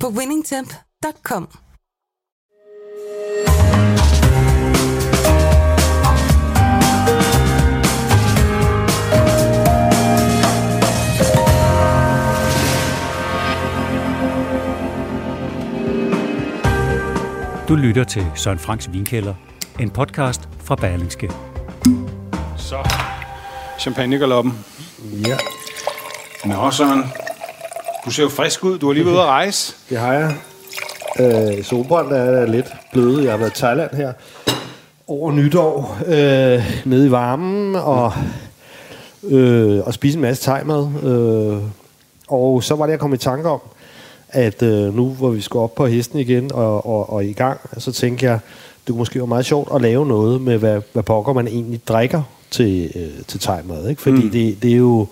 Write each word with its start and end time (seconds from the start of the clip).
på 0.00 0.08
winningtemp.com. 0.08 1.48
Du 17.68 17.74
lytter 17.74 18.04
til 18.04 18.26
Søren 18.34 18.58
Franks 18.58 18.92
Vinkælder, 18.92 19.34
en 19.80 19.90
podcast 19.90 20.48
fra 20.64 20.74
Berlingske. 20.74 21.32
Så, 22.56 22.88
champagnegaloppen. 23.78 24.52
Ja, 25.26 25.36
Nå, 26.44 26.70
Søren. 26.70 27.04
Du 28.06 28.10
ser 28.10 28.22
jo 28.22 28.28
frisk 28.28 28.64
ud. 28.64 28.78
Du 28.78 28.88
er 28.88 28.92
lige 28.92 29.04
ved 29.04 29.12
ude 29.12 29.20
at 29.20 29.26
rejse. 29.38 29.74
det 29.90 29.98
har 29.98 30.12
jeg. 30.12 30.36
Øh, 31.20 31.64
solbrændt 31.64 32.12
er 32.12 32.46
lidt 32.46 32.66
blevet. 32.92 33.24
Jeg 33.24 33.32
har 33.32 33.38
været 33.38 33.50
i 33.50 33.60
Thailand 33.60 33.94
her 33.94 34.12
over 35.06 35.32
nytår, 35.32 35.98
øh, 36.06 36.82
nede 36.84 37.06
i 37.06 37.10
varmen, 37.10 37.74
og, 37.74 38.12
øh, 39.22 39.80
og 39.86 39.94
spise 39.94 40.16
en 40.18 40.22
masse 40.22 40.50
thai-mad. 40.50 40.88
Øh, 41.04 41.62
og 42.28 42.62
så 42.62 42.74
var 42.74 42.86
det, 42.86 42.90
jeg 42.90 43.00
kom 43.00 43.14
i 43.14 43.16
tanke 43.16 43.48
om, 43.48 43.60
at 44.28 44.62
øh, 44.62 44.94
nu 44.94 45.08
hvor 45.08 45.30
vi 45.30 45.40
skal 45.40 45.58
op 45.58 45.74
på 45.74 45.86
hesten 45.86 46.18
igen 46.18 46.52
og, 46.52 46.86
og, 46.86 47.12
og 47.12 47.24
i 47.24 47.32
gang, 47.32 47.60
så 47.78 47.92
tænkte 47.92 48.26
jeg, 48.26 48.38
det 48.86 48.92
kunne 48.92 48.98
måske 48.98 49.18
være 49.18 49.26
meget 49.26 49.46
sjovt 49.46 49.68
at 49.74 49.82
lave 49.82 50.06
noget 50.06 50.40
med, 50.40 50.58
hvad, 50.58 50.80
hvad 50.92 51.02
pokker 51.02 51.32
man 51.32 51.48
egentlig 51.48 51.80
drikker 51.88 52.22
til, 52.50 52.92
øh, 52.94 53.24
til 53.26 53.40
thai-mad. 53.40 53.88
Ikke? 53.88 54.02
Fordi 54.02 54.24
mm. 54.24 54.30
det, 54.30 54.62
det 54.62 54.72
er 54.72 54.76
jo 54.76 55.06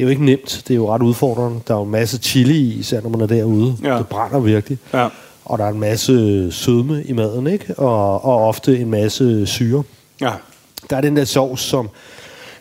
det 0.00 0.06
er 0.06 0.08
jo 0.08 0.10
ikke 0.10 0.24
nemt. 0.24 0.62
Det 0.68 0.74
er 0.74 0.76
jo 0.76 0.94
ret 0.94 1.02
udfordrende. 1.02 1.60
Der 1.68 1.74
er 1.74 1.78
jo 1.78 1.84
en 1.84 1.90
masse 1.90 2.18
chili 2.18 2.56
i, 2.56 2.78
især 2.78 3.00
når 3.00 3.08
man 3.10 3.20
er 3.20 3.26
derude. 3.26 3.76
Ja. 3.82 3.98
Det 3.98 4.06
brænder 4.06 4.40
virkelig. 4.40 4.78
Ja. 4.94 5.08
Og 5.44 5.58
der 5.58 5.64
er 5.64 5.68
en 5.68 5.80
masse 5.80 6.52
sødme 6.52 7.04
i 7.04 7.12
maden, 7.12 7.46
ikke? 7.46 7.74
Og, 7.78 8.24
og 8.24 8.48
ofte 8.48 8.78
en 8.78 8.90
masse 8.90 9.46
syre. 9.46 9.82
Ja. 10.20 10.30
Der 10.90 10.96
er 10.96 11.00
den 11.00 11.16
der 11.16 11.24
sovs, 11.24 11.60
som 11.60 11.88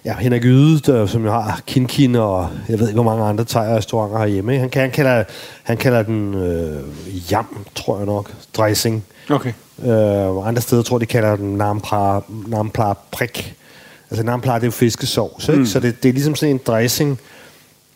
ja, 0.05 0.15
Henrik 0.17 0.45
Yde, 0.45 0.79
der, 0.79 1.05
som 1.05 1.25
jo 1.25 1.31
har 1.31 1.61
kinkin 1.67 2.15
og 2.15 2.49
jeg 2.69 2.79
ved 2.79 2.87
ikke, 2.87 3.01
hvor 3.01 3.11
mange 3.11 3.25
andre 3.25 3.43
thai-restauranter 3.43 4.17
herhjemme. 4.17 4.51
ikke? 4.53 4.61
Han, 4.61 4.71
han, 4.73 4.91
kalder, 4.91 5.23
han 5.63 5.77
kalder 5.77 6.03
den 6.03 6.33
øh, 6.33 7.31
jam, 7.31 7.65
tror 7.75 7.97
jeg 7.97 8.05
nok, 8.05 8.31
dressing. 8.57 9.03
Okay. 9.29 9.53
Øh, 9.83 10.47
andre 10.47 10.61
steder 10.61 10.81
tror 10.81 10.97
de 10.97 11.05
kalder 11.05 11.35
den 11.35 11.57
nampla, 11.57 12.19
nampla 12.47 12.93
prik. 13.11 13.55
Altså 14.11 14.23
nampla, 14.23 14.53
det 14.55 14.61
er 14.61 14.67
jo 14.67 14.71
fiskesovs, 14.71 15.49
ikke? 15.49 15.65
Så 15.65 15.79
det, 15.79 16.03
det 16.03 16.09
er 16.09 16.13
ligesom 16.13 16.35
sådan 16.35 16.55
en 16.55 16.61
dressing, 16.67 17.19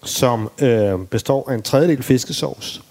som 0.04 0.50
øh, 0.62 1.00
består 1.12 1.50
af 1.50 1.56
en 1.56 1.62
tredjedel 1.62 2.04
fiskesovs, 2.04 2.82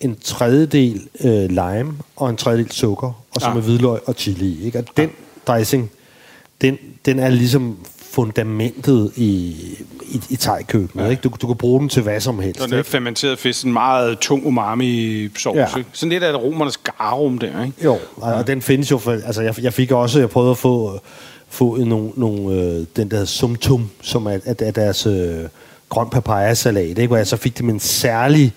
en 0.00 0.16
tredjedel 0.24 1.08
øh, 1.24 1.48
lime 1.48 1.92
og 2.16 2.30
en 2.30 2.36
tredjedel 2.36 2.72
sukker, 2.72 3.22
og 3.34 3.40
så 3.40 3.46
Ah. 3.46 3.54
med 3.54 3.62
hvidløg 3.62 4.00
og 4.06 4.14
chili. 4.18 4.64
Ikke? 4.64 4.78
Og 4.78 4.84
den 4.96 5.10
dressing, 5.46 5.90
den, 6.60 6.78
den 7.04 7.18
er 7.18 7.28
ligesom 7.28 7.76
fundamentet 8.10 9.12
i, 9.16 9.56
i, 10.02 10.20
i 10.30 10.36
thai-køkkenet. 10.36 11.04
Ja. 11.04 11.10
Ikke? 11.10 11.20
Du, 11.20 11.30
du 11.42 11.46
kan 11.46 11.56
bruge 11.56 11.80
den 11.80 11.88
til 11.88 12.02
hvad 12.02 12.20
som 12.20 12.38
helst. 12.38 12.60
Så 12.60 12.66
det 12.66 12.72
er 12.72 12.78
ikke? 12.78 12.90
fermenteret 12.90 13.38
fisk, 13.38 13.64
en 13.64 13.72
meget 13.72 14.18
tung 14.18 14.46
umami-sovs. 14.46 15.56
Ja. 15.56 15.60
Ja. 15.76 15.82
Sådan 15.92 16.10
lidt 16.10 16.22
af 16.22 16.34
romernes 16.36 16.76
garum 16.76 17.38
der, 17.38 17.64
ikke? 17.64 17.84
Jo, 17.84 17.98
og, 18.16 18.34
og 18.34 18.46
den 18.46 18.62
findes 18.62 18.90
jo, 18.90 18.98
for, 18.98 19.12
altså 19.12 19.42
jeg, 19.42 19.62
jeg 19.62 19.72
fik 19.72 19.90
også, 19.92 20.18
jeg 20.18 20.30
prøvede 20.30 20.50
at 20.50 20.58
få, 20.58 21.00
få 21.48 21.76
nogle, 21.76 22.10
nogle 22.16 22.52
øh, 22.62 22.84
den 22.96 23.10
der 23.10 23.24
sumtum, 23.24 23.90
som 24.02 24.26
er, 24.26 24.38
er, 24.44 24.54
er 24.60 24.70
deres 24.70 25.06
øh, 25.06 25.34
grøn 25.88 26.08
papaya-salat, 26.10 26.88
ikke? 26.88 27.06
hvor 27.06 27.16
jeg 27.16 27.26
så 27.26 27.36
fik 27.36 27.56
det 27.56 27.64
med 27.64 27.74
en 27.74 27.80
særlig 27.80 28.52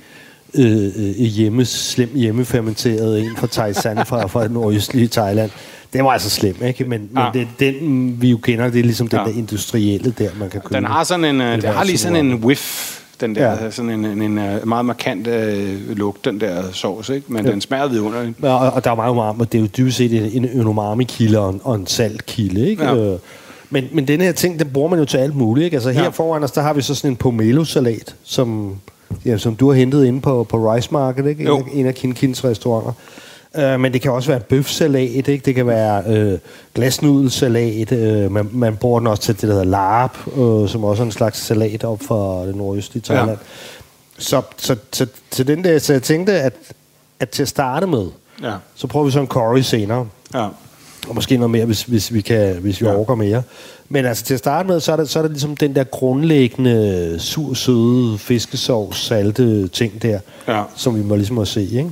øh, 0.54 0.84
øh, 0.96 1.10
hjemme, 1.26 1.66
slem 1.66 2.10
hjemmefermenteret 2.16 3.20
en 3.22 3.32
fra 3.38 3.48
Thailand, 3.52 4.06
fra, 4.06 4.28
fra 4.28 4.44
den 4.44 4.52
nordøstlige 4.52 5.08
Thailand. 5.08 5.52
Det 5.94 6.04
var 6.04 6.10
altså 6.10 6.30
slem, 6.30 6.56
ikke? 6.66 6.84
Men, 6.84 7.10
men 7.12 7.24
Ja. 7.24 7.30
det, 7.34 7.48
den, 7.60 8.22
vi 8.22 8.30
jo 8.30 8.38
kender, 8.38 8.70
det 8.70 8.80
er 8.80 8.84
ligesom 8.84 9.08
den 9.08 9.20
Ja. 9.20 9.26
der 9.26 9.32
industrielle 9.38 10.14
der, 10.18 10.30
man 10.40 10.50
kan 10.50 10.62
købe. 10.62 10.76
Den 10.76 10.86
har 10.86 11.04
sådan 11.04 11.26
en, 11.26 11.42
øh, 11.42 11.62
den 11.62 11.72
har 11.74 11.84
lige 11.84 11.98
sådan 11.98 12.26
en 12.26 12.34
whiff, 12.34 12.99
den 13.22 13.36
der, 13.36 13.64
Ja. 13.64 13.72
sådan 13.72 13.92
en, 13.92 14.06
en, 14.06 14.22
en 14.22 14.38
øh, 14.38 14.68
meget 14.68 14.86
markant 14.86 15.28
øh, 15.28 15.98
lugt, 15.98 16.26
den 16.26 16.40
der 16.42 16.64
sovs, 16.72 17.10
ikke? 17.10 17.34
Men 17.34 17.46
Ja. 17.46 17.52
den 17.52 17.62
smager 17.62 17.88
vidunderligt. 17.88 18.38
Ja, 18.44 18.54
Og, 18.54 18.72
og 18.74 18.84
der 18.84 18.92
er 18.92 18.96
meget 18.96 19.12
umami, 19.12 19.40
og 19.40 19.52
det 19.52 19.58
er 19.58 19.62
jo 19.62 19.68
dybest 19.78 19.98
set 19.98 20.36
en, 20.36 20.46
en 20.46 20.68
umami-kilde 20.68 21.40
og 21.40 21.50
en, 21.50 21.62
og 21.64 21.76
en 21.76 21.88
saltkilde, 21.88 22.70
ikke? 22.70 22.84
Ja. 22.84 22.96
Øh, 23.14 23.20
men, 23.70 23.86
men 23.94 24.08
den 24.08 24.22
her 24.22 24.32
ting, 24.32 24.60
den 24.60 24.70
bruger 24.74 24.90
man 24.90 25.00
jo 25.00 25.06
til 25.06 25.18
alt 25.18 25.36
muligt, 25.36 25.66
ikke? 25.66 25.76
Altså 25.76 25.92
her 25.92 26.04
Ja. 26.04 26.10
foran 26.10 26.44
os, 26.44 26.52
der 26.52 26.62
har 26.62 26.74
vi 26.74 26.82
så 26.82 26.96
sådan 26.96 27.12
en 27.12 27.16
pomelo-salat, 27.16 28.16
som, 28.24 28.76
ja, 29.26 29.38
som 29.38 29.56
du 29.56 29.68
har 29.70 29.76
hentet 29.76 30.06
inde 30.06 30.22
på, 30.22 30.44
på 30.44 30.74
Rice 30.74 30.90
Market, 30.92 31.26
ikke? 31.26 31.42
En, 31.42 31.48
Jo. 31.48 31.58
af, 31.58 31.64
en 31.74 31.86
af 31.86 31.96
Kinkins 31.96 32.44
restauranter. 32.46 32.92
Uh, 33.58 33.80
men 33.80 33.94
det 33.94 34.02
kan 34.02 34.12
også 34.12 34.32
være 34.32 34.40
bøfsalat, 34.40 35.28
ikke? 35.28 35.46
Det 35.46 35.56
kan 35.56 35.68
være 35.68 36.04
øh, 36.08 36.40
glasnudelsalat. 36.76 37.92
Øh, 37.92 38.32
man, 38.32 38.50
man 38.52 38.76
bruger 38.76 39.00
den 39.00 39.08
også 39.08 39.24
til 39.24 39.34
det, 39.36 39.42
der 39.42 39.48
hedder 39.48 39.64
larp, 39.64 40.18
øh, 40.38 40.70
som 40.70 40.84
også 40.84 41.04
er 41.04 41.06
en 41.06 41.12
slags 41.12 41.40
salat 41.40 41.84
op 41.84 42.02
fra 42.04 42.48
det 42.48 42.56
nordøstlige 42.56 43.04
Thailand. 43.04 43.30
Ja. 43.30 43.36
Så, 44.18 44.42
så, 44.58 44.76
så, 44.94 45.08
til 45.32 45.48
den 45.48 45.64
der, 45.64 45.80
så 45.80 45.94
jeg 45.94 46.04
tænkte, 46.04 46.34
at, 46.34 46.54
at 47.20 47.30
til 47.30 47.42
at 47.42 47.48
starte 47.48 47.88
med, 47.88 48.06
Ja. 48.44 48.54
så 48.76 48.88
prøver 48.88 49.06
vi 49.06 49.12
så 49.12 49.20
en 49.20 49.28
curry 49.28 49.60
senere. 49.62 50.08
Ja. 50.34 50.48
Og 51.10 51.16
måske 51.16 51.38
noget 51.38 51.52
mere, 51.52 51.66
hvis, 51.66 51.84
hvis 51.84 52.14
vi, 52.14 52.22
kan, 52.22 52.56
hvis 52.56 52.82
vi 52.82 52.86
ja. 52.86 52.96
Orker 52.96 53.16
mere. 53.16 53.44
Men 53.90 54.06
altså 54.06 54.24
til 54.24 54.34
at 54.34 54.40
starte 54.40 54.68
med, 54.68 54.80
så 54.80 54.92
er, 54.92 54.96
det, 54.96 55.10
så 55.10 55.20
er 55.20 55.24
det 55.24 55.32
ligesom 55.32 55.58
den 55.58 55.76
der 55.76 55.84
grundlæggende 55.84 57.16
sur, 57.20 57.54
søde 57.54 58.18
fiskesovs, 58.18 58.98
salte 59.06 59.68
ting 59.68 60.02
der, 60.02 60.20
Ja. 60.48 60.64
som 60.76 60.96
vi 60.96 61.04
må 61.04 61.16
ligesom 61.16 61.36
må 61.36 61.46
se, 61.46 61.62
ikke? 61.62 61.90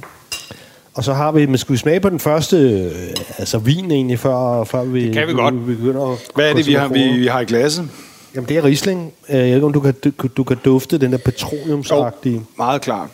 Og 0.97 1.03
så 1.03 1.13
har 1.13 1.31
vi, 1.31 1.45
men 1.45 1.57
skal 1.57 1.73
vi 1.73 1.77
smage 1.77 1.99
på 1.99 2.09
den 2.09 2.19
første, 2.19 2.57
øh, 2.57 2.91
altså 3.37 3.57
vin 3.57 3.91
egentlig, 3.91 4.19
før, 4.19 4.63
før 4.63 4.83
vi, 4.83 5.05
Det 5.05 5.13
kan 5.13 5.27
vi 5.27 5.33
godt. 5.33 5.67
vi 5.67 5.75
begynder 5.75 6.11
at 6.11 6.17
Hvad 6.35 6.49
er 6.49 6.53
det, 6.53 6.67
vi 6.67 6.73
har, 6.73 6.87
vi, 6.87 7.07
vi 7.19 7.27
har 7.27 7.39
i 7.39 7.45
glasset? 7.45 7.89
Jamen 8.35 8.49
det 8.49 8.57
er 8.57 8.63
Riesling. 8.65 9.13
Øh, 9.29 9.35
Jeg 9.35 9.45
ved 9.47 9.53
ikke, 9.55 9.65
om 9.65 9.73
du 9.73 9.79
kan, 9.79 9.93
du, 10.03 10.11
du 10.37 10.43
kan 10.43 10.57
dufte 10.65 10.97
den 10.97 11.11
der 11.11 11.17
petroleumsagtige 11.17 12.41
Meget 12.57 12.81
klart. 12.81 13.09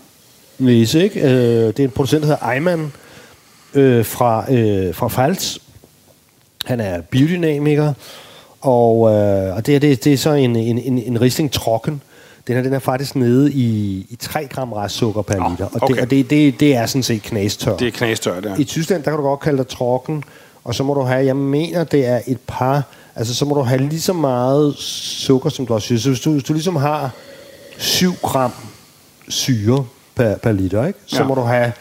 næse, 0.60 1.04
ikke? 1.04 1.22
Øh, 1.22 1.30
det 1.68 1.80
er 1.80 1.84
en 1.84 1.90
producent, 1.90 2.22
der 2.24 2.28
hedder 2.28 2.52
Eiman 2.52 2.92
øh, 3.74 4.06
fra, 4.06 4.54
øh, 4.54 4.96
fra 4.96 5.08
Pfalz. 5.08 5.58
Han 6.66 6.80
er 6.80 7.02
biodynamiker, 7.02 7.94
og, 8.62 9.12
øh, 9.14 9.56
og 9.56 9.66
det, 9.66 9.76
er, 9.76 9.80
det, 9.80 10.04
det 10.04 10.14
er 10.14 10.18
så 10.18 10.32
en, 10.34 10.56
en, 10.56 10.78
en, 10.80 11.00
en 11.00 11.22
Riesling 11.22 11.52
Trocken. 11.52 12.02
Den 12.48 12.56
her, 12.56 12.64
den 12.64 12.74
er 12.74 12.80
faktisk 12.80 13.16
nede 13.16 13.52
i, 13.52 13.98
i 14.10 14.16
3 14.16 14.48
gram 14.48 14.74
restsukker 14.74 15.22
per 15.22 15.36
Nå, 15.40 15.50
liter, 15.50 15.66
og, 15.66 15.72
okay. 15.82 15.94
det, 15.94 16.02
og 16.04 16.10
det, 16.10 16.30
det, 16.30 16.60
det 16.60 16.76
er 16.76 16.86
sådan 16.86 17.04
set 17.04 17.22
knastør. 17.22 17.78
Det 17.78 17.88
er 17.88 17.92
knastørt, 17.92 18.46
ja. 18.46 18.56
I 18.58 18.64
Tyskland, 18.64 19.04
der 19.04 19.12
kan 19.12 19.18
du 19.18 19.24
godt 19.24 19.40
kalde 19.40 19.58
det 19.58 19.68
Trocken, 19.68 20.24
og 20.64 20.76
så 20.76 20.84
må 20.84 20.94
du 20.94 21.02
have, 21.02 21.26
jeg 21.26 21.36
mener, 21.36 21.84
det 21.84 22.06
er 22.06 22.22
et 22.28 22.40
par, 22.48 22.84
altså 23.16 23.36
så 23.36 23.46
må 23.46 23.56
du 23.56 23.62
have 23.62 23.82
lige 23.82 24.02
så 24.02 24.14
meget 24.14 24.76
sukker, 24.78 25.50
som 25.50 25.66
du 25.66 25.74
også 25.74 25.86
synes. 25.86 26.02
Så 26.02 26.10
hvis 26.10 26.20
du, 26.20 26.32
hvis 26.32 26.44
du 26.44 26.54
ligesom 26.54 26.76
har 26.76 27.12
7 27.78 28.14
gram 28.22 28.52
syre 29.30 29.86
per, 30.16 30.38
per 30.38 30.52
liter, 30.52 30.86
ikke? 30.86 31.00
så 31.06 31.18
Ja. 31.22 31.28
må 31.28 31.36
du 31.36 31.42
have, 31.42 31.72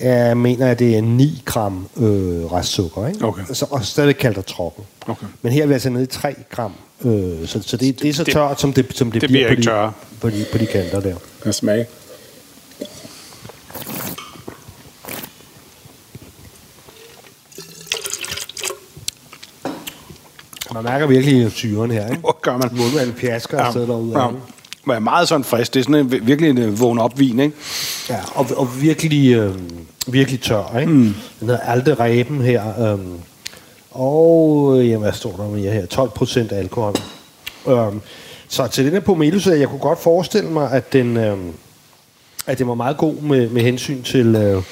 jeg 0.00 0.36
mener, 0.36 0.70
at 0.70 0.78
det 0.78 0.96
er 0.96 1.02
9 1.02 1.42
gram 1.44 1.88
øh, 1.96 2.04
restsukker, 2.52 3.06
ikke? 3.06 3.24
Okay. 3.24 3.42
Så, 3.52 3.66
og 3.70 3.84
stadig 3.84 4.16
kaldt 4.18 4.36
det 4.36 4.46
Trocken. 4.46 4.84
Okay. 5.06 5.26
Men 5.42 5.52
her 5.52 5.62
er 5.62 5.66
vi 5.66 5.72
altså 5.72 5.90
nede 5.90 6.04
i 6.04 6.06
3 6.06 6.34
gram, 6.50 6.72
øh, 7.04 7.46
så, 7.48 7.62
så 7.62 7.76
det, 7.76 8.02
det 8.02 8.08
er 8.10 8.14
så 8.14 8.24
det- 8.24 8.32
tørt, 8.32 8.60
som 8.60 8.72
det, 8.72 8.86
som 8.94 9.10
det, 9.12 9.20
det 9.20 9.30
bliver 9.30 9.48
bliver 9.48 9.56
på 9.56 9.60
de, 9.60 9.66
tørre. 9.66 9.92
på, 10.20 10.30
de, 10.30 10.46
på 10.52 10.58
de 10.58 10.66
kanter 10.66 11.00
der. 11.00 11.14
Kan 11.42 11.52
smage. 11.52 11.86
Man 20.74 20.84
mærker 20.84 21.06
virkelig 21.06 21.52
syren 21.52 21.90
her, 21.90 22.06
ikke? 22.08 22.20
Hvor 22.20 22.38
gør 22.42 22.56
man? 22.56 22.70
Målmanden 22.72 23.12
pjasker 23.14 23.58
ja. 23.58 23.66
afsted 23.66 23.86
derude. 23.86 24.20
ja. 24.22 24.28
Men 24.84 24.96
er 24.96 25.00
meget 25.00 25.28
sådan 25.28 25.44
frisk. 25.44 25.74
Det 25.74 25.80
er 25.80 25.84
sådan 25.84 25.94
en, 25.94 26.26
virkelig 26.26 26.50
en 26.50 26.58
øh, 26.58 26.80
vågen 26.80 26.98
op 26.98 27.18
vin, 27.18 27.40
ikke? 27.40 27.56
Ja, 28.10 28.18
og, 28.34 28.46
og 28.56 28.82
virkelig, 28.82 29.34
øh, 29.34 29.54
virkelig 30.06 30.40
tør, 30.40 30.78
ikke? 30.80 30.92
Mm. 30.92 31.14
Den 31.40 31.48
hedder 31.48 31.60
Alte 31.60 31.94
Reben 31.94 32.40
her. 32.40 32.92
Øh, 32.92 32.98
og, 33.96 34.76
øh, 34.78 34.88
jamen, 34.88 35.02
hvad 35.02 35.12
står 35.12 35.36
der 35.36 35.48
mere 35.48 35.72
her? 35.72 35.86
12 35.86 36.10
procent 36.10 36.52
alkohol. 36.52 36.94
Øh, 37.68 37.92
så 38.48 38.66
til 38.66 38.84
den 38.84 38.92
her 38.92 39.00
pomelo, 39.00 39.38
så 39.38 39.54
jeg 39.54 39.68
kunne 39.68 39.80
godt 39.80 39.98
forestille 39.98 40.50
mig, 40.50 40.70
at 40.70 40.92
den, 40.92 41.16
øh, 41.16 41.38
at 42.46 42.58
det 42.58 42.66
var 42.66 42.74
meget 42.74 42.96
god 42.96 43.14
med, 43.14 43.48
med 43.48 43.62
hensyn 43.62 44.02
til, 44.02 44.34
øh, 44.34 44.62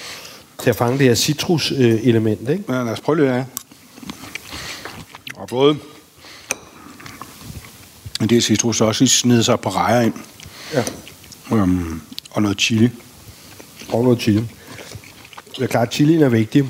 til 0.62 0.70
at 0.70 0.76
fange 0.76 0.98
det 0.98 1.06
her 1.06 1.14
citrus-element, 1.14 2.48
ikke? 2.48 2.64
Ja, 2.68 2.82
lad 2.82 2.92
os 2.92 3.00
prøve 3.00 3.18
lidt 3.18 3.30
af. 3.30 3.44
Og 5.36 5.48
både 5.48 5.76
det 8.20 8.32
her 8.32 8.40
citrus 8.40 8.80
også 8.80 9.06
snede 9.06 9.44
sig 9.44 9.60
på 9.60 9.68
rejer 9.68 10.00
ind. 10.00 10.14
Ja. 10.74 10.84
Um, 11.50 12.02
og 12.30 12.42
noget 12.42 12.60
chili. 12.60 12.90
Og 13.92 14.04
noget 14.04 14.20
chili. 14.20 14.44
Det 15.56 15.62
er 15.62 15.66
klart, 15.66 15.94
chilien 15.94 16.22
er 16.22 16.28
vigtig. 16.28 16.68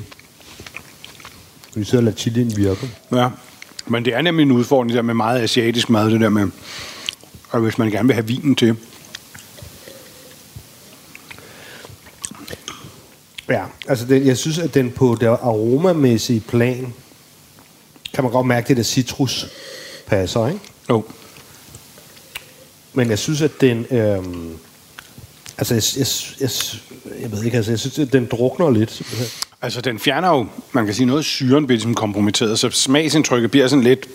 Vi 1.75 1.89
og 1.97 2.03
lader 2.03 2.17
chilien 2.17 2.57
virke. 2.57 2.89
Ja. 3.11 3.29
Men 3.87 4.05
det 4.05 4.13
er 4.13 4.21
nemlig 4.21 4.43
en 4.43 4.51
udfordring 4.51 4.93
der 4.93 5.01
med 5.01 5.13
meget 5.13 5.41
asiatisk 5.41 5.89
mad, 5.89 6.11
det 6.11 6.21
der 6.21 6.29
med, 6.29 6.47
og 7.49 7.59
hvis 7.59 7.77
man 7.77 7.91
gerne 7.91 8.07
vil 8.07 8.13
have 8.13 8.27
vinen 8.27 8.55
til. 8.55 8.75
Ja, 13.49 13.63
altså 13.87 14.05
det, 14.05 14.25
jeg 14.25 14.37
synes, 14.37 14.57
at 14.57 14.73
den 14.73 14.91
på 14.91 15.17
det 15.19 15.27
aromamæssige 15.27 16.39
plan, 16.39 16.93
kan 18.13 18.23
man 18.23 18.33
godt 18.33 18.47
mærke, 18.47 18.63
at 18.63 18.67
det 18.67 18.77
der 18.77 18.83
citrus 18.83 19.47
passer, 20.05 20.47
ikke? 20.47 20.59
Jo. 20.89 21.03
Men 22.93 23.09
jeg 23.09 23.19
synes, 23.19 23.41
at 23.41 23.51
den... 23.61 23.85
Øhm, 23.91 24.57
altså, 25.57 25.73
jeg, 25.73 25.83
jeg, 25.97 26.07
jeg, 26.41 26.49
jeg 27.21 27.31
ved 27.31 27.43
ikke, 27.43 27.57
altså, 27.57 27.71
jeg 27.71 27.79
synes, 27.79 27.99
at 27.99 28.13
den 28.13 28.25
drukner 28.31 28.69
lidt. 28.71 29.01
Altså, 29.65 29.81
den 29.81 29.99
fjerner 29.99 30.29
jo, 30.29 30.45
man 30.73 30.85
kan 30.85 30.93
sige, 30.93 31.05
noget 31.05 31.25
syren 31.25 31.65
bliver 31.67 31.77
ligesom 31.77 31.95
kompromitteret, 31.95 32.59
så 32.59 32.69
smagsindtrykket 32.69 33.51
bliver 33.51 33.67
sådan 33.67 33.83
lidt, 33.83 34.05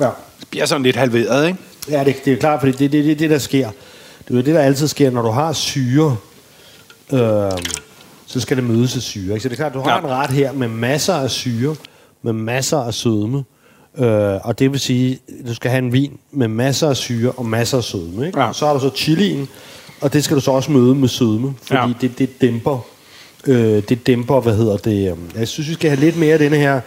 Ja. 0.00 0.08
bliver 0.50 0.66
sådan 0.66 0.82
lidt 0.82 0.96
halveret, 0.96 1.46
ikke? 1.46 1.58
Ja, 1.90 2.04
det, 2.04 2.24
det 2.24 2.32
er 2.32 2.36
klart, 2.36 2.60
fordi 2.60 2.72
det 2.72 2.84
er 2.84 2.88
det, 2.88 3.04
det, 3.04 3.18
det, 3.18 3.30
der 3.30 3.38
sker. 3.38 3.70
Det 4.28 4.38
er 4.38 4.42
det, 4.42 4.54
der 4.54 4.60
altid 4.60 4.88
sker, 4.88 5.10
når 5.10 5.22
du 5.22 5.30
har 5.30 5.52
syre, 5.52 6.16
øhm, 7.12 7.50
så 8.26 8.40
skal 8.40 8.56
det 8.56 8.64
mødes 8.64 8.96
af 8.96 9.02
syre. 9.02 9.34
Ikke? 9.34 9.40
Så 9.40 9.48
det 9.48 9.54
er 9.54 9.56
klart, 9.56 9.74
du 9.74 9.80
har 9.80 9.90
Ja. 9.90 9.98
en 9.98 10.06
ret 10.06 10.30
her 10.30 10.52
med 10.52 10.68
masser 10.68 11.14
af 11.14 11.30
syre, 11.30 11.76
med 12.22 12.32
masser 12.32 12.78
af 12.78 12.94
sødme, 12.94 13.44
øh, 13.98 14.40
og 14.46 14.58
det 14.58 14.72
vil 14.72 14.80
sige, 14.80 15.18
du 15.48 15.54
skal 15.54 15.70
have 15.70 15.78
en 15.84 15.92
vin 15.92 16.18
med 16.32 16.48
masser 16.48 16.88
af 16.88 16.96
syre 16.96 17.30
og 17.32 17.46
masser 17.46 17.78
af 17.78 17.84
sødme. 17.84 18.26
Ikke? 18.26 18.40
Ja. 18.40 18.48
Og 18.48 18.54
så 18.54 18.66
har 18.66 18.74
du 18.74 18.80
så 18.80 18.90
chilien, 18.96 19.48
og 20.00 20.12
det 20.12 20.24
skal 20.24 20.36
du 20.36 20.40
så 20.40 20.50
også 20.50 20.70
møde 20.72 20.94
med 20.94 21.08
sødme, 21.08 21.54
fordi 21.62 21.80
ja. 21.80 21.92
det, 22.00 22.18
det 22.18 22.40
dæmper 22.40 22.78
Øh, 23.46 23.82
det 23.88 24.06
dæmper, 24.06 24.40
hvad 24.40 24.56
hedder 24.56 24.76
det? 24.76 25.10
øhm, 25.10 25.30
Jeg 25.38 25.48
synes, 25.48 25.68
vi 25.68 25.74
skal 25.74 25.90
have 25.90 26.00
lidt 26.00 26.16
mere 26.16 26.32
af 26.32 26.38
denne 26.38 26.56
her 26.56 26.80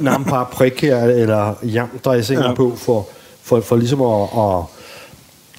nampar 0.00 0.44
prik 0.44 0.80
her, 0.82 1.04
eller 1.04 1.54
jamdressing 1.62 2.40
Ja. 2.40 2.48
ja. 2.48 2.54
på, 2.54 2.76
for, 2.76 3.08
for, 3.42 3.60
for 3.60 3.76
ligesom 3.76 4.00
at, 4.02 4.22
at 4.22 4.64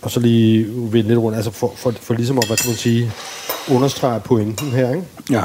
og 0.01 0.11
så 0.11 0.19
lige 0.19 0.65
vende 0.69 1.07
lidt 1.07 1.19
rundt, 1.19 1.35
altså 1.35 1.51
for, 1.51 1.73
for, 1.75 1.93
for 2.01 2.13
ligesom 2.13 2.37
at, 2.37 2.47
hvad 2.47 2.57
kan 2.57 2.69
man 2.69 2.75
sige, 2.77 3.11
understrege 3.71 4.19
pointen 4.19 4.67
her, 4.71 4.89
ikke? 4.89 5.03
Ja. 5.31 5.41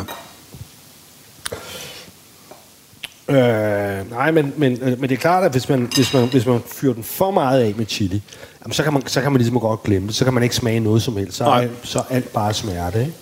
Øh, 3.29 4.11
nej, 4.11 4.31
men, 4.31 4.53
men, 4.57 4.73
øh, 4.83 5.01
men 5.01 5.03
det 5.03 5.13
er 5.13 5.17
klart, 5.21 5.45
at 5.45 5.51
hvis 5.51 5.69
man, 5.69 5.89
hvis 5.95 6.15
man, 6.15 6.29
hvis 6.29 6.47
man 6.47 6.61
fyrer 6.67 6.95
den 6.95 7.05
for 7.05 7.31
meget 7.31 7.61
af 7.61 7.75
med 7.77 7.87
chili, 7.87 8.23
jamen, 8.63 8.73
så, 8.73 8.83
kan 8.83 8.93
man, 8.93 9.07
så 9.07 9.21
kan 9.23 9.33
man 9.33 9.39
ligesom 9.41 9.61
godt 9.61 9.83
glemme 9.83 10.09
det. 10.09 10.17
Så 10.17 10.25
kan 10.25 10.35
man 10.35 10.43
ikke 10.43 10.55
smage 10.57 10.81
noget 10.81 11.03
som 11.03 11.17
helst. 11.17 11.37
Så 11.37 11.45
er, 11.45 11.69
så 11.83 11.99
er 11.99 12.03
alt 12.15 12.33
bare 12.33 12.55
smerte, 12.55 13.01
ikke? 13.01 13.13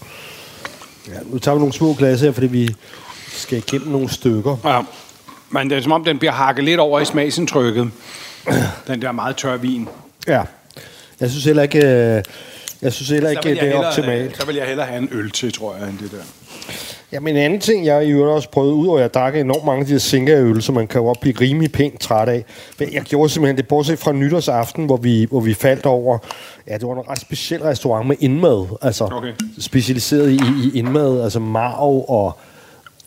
Ja, 1.08 1.18
nu 1.24 1.38
tager 1.38 1.54
vi 1.54 1.58
nogle 1.58 1.72
små 1.72 1.94
glas 1.94 2.20
her, 2.20 2.32
fordi 2.32 2.46
vi 2.46 2.74
skal 3.28 3.58
igennem 3.58 3.88
nogle 3.88 4.08
stykker. 4.10 4.56
ja. 4.64 4.80
Men 5.50 5.70
det 5.70 5.78
er 5.78 5.82
som 5.82 5.92
om, 5.92 6.04
den 6.04 6.18
bliver 6.18 6.32
hakket 6.32 6.64
lidt 6.64 6.80
over 6.80 7.00
i 7.00 7.04
smagsindtrykket. 7.04 7.90
Den 8.86 9.02
der 9.02 9.12
meget 9.12 9.36
tør 9.36 9.56
vin. 9.56 9.88
Ja. 10.28 10.42
Jeg 11.20 11.30
synes 11.30 11.44
heller 11.44 11.62
ikke, 11.62 11.78
øh, 11.78 12.22
jeg 12.82 12.92
synes 12.92 13.08
heller 13.08 13.30
ikke, 13.30 13.42
det 13.42 13.58
er 13.58 13.60
hellere, 13.60 13.86
optimalt. 13.86 14.36
Så 14.36 14.46
vil 14.46 14.56
jeg 14.56 14.66
hellere 14.66 14.86
have 14.86 14.98
en 14.98 15.08
øl 15.12 15.30
til, 15.30 15.52
tror 15.52 15.76
jeg, 15.76 15.88
end 15.88 15.98
det 15.98 16.10
der. 16.10 16.18
Ja, 17.12 17.20
men 17.20 17.36
en 17.36 17.42
anden 17.42 17.60
ting, 17.60 17.86
jeg 17.86 18.06
i 18.06 18.10
øvrigt 18.10 18.30
også 18.30 18.48
prøvet, 18.48 18.72
udover 18.72 18.98
at 18.98 19.02
jeg 19.02 19.14
drak 19.14 19.36
enormt 19.36 19.64
mange 19.64 19.80
af 19.80 19.86
de 19.86 19.92
her 19.92 19.98
sinkerøl, 19.98 20.62
som 20.62 20.74
man 20.74 20.86
kan 20.86 21.00
jo 21.00 21.06
også 21.06 21.20
blive 21.20 21.34
rimelig 21.40 21.72
pænt 21.72 22.00
træt 22.00 22.28
af. 22.28 22.44
Men 22.78 22.92
jeg 22.92 23.02
gjorde 23.02 23.28
simpelthen 23.28 23.56
det, 23.56 23.68
bortset 23.68 23.98
fra 23.98 24.12
nytårsaften, 24.12 24.86
hvor 24.86 24.96
vi, 24.96 25.26
hvor 25.30 25.40
vi 25.40 25.54
faldt 25.54 25.86
over, 25.86 26.18
ja, 26.68 26.74
det 26.74 26.86
var 26.88 26.94
en 26.94 27.08
ret 27.08 27.20
speciel 27.20 27.62
restaurant 27.62 28.08
med 28.08 28.16
indmad, 28.20 28.66
altså 28.82 29.04
Okay. 29.04 29.32
specialiseret 29.58 30.30
i, 30.30 30.40
i 30.64 30.78
indmad, 30.78 31.22
altså 31.22 31.40
marv 31.40 32.04
og 32.08 32.38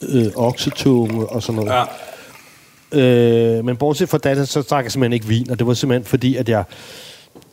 øh, 0.09 0.25
oksetunge 0.35 1.25
og 1.25 1.43
sådan 1.43 1.61
noget. 1.63 1.85
Ja. 2.93 3.57
Øh, 3.57 3.65
men 3.65 3.77
bortset 3.77 4.09
fra 4.09 4.17
det, 4.17 4.49
så 4.49 4.61
drak 4.61 4.83
jeg 4.83 4.91
simpelthen 4.91 5.13
ikke 5.13 5.25
vin, 5.25 5.51
og 5.51 5.59
det 5.59 5.67
var 5.67 5.73
simpelthen 5.73 6.05
fordi, 6.05 6.35
at 6.35 6.49
jeg, 6.49 6.63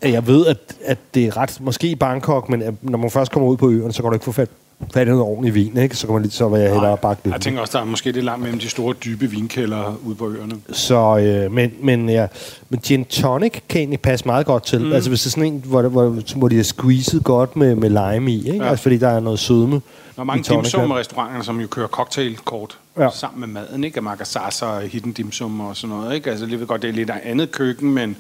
at 0.01 0.13
jeg 0.13 0.27
ved, 0.27 0.47
at, 0.47 0.57
at 0.85 0.99
det 1.15 1.27
er 1.27 1.37
ret, 1.37 1.57
måske 1.61 1.89
i 1.89 1.95
Bangkok, 1.95 2.49
men 2.49 2.63
at 2.63 2.75
når 2.83 2.99
man 2.99 3.11
først 3.11 3.33
kommer 3.33 3.49
ud 3.49 3.57
på 3.57 3.71
øerne, 3.71 3.93
så 3.93 4.03
kan 4.03 4.11
du 4.11 4.15
ikke 4.15 4.25
få 4.25 4.33
fat, 4.33 4.49
fat 4.95 5.07
i 5.07 5.11
noget 5.11 5.23
ordentligt 5.23 5.55
vin, 5.55 5.77
ikke? 5.77 5.97
Så 5.97 6.07
kan 6.07 6.15
man 6.15 6.23
lige, 6.23 6.33
så 6.33 6.57
jeg 6.57 6.73
hellere 6.73 6.97
bakke 6.97 7.25
lidt. 7.25 7.33
Jeg 7.33 7.41
tænker 7.41 7.61
også, 7.61 7.79
der 7.79 7.85
er 7.85 7.89
måske 7.89 8.13
lidt 8.13 8.25
langt 8.25 8.43
mellem 8.43 8.61
de 8.61 8.69
store, 8.69 8.95
dybe 8.95 9.27
vinkælder 9.31 9.99
ude 10.05 10.15
på 10.15 10.31
øerne. 10.31 10.55
Så, 10.73 11.19
øh, 11.19 11.53
men, 11.53 11.73
men, 11.81 12.09
ja, 12.09 12.27
men 12.69 12.81
gin 12.81 13.05
tonic 13.05 13.53
kan 13.69 13.79
egentlig 13.79 14.01
passe 14.01 14.27
meget 14.27 14.47
godt 14.47 14.65
til. 14.65 14.85
Mm. 14.85 14.93
Altså 14.93 15.11
hvis 15.11 15.21
det 15.21 15.27
er 15.27 15.31
sådan 15.31 15.53
en, 15.53 15.63
hvor, 15.67 15.83
hvor, 15.83 16.37
hvor 16.37 16.49
de 16.49 16.59
er 16.59 16.63
squeezet 16.63 17.25
godt 17.25 17.57
med, 17.57 17.75
med 17.75 17.91
lime 17.91 18.33
i, 18.33 18.47
ikke? 18.47 18.65
Ja. 18.65 18.71
Altså 18.71 18.83
fordi 18.83 18.99
der 18.99 19.09
er 19.09 19.21
noget 19.21 19.39
sødme. 19.39 19.81
Der 20.17 20.21
er 20.21 20.25
mange 20.25 20.55
dimsum 20.55 20.91
restauranter, 20.91 21.43
som 21.43 21.61
jo 21.61 21.67
kører 21.67 21.89
cocktailkort 21.89 22.79
ja. 22.99 23.09
Sammen 23.15 23.41
med 23.41 23.49
maden, 23.49 23.85
ikke? 23.85 24.01
Makasasa 24.01 24.67
og 24.67 24.83
hidden 24.83 25.13
dimsum 25.13 25.61
og 25.61 25.77
sådan 25.77 25.97
noget, 25.97 26.15
ikke? 26.15 26.31
Altså, 26.31 26.47
jeg 26.47 26.61
ved 26.61 26.67
godt, 26.67 26.83
det 26.83 26.89
er 26.89 26.95
lidt 26.95 27.11
andet 27.25 27.53
køkken, 27.53 27.93
men 27.95 28.17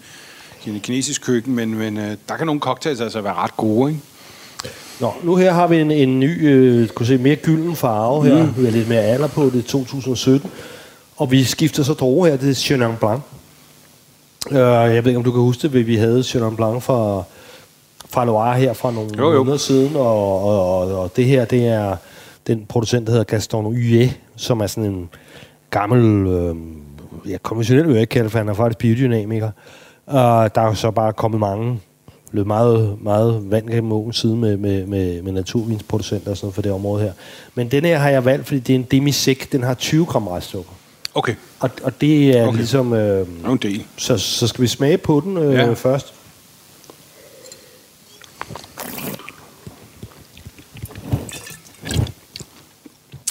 en 0.66 0.80
kinesisk 0.80 1.22
køkken, 1.22 1.54
men, 1.54 1.74
men 1.74 1.98
øh, 1.98 2.16
der 2.28 2.36
kan 2.36 2.46
nogle 2.46 2.60
cocktails 2.60 3.00
altså 3.00 3.20
være 3.20 3.34
ret 3.34 3.56
gode, 3.56 3.90
ikke? 3.90 4.02
Nå, 5.02 5.12
nu 5.22 5.36
her 5.36 5.52
har 5.52 5.66
vi 5.66 5.80
en, 5.80 5.90
en 5.90 6.20
ny, 6.20 6.48
øh, 6.48 6.88
kunne 6.88 7.06
se, 7.06 7.18
mere 7.18 7.36
gylden 7.36 7.76
farve 7.76 8.24
her. 8.24 8.42
Mm. 8.42 8.54
Vi 8.56 8.64
har 8.64 8.70
lidt 8.70 8.88
mere 8.88 9.00
alder 9.00 9.28
på, 9.28 9.44
det 9.44 9.58
er 9.58 9.68
2017. 9.68 10.50
Og 11.16 11.30
vi 11.30 11.44
skifter 11.44 11.82
så 11.82 11.92
droge 11.92 12.28
her, 12.28 12.36
det 12.36 12.50
er 12.50 12.54
Chenin 12.54 12.96
Blanc. 13.00 13.20
Uh, 14.50 14.56
jeg 14.56 15.04
ved 15.04 15.06
ikke, 15.06 15.16
om 15.16 15.24
du 15.24 15.32
kan 15.32 15.40
huske 15.40 15.68
det, 15.68 15.86
vi 15.86 15.96
havde 15.96 16.22
Chenin 16.22 16.56
Blanc 16.56 16.82
fra, 16.82 17.22
fra 18.10 18.24
Loire 18.24 18.58
her 18.58 18.72
fra 18.72 18.90
nogle 18.90 19.10
Jo, 19.18 19.32
jo. 19.32 19.38
måneder 19.38 19.56
siden. 19.56 19.96
Og, 19.96 20.44
og, 20.44 20.78
og, 20.78 20.98
og, 20.98 21.16
det 21.16 21.24
her, 21.24 21.44
det 21.44 21.66
er 21.66 21.96
den 22.46 22.66
producent, 22.68 23.06
der 23.06 23.12
hedder 23.12 23.24
Gaston 23.24 23.64
Huye, 23.64 24.12
som 24.36 24.60
er 24.60 24.66
sådan 24.66 24.90
en 24.90 25.08
gammel, 25.70 26.26
øh, 26.26 26.56
ja, 27.30 27.36
konventionel 27.42 27.86
vil 27.86 27.92
jeg 27.92 28.00
ikke 28.00 28.10
kalde 28.10 28.30
for 28.30 28.38
han 28.38 28.48
er 28.48 28.54
faktisk 28.54 28.78
biodynamiker. 28.78 29.50
Og 30.06 30.54
der 30.54 30.60
er 30.60 30.66
jo 30.66 30.74
så 30.74 30.90
bare 30.90 31.12
kommet 31.12 31.40
mange 31.40 31.80
løbet 32.32 32.46
meget, 32.46 32.96
meget 33.02 33.50
vand 33.50 33.68
gennem 33.70 33.92
åen 33.92 34.12
siden 34.12 34.40
med, 34.40 34.56
med, 34.56 34.86
med, 34.86 35.22
med 35.22 35.32
naturvinsproducenter 35.32 36.30
og 36.30 36.36
sådan 36.36 36.44
noget 36.46 36.54
for 36.54 36.62
det 36.62 36.72
område 36.72 37.02
her. 37.02 37.12
Men 37.54 37.70
den 37.70 37.84
her 37.84 37.98
har 37.98 38.08
jeg 38.10 38.24
valgt, 38.24 38.46
fordi 38.46 38.60
det 38.60 38.74
er 38.74 38.78
en 38.78 38.86
demisec, 38.90 39.48
den 39.52 39.62
har 39.62 39.74
20 39.74 40.06
gram 40.06 40.28
restsukker. 40.28 40.72
Okay, 41.14 41.34
Og, 41.60 41.70
og 41.82 42.00
det 42.00 42.36
er 42.38 42.46
Okay. 42.46 42.56
ligesom... 42.56 42.92
Øh, 42.92 43.26
en 43.50 43.56
del. 43.56 43.84
så, 43.96 44.18
så 44.18 44.46
skal 44.46 44.62
vi 44.62 44.66
smage 44.68 44.98
på 44.98 45.20
den 45.24 45.36
øh, 45.36 45.52
Ja. 45.54 45.72
først. 45.72 46.14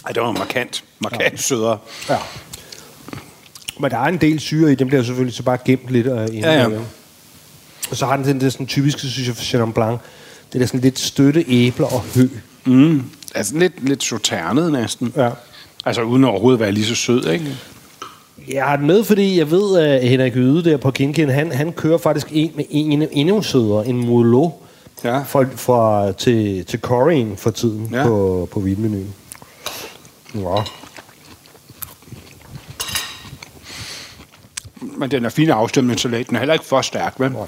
Ej, 0.05 0.11
det 0.11 0.21
var 0.23 0.31
markant. 0.31 0.83
Markant 0.99 1.21
ja. 1.31 1.37
sødere. 1.37 1.77
Ja. 2.09 2.17
Men 3.79 3.91
der 3.91 3.97
er 3.97 4.05
en 4.05 4.17
del 4.17 4.39
syre 4.39 4.71
i, 4.71 4.75
den 4.75 4.87
bliver 4.87 5.03
selvfølgelig 5.03 5.35
så 5.35 5.43
bare 5.43 5.57
gemt 5.65 5.89
lidt. 5.89 6.07
Øh, 6.07 6.13
Ja, 6.37 6.53
ja. 6.61 6.69
øh. 6.69 6.81
Og 7.91 7.97
så 7.97 8.05
har 8.05 8.15
den 8.17 8.25
den 8.25 8.41
der 8.41 8.49
sådan 8.49 8.67
typiske, 8.67 8.99
synes 9.01 9.27
jeg, 9.27 9.35
for 9.35 9.43
Chenin 9.43 9.73
Blanc. 9.73 9.99
Det 10.49 10.55
er 10.55 10.59
der 10.59 10.65
sådan 10.65 10.79
lidt 10.79 10.99
støtte 10.99 11.45
æbler 11.47 11.85
og 11.87 12.01
hø. 12.15 12.27
Mm. 12.65 13.03
Altså 13.35 13.57
lidt, 13.57 13.87
lidt 13.87 14.03
sauternet 14.03 14.71
næsten. 14.71 15.13
Ja. 15.15 15.29
Altså 15.85 16.01
uden 16.01 16.23
overhovedet 16.23 16.57
at 16.57 16.61
være 16.61 16.71
lige 16.71 16.85
så 16.85 16.95
sød, 16.95 17.27
ikke? 17.29 17.57
Jeg 18.53 18.63
har 18.65 18.75
den 18.75 18.87
med, 18.87 19.03
fordi 19.03 19.37
jeg 19.37 19.51
ved, 19.51 19.77
at 19.79 20.09
Henrik 20.09 20.35
Yde 20.35 20.63
der 20.69 20.77
på 20.77 20.91
Kinkin, 20.91 21.29
han, 21.29 21.51
han 21.51 21.73
kører 21.73 21.97
faktisk 21.97 22.27
en 22.31 22.51
med 22.55 22.65
en 22.69 23.07
endnu 23.11 23.41
sødere, 23.41 23.87
en 23.87 23.97
Merlot, 24.05 24.51
Ja. 25.03 25.19
for, 25.23 25.45
for, 25.55 26.11
til, 26.11 26.65
til 26.65 26.79
curryen 26.79 27.37
for 27.37 27.51
tiden 27.51 27.89
Ja. 27.93 28.03
på, 28.03 28.49
på 28.51 28.59
vinmenuen. 28.59 29.13
Ja. 30.35 30.55
Men 34.81 35.11
den 35.11 35.25
er 35.25 35.29
fin 35.29 35.49
afstemning 35.49 35.99
salat. 35.99 36.27
Den 36.27 36.35
er 36.35 36.39
heller 36.39 36.53
ikke 36.53 36.65
for 36.65 36.81
stærk, 36.81 37.13
vel? 37.17 37.31
Nej. 37.31 37.47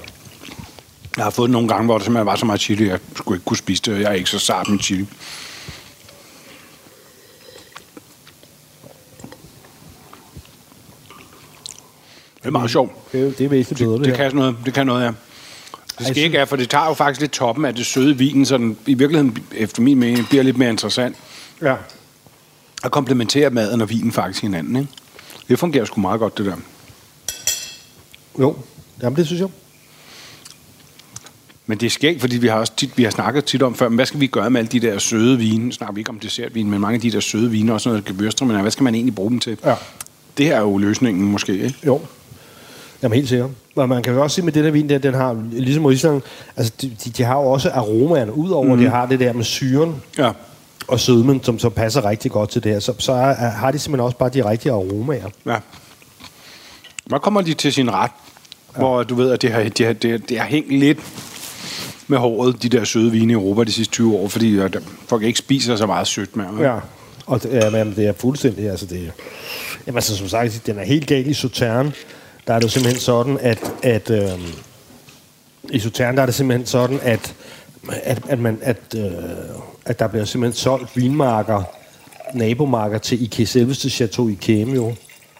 Jeg 1.17 1.23
har 1.23 1.31
fået 1.31 1.49
nogle 1.49 1.67
gange, 1.67 1.85
hvor 1.85 1.97
der 1.97 2.03
simpelthen 2.03 2.25
var 2.25 2.35
så 2.35 2.45
meget 2.45 2.61
chili, 2.61 2.87
jeg 2.87 2.99
skulle 3.15 3.35
ikke 3.35 3.45
kunne 3.45 3.57
spise 3.57 3.81
det. 3.81 3.99
Jeg 3.99 4.09
er 4.09 4.13
ikke 4.13 4.29
så 4.29 4.39
sart 4.39 4.69
med 4.69 4.79
chili. 4.79 5.07
Det 12.37 12.49
er 12.49 12.51
meget 12.51 12.71
sjovt. 12.71 13.11
Det, 13.11 13.27
er 13.27 13.31
det 13.31 13.41
er 13.41 13.49
væsentligt 13.49 13.87
bedre, 13.87 13.93
det, 13.93 13.99
Det 13.99 14.07
det 14.07 14.17
kan 14.17 14.35
noget, 14.35 14.55
det 14.65 14.73
kan 14.73 14.87
noget, 14.87 15.05
ja. 15.05 15.11
Det 15.99 16.07
skal 16.07 16.17
ikke 16.17 16.39
af, 16.39 16.47
for 16.47 16.55
det 16.55 16.69
tager 16.69 16.87
jo 16.87 16.93
faktisk 16.93 17.21
lidt 17.21 17.31
toppen 17.31 17.65
af 17.65 17.75
det 17.75 17.85
søde 17.85 18.17
vin, 18.17 18.45
så 18.45 18.57
den 18.57 18.77
i 18.85 18.93
virkeligheden, 18.93 19.37
efter 19.51 19.81
min 19.81 19.99
mening, 19.99 20.29
bliver 20.29 20.43
lidt 20.43 20.57
mere 20.57 20.69
interessant. 20.69 21.15
Ja. 21.61 21.75
Og 22.83 22.91
komplementerer 22.91 23.49
maden 23.49 23.81
og 23.81 23.89
vinen 23.89 24.11
faktisk 24.11 24.41
hinanden, 24.41 24.75
ikke? 24.75 24.89
Det 25.47 25.59
fungerer 25.59 25.85
sgu 25.85 26.01
meget 26.01 26.19
godt, 26.19 26.37
det 26.37 26.45
der. 26.45 26.55
Jo, 28.39 28.55
Jamen, 29.01 29.17
det 29.17 29.25
synes 29.25 29.41
jeg. 29.41 29.49
Men 31.65 31.77
det 31.77 31.85
er 31.85 31.89
skægt, 31.89 32.21
fordi 32.21 32.37
vi 32.37 32.47
har 32.47 32.55
også 32.55 32.73
tit, 32.77 32.97
vi 32.97 33.03
har 33.03 33.11
snakket 33.11 33.45
tit 33.45 33.61
om 33.61 33.75
før, 33.75 33.89
men 33.89 33.95
hvad 33.95 34.05
skal 34.05 34.19
vi 34.19 34.27
gøre 34.27 34.49
med 34.49 34.59
alle 34.59 34.71
de 34.71 34.79
der 34.79 34.99
søde 34.99 35.37
vine? 35.37 35.65
Nu 35.65 35.71
snakker 35.71 35.93
vi 35.93 35.99
ikke 36.01 36.09
om 36.09 36.19
dessertvin, 36.19 36.69
men 36.69 36.79
mange 36.79 36.95
af 36.95 37.01
de 37.01 37.11
der 37.11 37.19
søde 37.19 37.51
vine, 37.51 37.73
også 37.73 37.89
noget 37.89 38.05
gebørstrøm, 38.05 38.47
men 38.47 38.61
hvad 38.61 38.71
skal 38.71 38.83
man 38.83 38.95
egentlig 38.95 39.15
bruge 39.15 39.29
dem 39.31 39.39
til? 39.39 39.57
Ja. 39.65 39.75
Det 40.37 40.45
her 40.45 40.55
er 40.55 40.61
jo 40.61 40.77
løsningen 40.77 41.31
måske, 41.31 41.53
ikke? 41.53 41.75
Jo. 41.85 42.01
Jamen 43.03 43.15
helt 43.15 43.29
sikkert. 43.29 43.49
Og 43.75 43.89
man 43.89 44.03
kan 44.03 44.13
jo 44.13 44.23
også 44.23 44.35
sige 44.35 44.45
med 44.45 44.53
det 44.53 44.63
der 44.63 44.71
vin 44.71 44.89
der, 44.89 44.97
den 44.97 45.13
har, 45.13 45.43
ligesom 45.51 45.85
Riesling, 45.85 46.23
altså 46.55 46.73
de, 46.81 46.95
de, 47.17 47.23
har 47.23 47.35
jo 47.35 47.45
også 47.45 47.69
aromaerne, 47.69 48.33
udover 48.37 48.75
mm. 48.75 48.81
Det 48.81 48.89
har 48.91 49.05
det 49.05 49.19
der 49.19 49.33
med 49.33 49.43
syren 49.43 49.95
Ja. 50.17 50.31
og 50.87 50.99
sødmen, 50.99 51.43
som 51.43 51.59
så 51.59 51.69
passer 51.69 52.05
rigtig 52.05 52.31
godt 52.31 52.49
til 52.49 52.63
det 52.63 52.71
her, 52.71 52.79
så, 52.79 52.93
så 52.99 53.11
er, 53.11 53.33
har 53.33 53.71
de 53.71 53.79
simpelthen 53.79 54.05
også 54.05 54.17
bare 54.17 54.29
de 54.29 54.49
rigtige 54.49 54.71
aromaer. 54.71 55.29
ja. 55.45 55.55
Hvor 57.05 57.17
kommer 57.17 57.41
de 57.41 57.53
til 57.53 57.73
sin 57.73 57.91
ret? 57.91 58.11
Ja. 58.75 58.79
Hvor 58.79 59.03
du 59.03 59.15
ved, 59.15 59.31
at 59.31 59.41
det 59.41 59.51
har, 59.51 59.63
det, 59.63 59.85
har, 59.85 59.93
det, 59.93 60.29
det 60.29 60.39
har 60.39 60.45
hængt 60.45 60.71
lidt 60.71 60.99
med 62.13 62.19
håret, 62.21 62.63
de 62.63 62.69
der 62.69 62.83
søde 62.83 63.11
vine 63.11 63.33
i 63.33 63.35
Europa 63.35 63.63
de 63.63 63.71
sidste 63.71 63.93
20 63.93 64.15
år, 64.15 64.27
fordi 64.27 64.59
at 64.59 64.77
folk 65.07 65.23
ikke 65.23 65.39
spiser 65.39 65.75
så 65.75 65.85
meget 65.85 66.07
sødt 66.07 66.35
mere. 66.35 66.73
Ja. 66.73 66.79
Og 67.25 67.43
det, 67.43 67.53
jamen, 67.53 67.95
det 67.95 68.07
er 68.07 68.13
fuldstændig, 68.13 68.69
altså 68.69 68.85
det 68.85 69.11
jamen, 69.87 69.97
altså, 69.97 70.17
som 70.17 70.27
sagt, 70.27 70.61
den 70.65 70.79
er 70.79 70.83
helt 70.83 71.07
galt 71.07 71.27
i 71.27 71.33
Sautern. 71.33 71.93
Der 72.47 72.53
er 72.53 72.59
det 72.59 72.63
jo 72.63 72.69
simpelthen 72.69 72.99
sådan, 72.99 73.37
at, 73.41 73.73
at 73.83 74.09
øhm, 74.09 74.41
i 75.69 75.79
Sautern, 75.79 76.15
der 76.15 76.21
er 76.21 76.25
det 76.25 76.35
simpelthen 76.35 76.65
sådan, 76.65 76.99
at, 77.01 77.35
at, 78.03 78.21
at, 78.29 78.39
man, 78.39 78.59
at, 78.61 78.77
øh, 78.97 79.11
at 79.85 79.99
der 79.99 80.07
bliver 80.07 80.25
simpelthen 80.25 80.57
solgt 80.57 80.97
vinmarker, 80.97 81.63
nabomarker 82.33 82.97
til 82.97 83.23
Ike, 83.23 83.45
selveste 83.45 83.89
Chateau 83.89 84.27
Ikeme 84.27 84.75
jo. 84.75 84.95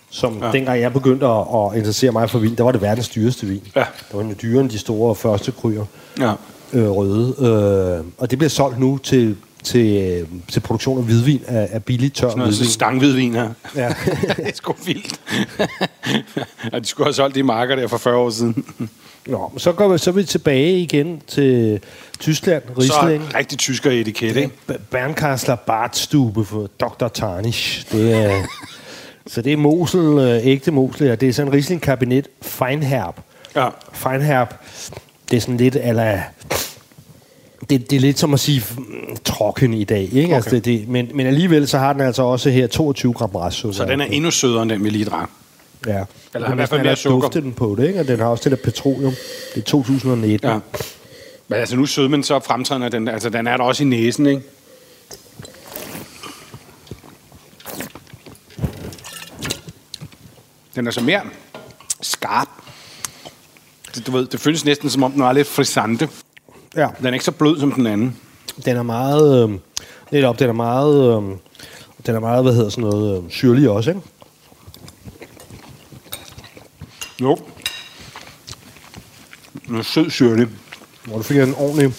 Som 0.09 0.37
ja. 0.37 0.45
Ja. 0.45 0.51
dengang 0.51 0.81
jeg 0.81 0.93
begyndte 0.93 1.25
at, 1.25 1.39
at 1.55 1.77
interessere 1.77 2.11
mig 2.11 2.29
for 2.29 2.39
vin, 2.39 2.55
der 2.55 2.63
var 2.63 2.71
det 2.71 2.81
verdens 2.81 3.09
dyreste 3.09 3.47
vin. 3.47 3.61
Ja. 3.75 3.79
Det 3.79 4.17
var 4.17 4.23
jo 4.23 4.33
dyrere 4.41 4.61
end 4.61 4.69
de 4.69 4.79
store 4.79 5.15
første 5.15 5.51
kryer 5.51 5.85
Ja. 6.19 6.33
Øh, 6.73 6.89
røde. 6.89 7.35
Øh, 7.39 8.05
og 8.17 8.31
det 8.31 8.37
bliver 8.39 8.49
solgt 8.49 8.79
nu 8.79 8.97
til, 8.97 9.35
til, 9.63 10.25
til 10.51 10.59
produktion 10.59 10.97
af 10.97 11.03
hvidvin, 11.03 11.41
af, 11.47 11.69
af 11.71 11.83
billig 11.83 12.13
tør 12.13 12.35
Noget 12.35 12.51
hvidvin. 12.51 12.67
stanghvidvin 12.69 13.33
her. 13.33 13.49
Ja. 13.75 13.87
det 14.37 14.47
er 14.47 14.51
sgu 14.53 14.73
vildt. 14.85 15.19
ja, 16.73 16.79
de 16.79 16.85
skulle 16.85 17.05
have 17.07 17.13
solgt 17.13 17.35
de 17.35 17.43
marker 17.43 17.75
der 17.75 17.87
for 17.87 17.97
40 17.97 18.15
år 18.15 18.29
siden. 18.29 18.65
Nå, 19.27 19.51
så 19.57 19.71
går 19.71 19.87
vi, 19.87 19.97
så 19.97 20.09
er 20.09 20.13
vi 20.13 20.23
tilbage 20.23 20.79
igen 20.79 21.21
til 21.27 21.79
Tyskland, 22.19 22.63
Riesling. 22.79 23.31
Så 23.31 23.37
rigtig 23.37 23.57
tysker 23.59 23.91
etikette, 23.91 24.41
ikke? 24.43 24.53
B- 24.67 24.71
Bernkastler 24.91 25.55
Bartstube 25.55 26.45
for 26.45 26.69
Dr. 26.79 27.07
Tarnisch. 27.07 27.91
Det 27.91 28.13
er, 28.13 28.43
så 29.27 29.41
det 29.41 29.53
er 29.53 29.57
Mosel, 29.57 29.99
øh, 29.99 30.47
ægte 30.47 30.71
Mosel, 30.71 31.11
og 31.11 31.21
det 31.21 31.29
er 31.29 31.33
sådan 31.33 31.47
en 31.51 31.53
Riesling 31.53 31.81
kabinet 31.81 32.27
Feinherb. 32.41 33.19
Ja. 33.55 33.67
Feinherb, 33.93 34.53
det 35.31 35.37
er 35.37 35.41
sådan 35.41 35.57
lidt 35.57 35.75
ala... 35.75 36.23
Det, 37.69 37.89
det 37.89 37.95
er 37.95 37.99
lidt 37.99 38.19
som 38.19 38.33
at 38.33 38.39
sige 38.39 38.63
mm, 38.77 39.17
trokken 39.25 39.73
i 39.73 39.83
dag, 39.83 40.01
ikke? 40.01 40.23
Okay. 40.23 40.35
Altså 40.35 40.49
det, 40.49 40.65
det, 40.65 40.87
men, 40.87 41.11
men 41.13 41.27
alligevel 41.27 41.67
så 41.67 41.77
har 41.77 41.93
den 41.93 42.01
altså 42.01 42.23
også 42.23 42.49
her 42.49 42.67
22 42.67 43.13
gram 43.13 43.29
restsukker. 43.35 43.75
Så 43.75 43.85
den 43.85 44.01
er 44.01 44.05
endnu 44.05 44.31
sødere 44.31 44.61
end 44.61 44.69
den, 44.69 44.83
vi 44.83 44.89
lige 44.89 45.05
drak. 45.05 45.29
Ja. 45.87 46.03
Eller 46.33 46.47
Og 46.47 46.53
i 46.53 46.55
hvert 46.55 46.69
fald 46.69 46.83
mere 46.83 46.95
sukker. 46.95 47.27
den 47.27 47.53
på 47.53 47.75
det, 47.79 47.87
ikke? 47.87 47.99
Og 47.99 48.07
den 48.07 48.19
har 48.19 48.25
også 48.25 48.49
det 48.49 48.57
der 48.57 48.63
petroleum. 48.71 49.13
Det 49.55 49.61
er 49.61 49.65
2019. 49.65 50.49
Ja. 50.49 50.59
Men 51.47 51.59
altså 51.59 51.75
nu 51.75 51.85
sødmen 51.85 52.23
så 52.23 52.39
fremtrædende, 52.39 52.89
den, 52.89 53.07
altså 53.07 53.29
den 53.29 53.47
er 53.47 53.57
der 53.57 53.63
også 53.63 53.83
i 53.83 53.87
næsen, 53.87 54.25
ikke? 54.25 54.41
Den 60.75 60.87
er 60.87 60.91
så 60.91 61.01
mere 61.01 61.21
skarp. 62.01 62.47
Det, 63.95 64.07
du 64.07 64.12
ved, 64.12 64.25
det 64.25 64.39
føles 64.39 64.65
næsten 64.65 64.89
som 64.89 65.03
om, 65.03 65.12
den 65.12 65.21
er 65.21 65.33
lidt 65.33 65.47
frisante. 65.47 66.09
ja. 66.75 66.88
Den 66.97 67.07
er 67.07 67.13
ikke 67.13 67.25
så 67.25 67.31
blød 67.31 67.59
som 67.59 67.71
den 67.71 67.88
anden. 67.88 68.17
Den 68.65 68.77
er 68.77 68.83
meget... 68.83 69.50
Øh, 69.50 69.59
lidt 70.12 70.25
op, 70.25 70.39
den 70.39 70.50
er 70.50 70.53
meget... 70.53 71.17
Øh, 71.17 71.38
den 72.05 72.15
er 72.15 72.19
meget, 72.19 72.43
hvad 72.43 72.53
hedder 72.53 72.69
sådan 72.69 72.89
noget, 72.89 73.17
øh, 73.23 73.29
syrlig 73.29 73.69
også, 73.69 73.89
ikke? 73.89 74.01
Jo. 77.21 77.38
Den 79.67 79.75
er 79.75 79.81
sød 79.81 80.09
syrlig. 80.09 80.47
Hvor 81.05 81.17
du 81.17 81.23
fik 81.23 81.38
en 81.38 81.55
ordentlig 81.55 81.93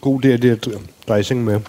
god 0.00 0.20
der, 0.20 0.36
der 0.36 0.56
dressing 1.08 1.44
med. 1.44 1.60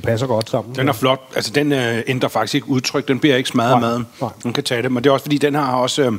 Det 0.00 0.08
passer 0.08 0.26
godt 0.26 0.50
sammen. 0.50 0.74
Den 0.74 0.88
er 0.88 0.92
flot. 0.92 1.20
Altså, 1.36 1.50
den 1.54 1.72
øh, 1.72 2.02
ændrer 2.06 2.28
faktisk 2.28 2.54
ikke 2.54 2.68
udtryk. 2.68 3.08
Den 3.08 3.18
bliver 3.18 3.36
ikke 3.36 3.48
smadret 3.48 3.70
af 3.72 3.80
Nej, 3.80 3.88
maden. 3.90 4.06
nej. 4.20 4.30
Den 4.42 4.52
kan 4.52 4.64
tage 4.64 4.82
det. 4.82 4.92
Men 4.92 5.04
det 5.04 5.10
er 5.10 5.14
også 5.14 5.24
fordi, 5.24 5.38
den 5.38 5.54
her 5.54 5.62
har 5.62 5.76
også 5.76 6.02
øh, 6.02 6.12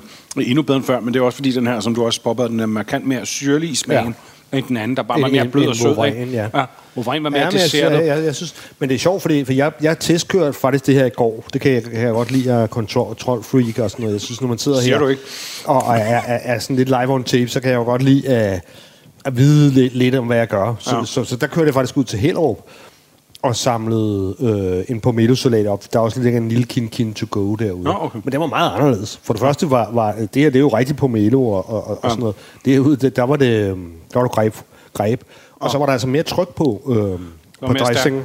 endnu 0.48 0.62
bedre 0.62 0.78
end 0.78 0.86
før, 0.86 1.00
men 1.00 1.14
det 1.14 1.20
er 1.20 1.24
også 1.24 1.36
fordi, 1.36 1.52
den 1.52 1.68
her, 1.68 1.80
som 1.80 1.96
du 1.96 2.06
også 2.06 2.22
popper, 2.22 2.48
den 2.48 2.60
er 2.60 2.66
markant 2.66 3.08
mere 3.08 3.26
syrlig 3.26 3.70
i 3.70 3.76
smagen. 3.76 4.16
Ja. 4.54 4.58
End 4.58 4.66
den 4.68 4.78
anden, 4.78 4.98
der 4.98 5.04
bare 5.04 5.22
var 5.22 5.28
mere 5.28 5.46
blød 5.46 5.68
og 5.68 5.76
sød. 5.76 6.06
Ikke? 6.06 6.26
ja. 6.32 6.48
ja. 6.54 6.66
Vauvrin 6.96 7.24
var 7.24 7.30
mere 7.30 7.42
Ja, 7.42 7.50
men 7.52 7.60
jeg, 7.74 7.92
jeg, 7.92 8.08
jeg, 8.08 8.24
jeg 8.26 8.36
synes, 8.36 8.56
men 8.80 8.90
det 8.90 8.96
er 8.96 9.00
sjovt, 9.00 9.22
fordi 9.22 9.46
for 9.46 9.54
jeg, 9.54 9.72
jeg 9.82 10.00
testkørte 10.00 10.54
faktisk 10.54 10.86
det 10.86 10.96
her 10.96 11.06
i 11.06 11.10
går. 11.10 11.46
Det 11.54 11.62
kan 11.62 11.72
jeg, 11.74 11.84
kan 11.84 12.02
jeg 12.02 12.12
godt 12.12 12.32
lide 12.32 12.54
at 12.54 12.70
kontrol, 12.70 13.44
freak 13.44 13.80
og 13.80 13.92
sådan 13.92 14.04
noget. 14.04 14.14
Jeg 14.14 14.22
synes, 14.22 14.42
når 14.42 14.48
man 14.48 14.58
sidder 14.58 14.82
Siger 14.82 14.94
her 14.96 15.00
du 15.04 15.08
ikke? 15.08 15.22
og, 15.66 15.98
er, 15.98 16.02
er, 16.02 16.40
er, 16.44 16.60
sådan 16.60 16.76
lidt 16.76 16.90
live 16.90 17.10
on 17.14 17.24
tape, 17.24 17.48
så 17.48 17.60
kan 17.60 17.70
jeg 17.70 17.78
jo 17.78 17.84
godt 17.84 18.02
lide 18.02 18.28
at, 18.30 18.62
at 19.26 19.38
vide 19.38 19.72
lidt, 19.74 19.96
lidt 19.96 20.16
om, 20.16 20.28
hvad 20.28 20.38
jeg 20.38 20.48
gør. 20.48 20.76
Så, 20.80 20.92
Ja. 20.92 21.00
ja. 21.00 21.06
så, 21.06 21.24
så, 21.24 21.36
der 21.36 21.48
kørte 21.48 21.66
jeg 21.66 21.74
faktisk 21.74 21.98
ud 21.98 22.04
til 22.04 22.20
Hellerup 22.20 22.60
og 23.44 23.56
samlede 23.56 24.36
øh, 24.40 24.96
en 24.96 25.00
pomelo 25.00 25.36
salat 25.36 25.68
op. 25.68 25.94
Der 25.94 26.00
er 26.00 26.04
også 26.04 26.22
lidt 26.22 26.36
en 26.36 26.50
lille 26.50 26.64
kin 26.66 26.88
kin 26.90 27.14
to 27.14 27.26
go 27.30 27.56
derude. 27.56 27.84
Nå, 27.84 27.94
okay. 28.02 28.20
Men 28.24 28.32
det 28.32 28.40
var 28.40 28.46
meget 28.48 28.72
anderledes. 28.76 29.20
For 29.24 29.34
det 29.34 29.40
første 29.40 29.70
var, 29.72 29.90
var 29.92 30.12
det 30.12 30.42
her, 30.42 30.50
det 30.50 30.56
er 30.56 30.60
jo 30.60 30.68
rigtig 30.68 30.96
pomelo 30.96 31.44
og, 31.50 31.70
og, 31.70 31.88
og, 31.88 32.00
Ja. 32.04 32.10
sådan 32.10 32.20
noget. 32.22 32.36
Derude, 32.66 32.96
det, 32.96 33.16
der 33.16 33.24
var 33.24 33.36
det, 33.36 33.70
øhm, 33.70 33.92
der 34.14 34.20
var 34.20 34.28
det 34.28 34.32
greb, 34.36 34.56
greb. 34.94 35.22
Og 35.60 35.72
så 35.72 35.78
var 35.78 35.86
der 35.86 35.94
altså 35.94 36.08
mere 36.08 36.24
tryk 36.24 36.56
på, 36.56 36.82
øh, 36.90 37.68
på 37.68 37.74
dressingen. 37.74 38.24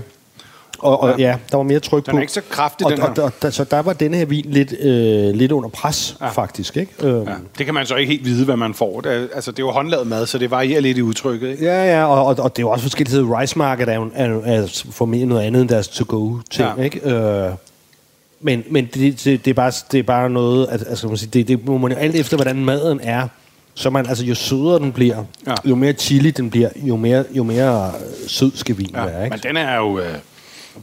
Og, 0.79 1.01
og 1.03 1.19
ja. 1.19 1.25
Ja. 1.29 1.37
der 1.51 1.57
var 1.57 1.65
mere 1.65 1.81
tryk 1.81 2.07
Den 2.07 2.11
på. 2.11 2.17
er 2.17 2.21
ikke 2.21 2.33
så 2.33 2.41
kraftig, 2.51 2.87
og, 2.87 2.93
den 2.93 3.01
her. 3.01 3.09
og, 3.09 3.23
og, 3.23 3.33
og, 3.43 3.53
så 3.53 3.65
der 3.65 3.79
var 3.83 3.93
denne 3.93 4.17
her 4.17 4.25
vin 4.25 4.45
lidt, 4.49 4.73
øh, 4.81 5.35
lidt 5.35 5.53
under 5.53 5.69
pres, 5.69 6.17
ja. 6.21 6.29
faktisk. 6.29 6.77
Ikke? 6.77 6.93
Øhm, 7.03 7.23
Ja. 7.29 7.35
Det 7.59 7.65
kan 7.67 7.75
man 7.75 7.87
så 7.87 7.95
ikke 7.97 8.13
helt 8.13 8.25
vide, 8.25 8.45
hvad 8.45 8.57
man 8.57 8.75
får. 8.75 9.01
Det 9.01 9.13
er, 9.13 9.27
altså, 9.35 9.51
det 9.51 9.59
er 9.59 9.63
jo 9.67 9.71
håndlavet 9.71 10.07
mad, 10.07 10.27
så 10.27 10.39
det 10.39 10.51
varierer 10.51 10.81
lidt 10.81 10.99
i 10.99 11.03
udtrykket. 11.03 11.49
Ikke? 11.51 11.65
Ja, 11.65 11.85
ja, 11.99 12.05
og, 12.05 12.27
og, 12.27 12.37
og 12.39 12.57
det 12.57 12.63
er 12.63 12.67
jo 12.67 12.71
også 12.71 12.83
forskelligt. 12.83 13.23
Rice 13.39 13.59
Market 13.59 13.89
er 13.89 13.95
jo 13.95 14.11
er, 14.15 14.27
er 14.45 14.83
formentlig 14.91 15.27
noget 15.29 15.43
andet 15.43 15.61
end 15.61 15.69
deres 15.69 15.89
to-go-ting, 15.89 16.69
Ja. 16.79 16.83
ikke? 16.85 17.11
Øh, 17.11 17.51
men 18.41 18.65
men 18.71 18.85
det, 18.95 19.25
det, 19.25 19.45
det, 19.45 19.51
er 19.51 19.55
bare, 19.55 19.73
det 19.93 19.99
er 19.99 20.03
bare 20.03 20.31
noget, 20.31 20.67
at, 20.71 20.85
altså, 20.89 21.09
man 21.09 21.17
sige, 21.17 21.31
det, 21.33 21.49
det 21.49 21.67
må 21.67 21.79
man 21.79 21.93
jo 21.93 21.99
alt 21.99 22.15
efter, 22.17 22.37
hvordan 22.37 22.65
maden 22.65 23.01
er, 23.03 23.29
så 23.75 23.91
man, 23.91 24.07
altså, 24.07 24.25
jo 24.25 24.35
sødere 24.35 24.79
den 24.79 24.93
bliver, 24.93 25.17
Ja. 25.47 25.51
ja. 25.51 25.55
jo 25.65 25.75
mere 25.75 25.93
chili 25.93 26.31
den 26.31 26.51
bliver, 26.51 26.69
jo 26.77 26.97
mere, 26.97 27.25
jo 27.31 27.43
mere 27.43 27.87
øh, 27.87 28.29
sød 28.29 28.51
skal 28.55 28.79
vinen 28.79 28.95
Ja. 28.95 29.05
være, 29.05 29.25
ikke? 29.25 29.35
Men 29.37 29.49
den 29.49 29.57
er 29.57 29.77
jo 29.77 29.99
øh, 29.99 30.05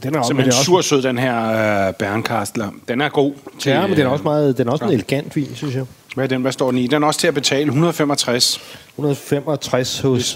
den 0.02 0.14
er 0.14 0.18
også, 0.18 0.28
simpelthen 0.28 0.52
også, 0.52 0.64
sur 0.64 0.80
sød, 0.80 1.02
den 1.02 1.18
her 1.18 1.86
øh, 1.88 1.94
Bernkastler. 1.94 2.68
Den 2.88 3.00
er 3.00 3.08
god. 3.08 3.32
Til, 3.58 3.70
ja, 3.70 3.86
men 3.86 3.96
den 3.96 4.06
er 4.06 4.10
også, 4.10 4.22
øh, 4.22 4.24
meget, 4.24 4.58
den 4.58 4.68
er 4.68 4.72
også 4.72 4.84
en 4.84 4.90
ja. 4.90 4.94
elegant 4.94 5.36
vin, 5.36 5.48
synes 5.54 5.74
jeg. 5.74 5.84
Hvad, 6.14 6.24
er 6.24 6.28
den, 6.28 6.42
hvad 6.42 6.52
står 6.52 6.70
den 6.70 6.78
i? 6.78 6.86
Den 6.86 7.02
er 7.02 7.06
også 7.06 7.20
til 7.20 7.26
at 7.26 7.34
betale 7.34 7.66
165. 7.66 8.60
165 8.94 10.00
hos 10.00 10.32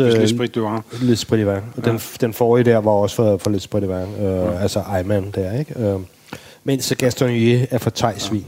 du 0.54 0.66
har. 0.66 0.82
L'Esprit 0.92 1.36
de 1.36 1.46
Vin. 1.46 1.62
Og 1.76 1.84
Den, 1.84 2.00
den 2.20 2.34
forrige 2.34 2.64
der 2.64 2.78
var 2.78 2.90
også 2.90 3.16
for, 3.16 3.36
for 3.36 3.50
L'Esprit 3.50 3.80
de 3.80 3.88
Vin. 3.88 4.26
Øh, 4.26 4.32
ja. 4.32 4.58
Altså 4.58 4.82
Eiman 4.98 5.30
der, 5.34 5.58
ikke? 5.58 5.80
Øh, 5.80 6.00
mens 6.64 6.92
Gastonnier 6.98 7.66
er 7.70 7.78
for 7.78 7.90
Thijsvin. 7.90 8.38
Ja. 8.38 8.44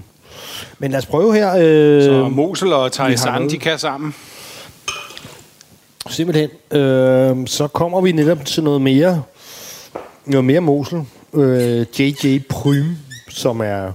Men 0.79 0.91
lad 0.91 0.99
os 0.99 1.07
prøve 1.07 1.35
her. 1.35 1.55
Øh, 1.59 2.03
Så 2.03 2.29
Mosel 2.29 2.73
og 2.73 2.91
noget. 2.97 3.51
de 3.51 3.59
kan 3.59 3.79
sammen. 3.79 4.15
Simpelthen. 6.09 6.51
Øh, 6.71 7.47
så 7.47 7.69
kommer 7.73 8.01
vi 8.01 8.13
netop 8.13 8.45
til 8.45 8.63
noget 8.63 8.83
mere, 8.83 9.23
noget 10.31 10.45
mere 10.45 10.61
Mosel. 10.61 11.03
Øh, 11.35 11.87
J.J. 11.99 12.39
Prym, 12.49 12.85
som 13.29 13.61
er, 13.61 13.93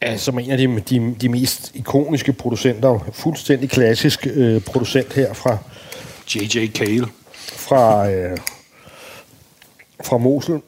er 0.00 0.16
som 0.16 0.38
en 0.38 0.50
af 0.50 0.58
de, 0.58 0.80
de, 0.90 1.14
de 1.20 1.28
mest 1.28 1.70
ikoniske 1.74 2.32
producenter. 2.32 2.98
Fuldstændig 3.12 3.70
klassisk 3.70 4.26
øh, 4.34 4.60
producent 4.60 5.12
her 5.12 5.32
fra, 5.34 5.58
J.J. 6.34 6.66
Kale. 6.66 7.06
fra, 7.36 8.10
øh, 8.10 8.36
fra 10.04 10.18
Mosel. 10.18 10.60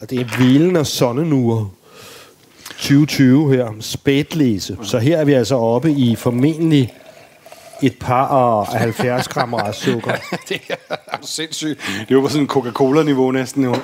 Og 0.00 0.10
det 0.10 0.20
er 0.20 0.38
Vilen 0.38 0.76
og 0.76 0.86
Sonnenuer 0.86 1.74
2020 2.66 3.54
her. 3.54 3.68
Spætlæse. 3.80 4.76
Så 4.82 4.98
her 4.98 5.18
er 5.18 5.24
vi 5.24 5.32
altså 5.32 5.54
oppe 5.54 5.92
i 5.92 6.14
formentlig 6.14 6.94
et 7.82 7.98
par 8.00 8.26
og 8.26 8.66
70 8.66 9.28
gram 9.28 9.54
restsukker. 9.62 10.12
det 10.48 10.60
er 10.68 10.76
sindssygt. 11.22 11.80
Det 12.08 12.10
jo 12.10 12.20
på 12.20 12.28
sådan 12.28 12.42
en 12.42 12.48
Coca-Cola-niveau 12.48 13.30
næsten 13.30 13.64
jo. 13.64 13.76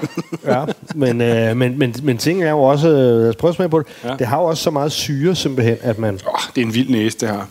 Ja, 0.44 0.64
men, 0.94 1.20
øh, 1.20 1.56
men, 1.56 1.78
men, 1.78 1.94
men 2.02 2.18
ting 2.18 2.42
er 2.44 2.50
jo 2.50 2.62
også... 2.62 2.88
Øh, 2.88 2.94
lad 3.20 3.28
os 3.28 3.36
prøve 3.36 3.48
at 3.48 3.54
smage 3.54 3.68
på 3.68 3.78
det. 3.78 3.86
Ja. 4.04 4.14
Det 4.18 4.26
har 4.26 4.38
jo 4.38 4.44
også 4.44 4.62
så 4.62 4.70
meget 4.70 4.92
syre 4.92 5.34
simpelthen, 5.34 5.76
at 5.80 5.98
man... 5.98 6.14
oh, 6.26 6.40
det 6.54 6.62
er 6.62 6.66
en 6.66 6.74
vild 6.74 6.90
næse, 6.90 7.18
det 7.18 7.28
her. 7.28 7.44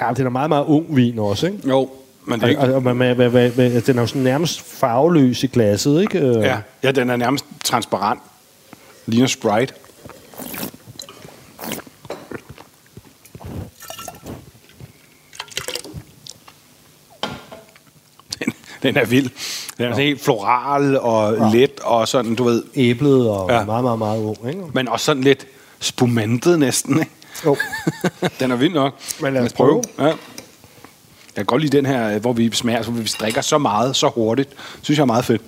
Ja, 0.00 0.08
det 0.10 0.26
er 0.26 0.28
meget, 0.28 0.48
meget 0.48 0.64
ung 0.64 0.96
vin 0.96 1.18
også, 1.18 1.46
ikke? 1.46 1.68
Jo, 1.68 1.90
men 2.24 2.40
det 2.40 2.44
er 2.46 2.48
ikke... 2.48 2.60
Og, 2.60 2.68
og, 2.68 2.74
og 2.74 2.82
man, 2.82 2.96
man, 2.96 3.16
man, 3.16 3.32
man, 3.32 3.82
den 3.86 3.98
er 3.98 4.00
jo 4.02 4.06
sådan 4.06 4.22
nærmest 4.22 4.60
farveløs 4.60 5.42
i 5.44 5.46
glasset, 5.46 6.00
ikke? 6.00 6.18
Øh, 6.18 6.42
Ja, 6.42 6.56
ja, 6.82 6.90
den 6.90 7.10
er 7.10 7.16
nærmest 7.16 7.44
transparent. 7.64 8.20
Ligner 9.06 9.26
Sprite. 9.26 9.74
Den 18.94 18.96
er 19.02 19.06
vild. 19.06 19.30
Den 19.78 19.84
er 19.84 19.90
sådan 19.92 20.04
helt 20.06 20.24
floral 20.24 20.98
og 20.98 21.36
ja. 21.36 21.58
let, 21.58 21.80
og 21.80 22.08
sådan, 22.08 22.34
du 22.34 22.44
ved, 22.44 22.62
Æblet 22.74 23.30
og 23.30 23.50
Ja. 23.50 23.64
meget, 23.64 23.84
meget, 23.84 23.98
meget 23.98 24.22
ung, 24.22 24.48
ikke? 24.48 24.62
men 24.74 24.88
også 24.88 25.04
sådan 25.06 25.22
lidt 25.22 25.46
spumantet 25.80 26.58
næsten, 26.58 26.98
ikke? 27.00 27.10
Jo. 27.44 27.56
den 28.40 28.50
er 28.50 28.56
vild 28.56 28.74
nok. 28.74 28.94
Men 29.20 29.34
lad 29.34 29.42
os 29.42 29.52
prøve. 29.52 29.82
Ja. 29.98 30.04
Jeg 30.04 30.14
kan 31.36 31.44
godt 31.46 31.62
lide 31.62 31.76
den 31.76 31.86
her, 31.86 32.18
hvor 32.18 32.32
vi 32.32 32.50
smager, 32.52 32.82
hvor 32.82 32.92
vi 33.02 33.10
drikker 33.20 33.40
så 33.40 33.58
meget, 33.58 33.96
så 33.96 34.08
hurtigt. 34.08 34.50
Synes 34.82 34.98
jeg 34.98 35.02
er 35.02 35.06
meget 35.06 35.24
fedt. 35.24 35.42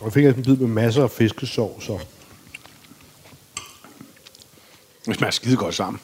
Og 0.00 0.04
jeg 0.04 0.12
fik 0.12 0.24
altså 0.24 0.38
en 0.38 0.44
bid 0.44 0.56
med 0.56 0.68
masser 0.68 1.02
af 1.02 1.10
fiskesovs. 1.10 1.88
Og... 1.88 2.00
Det 5.06 5.16
smager 5.16 5.30
skide 5.30 5.56
godt 5.56 5.74
sammen. 5.74 6.00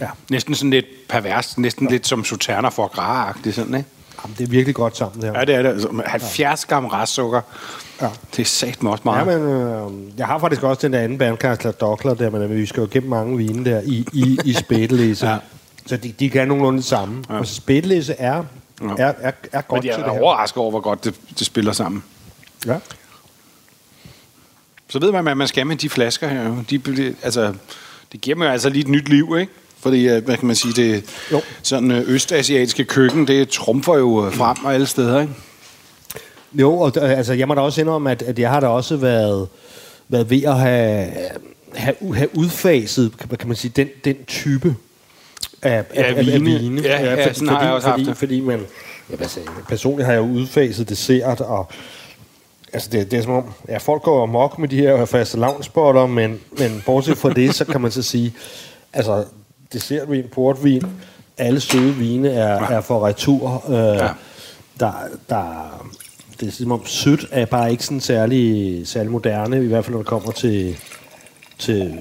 Ja. 0.00 0.08
Næsten 0.30 0.54
sådan 0.54 0.70
lidt 0.70 0.86
pervers, 1.08 1.58
næsten 1.58 1.86
ja. 1.86 1.92
lidt 1.92 2.06
som 2.06 2.24
Sauterner 2.24 2.70
for 2.70 2.86
gras 2.86 3.54
sådan, 3.54 3.74
ikke? 3.74 3.88
Jamen, 4.24 4.36
det 4.38 4.44
er 4.44 4.48
virkelig 4.48 4.74
godt 4.74 4.96
sammen, 4.96 5.22
det 5.22 5.30
her. 5.30 5.38
Ja, 5.38 5.44
det 5.44 5.54
er 5.54 5.62
det. 5.62 5.68
Altså, 5.68 6.02
70 6.06 6.64
gram 6.66 6.86
restsukker. 6.86 7.40
Ja. 8.00 8.08
Det 8.36 8.42
er 8.42 8.46
sat 8.46 8.82
mig 8.82 8.92
også 8.92 9.02
Ja, 9.06 9.24
meget. 9.24 9.40
men 9.40 9.50
øh, 9.50 10.18
jeg 10.18 10.26
har 10.26 10.38
faktisk 10.38 10.62
også 10.62 10.86
den 10.86 10.92
der 10.92 10.98
anden 11.00 11.18
bandkansler, 11.18 11.72
Dockler, 11.72 12.14
der, 12.14 12.30
men 12.30 12.56
vi 12.56 12.66
skal 12.66 12.80
jo 12.80 12.88
gennem 12.90 13.10
mange 13.10 13.36
vine 13.36 13.64
der 13.70 13.80
i, 13.84 14.06
i, 14.12 14.38
i 14.44 14.52
spædelæse. 14.52 15.26
Ja. 15.26 15.32
ja. 15.34 15.38
Så 15.86 15.96
de, 15.96 16.12
de 16.12 16.30
kan 16.30 16.48
nogenlunde 16.48 16.76
det 16.78 16.86
samme. 16.86 17.24
Ja. 17.28 17.34
Og 17.38 17.46
så 17.46 17.54
spædelæse 17.54 18.12
er, 18.18 18.44
Ja. 18.82 18.86
er, 18.98 19.06
er, 19.06 19.12
er 19.22 19.32
Men 19.52 19.62
godt 19.68 19.84
jeg 19.84 19.94
til 19.94 20.02
er 20.02 20.06
det 20.06 20.14
her. 20.14 20.22
overrasket 20.22 20.58
over, 20.58 20.70
hvor 20.70 20.80
godt 20.80 21.04
det, 21.04 21.14
det 21.38 21.46
spiller 21.46 21.72
sammen. 21.72 22.04
Ja. 22.66 22.76
Så 24.88 24.98
ved 24.98 25.12
man, 25.12 25.22
hvad 25.22 25.34
man 25.34 25.48
skal 25.48 25.66
med 25.66 25.76
de 25.76 25.88
flasker 25.88 26.28
her. 26.28 26.54
De, 26.70 27.14
altså, 27.22 27.54
det 28.12 28.20
giver 28.20 28.36
mig 28.36 28.48
altså 28.52 28.68
lige 28.68 28.80
et 28.82 28.88
nyt 28.88 29.08
liv, 29.08 29.36
ikke? 29.40 29.52
Fordi, 29.80 30.08
øh, 30.08 30.24
hvad 30.24 30.36
kan 30.36 30.46
man 30.46 30.56
sige, 30.56 30.72
det 30.72 31.04
Jo. 31.32 31.40
sådan 31.62 31.90
øh, 31.90 32.02
østasiatiske 32.06 32.84
køkken, 32.84 33.26
det 33.26 33.48
trumfer 33.48 33.96
jo 33.98 34.26
øh, 34.26 34.32
frem 34.32 34.56
og 34.64 34.74
alle 34.74 34.86
steder, 34.86 35.20
ikke? 35.20 35.32
Jo, 36.52 36.78
og 36.78 36.96
altså, 36.96 37.32
jeg 37.32 37.48
må 37.48 37.54
da 37.54 37.60
også 37.60 37.80
indrømme, 37.80 38.10
at, 38.10 38.22
at 38.22 38.38
jeg 38.38 38.50
har 38.50 38.60
da 38.60 38.66
også 38.66 38.96
været, 38.96 39.48
været 40.08 40.30
ved 40.30 40.42
at 40.44 40.58
have, 40.58 41.06
have, 41.74 41.94
have 42.14 42.28
udfaset, 42.36 43.12
kan, 43.38 43.48
man 43.48 43.56
sige, 43.56 43.72
den, 43.76 43.88
den 44.04 44.16
type 44.26 44.74
af, 45.62 45.84
Ja, 45.94 46.02
af, 46.02 46.16
vine. 46.26 46.32
af 46.32 46.40
vine. 46.40 46.82
Ja, 46.82 47.04
ja, 47.04 47.32
sådan 47.32 47.48
har 47.48 47.62
jeg 47.62 47.72
også 47.72 47.88
haft 47.88 47.98
fordi, 47.98 48.10
det. 48.10 48.16
fordi 48.16 48.40
man, 48.40 48.60
ja, 49.10 49.16
hvad 49.16 49.28
sagde, 49.28 49.48
jeg? 49.56 49.64
personligt 49.68 50.06
har 50.06 50.12
jeg 50.12 50.20
jo 50.20 50.26
udfaset 50.26 50.88
dessert, 50.88 51.40
og 51.40 51.68
altså 52.72 52.88
det, 52.92 53.10
det 53.10 53.18
er 53.18 53.22
som 53.22 53.32
om, 53.32 53.44
ja, 53.68 53.76
folk 53.78 54.02
går 54.02 54.22
amok 54.22 54.58
med 54.58 54.68
de 54.68 54.76
her 54.76 55.04
faste 55.04 55.38
lavnspotter, 55.38 56.06
men, 56.06 56.40
men 56.58 56.82
bortset 56.86 57.18
fra 57.18 57.32
det, 57.32 57.54
så 57.54 57.64
kan 57.64 57.80
man 57.80 57.90
så 57.90 58.02
sige, 58.02 58.34
altså 58.92 59.24
dessertvin, 59.72 60.24
portvin, 60.32 60.82
alle 61.38 61.60
søde 61.60 61.94
vine 61.94 62.30
er, 62.30 62.68
er 62.68 62.80
for 62.80 63.06
retur. 63.06 63.64
Øh, 63.68 63.74
Ja. 63.74 64.08
der, 64.80 64.92
der, 65.28 65.84
det 66.40 66.48
er 66.48 66.52
som 66.52 66.72
om 66.72 66.86
sødt 66.86 67.26
er 67.30 67.44
bare 67.46 67.70
ikke 67.70 67.84
sådan 67.84 68.00
særlig, 68.00 68.82
særlig 68.88 69.12
moderne, 69.12 69.64
i 69.64 69.66
hvert 69.66 69.84
fald 69.84 69.92
når 69.92 69.98
det 69.98 70.06
kommer 70.06 70.30
til, 70.32 70.76
til, 71.58 71.98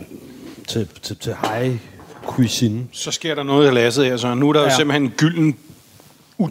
til, 0.67 0.87
til, 1.01 1.15
til 1.17 1.33
high 1.43 1.77
cuisine. 2.25 2.83
Så 2.91 3.11
sker 3.11 3.35
der 3.35 3.43
noget 3.43 3.67
i 3.67 3.71
glasset 3.71 4.05
her, 4.05 4.17
så 4.17 4.33
nu 4.35 4.49
er 4.49 4.53
der 4.53 4.59
ja. 4.59 4.65
jo 4.65 4.69
Ja. 4.71 4.75
simpelthen 4.75 5.03
en 5.03 5.09
gylden 5.17 5.55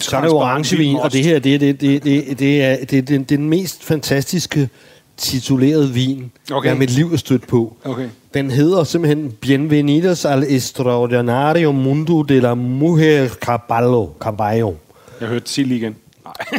Så 0.00 0.16
er 0.16 0.20
det 0.20 0.30
orangevin, 0.30 0.96
og 0.96 1.12
det 1.12 1.24
her 1.24 1.38
det, 1.38 1.60
det, 1.60 1.80
det, 1.80 2.04
det, 2.04 2.38
det 2.38 2.62
er, 2.64 2.84
det, 2.84 2.98
er 2.98 3.02
den, 3.02 3.24
den 3.24 3.48
mest 3.48 3.84
fantastiske 3.84 4.68
tituleret 5.16 5.94
vin, 5.94 6.30
Okay. 6.52 6.68
jeg 6.68 6.78
mit 6.78 6.90
liv 6.90 7.12
er 7.12 7.16
stødt 7.16 7.46
på. 7.46 7.76
Okay. 7.84 8.08
Den 8.36 8.50
hedder 8.50 8.84
simpelthen 8.84 9.32
Bienvenidos 9.32 10.24
al 10.24 10.42
extraordinario 10.42 11.72
mundo 11.72 12.22
de 12.22 12.40
la 12.40 12.54
mujer 12.54 13.28
caballo. 13.28 14.08
caballo. 14.20 14.74
Jeg 15.20 15.28
hørte 15.28 15.50
Silly 15.50 15.74
igen. 15.74 15.96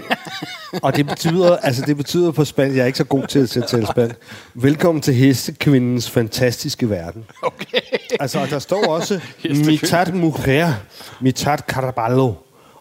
Og 0.83 0.95
det 0.95 1.07
betyder, 1.07 1.57
altså 1.57 1.83
det 1.85 1.97
betyder 1.97 2.31
på 2.31 2.45
spansk, 2.45 2.75
jeg 2.75 2.81
er 2.81 2.85
ikke 2.85 2.97
så 2.97 3.03
god 3.03 3.27
til 3.27 3.39
at 3.39 3.49
tale 3.67 3.87
spansk. 3.87 4.15
Velkommen 4.53 5.01
til 5.01 5.13
hestekvindens 5.13 6.09
fantastiske 6.09 6.89
verden. 6.89 7.25
Okay. 7.41 7.81
Altså, 8.19 8.39
og 8.39 8.49
der 8.49 8.59
står 8.59 8.87
også 8.87 9.19
mitad 9.67 10.11
mujer, 10.11 10.73
mitad 11.21 11.57
caballo. 11.57 12.33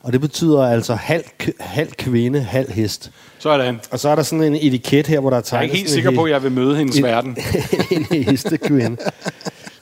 Og 0.06 0.12
det 0.12 0.20
betyder 0.20 0.62
altså 0.62 0.94
halv, 0.94 1.24
halv 1.60 1.88
kvinde, 1.92 2.40
halv 2.40 2.70
hest. 2.72 3.10
Sådan. 3.38 3.80
Og 3.90 3.98
så 4.00 4.08
er 4.08 4.14
der 4.14 4.22
sådan 4.22 4.42
en 4.44 4.54
etiket 4.60 5.06
her, 5.06 5.20
hvor 5.20 5.30
der 5.30 5.36
er 5.36 5.40
Jeg 5.40 5.42
er 5.46 5.48
tegnet 5.48 5.64
ikke 5.64 5.76
helt 5.76 5.90
sikker 5.90 6.10
på, 6.10 6.22
at 6.24 6.30
jeg 6.32 6.42
vil 6.42 6.52
møde 6.52 6.76
hendes 6.76 6.96
en- 6.98 7.04
verden. 7.04 7.36
en 7.90 8.04
hestekvinde. 8.24 8.96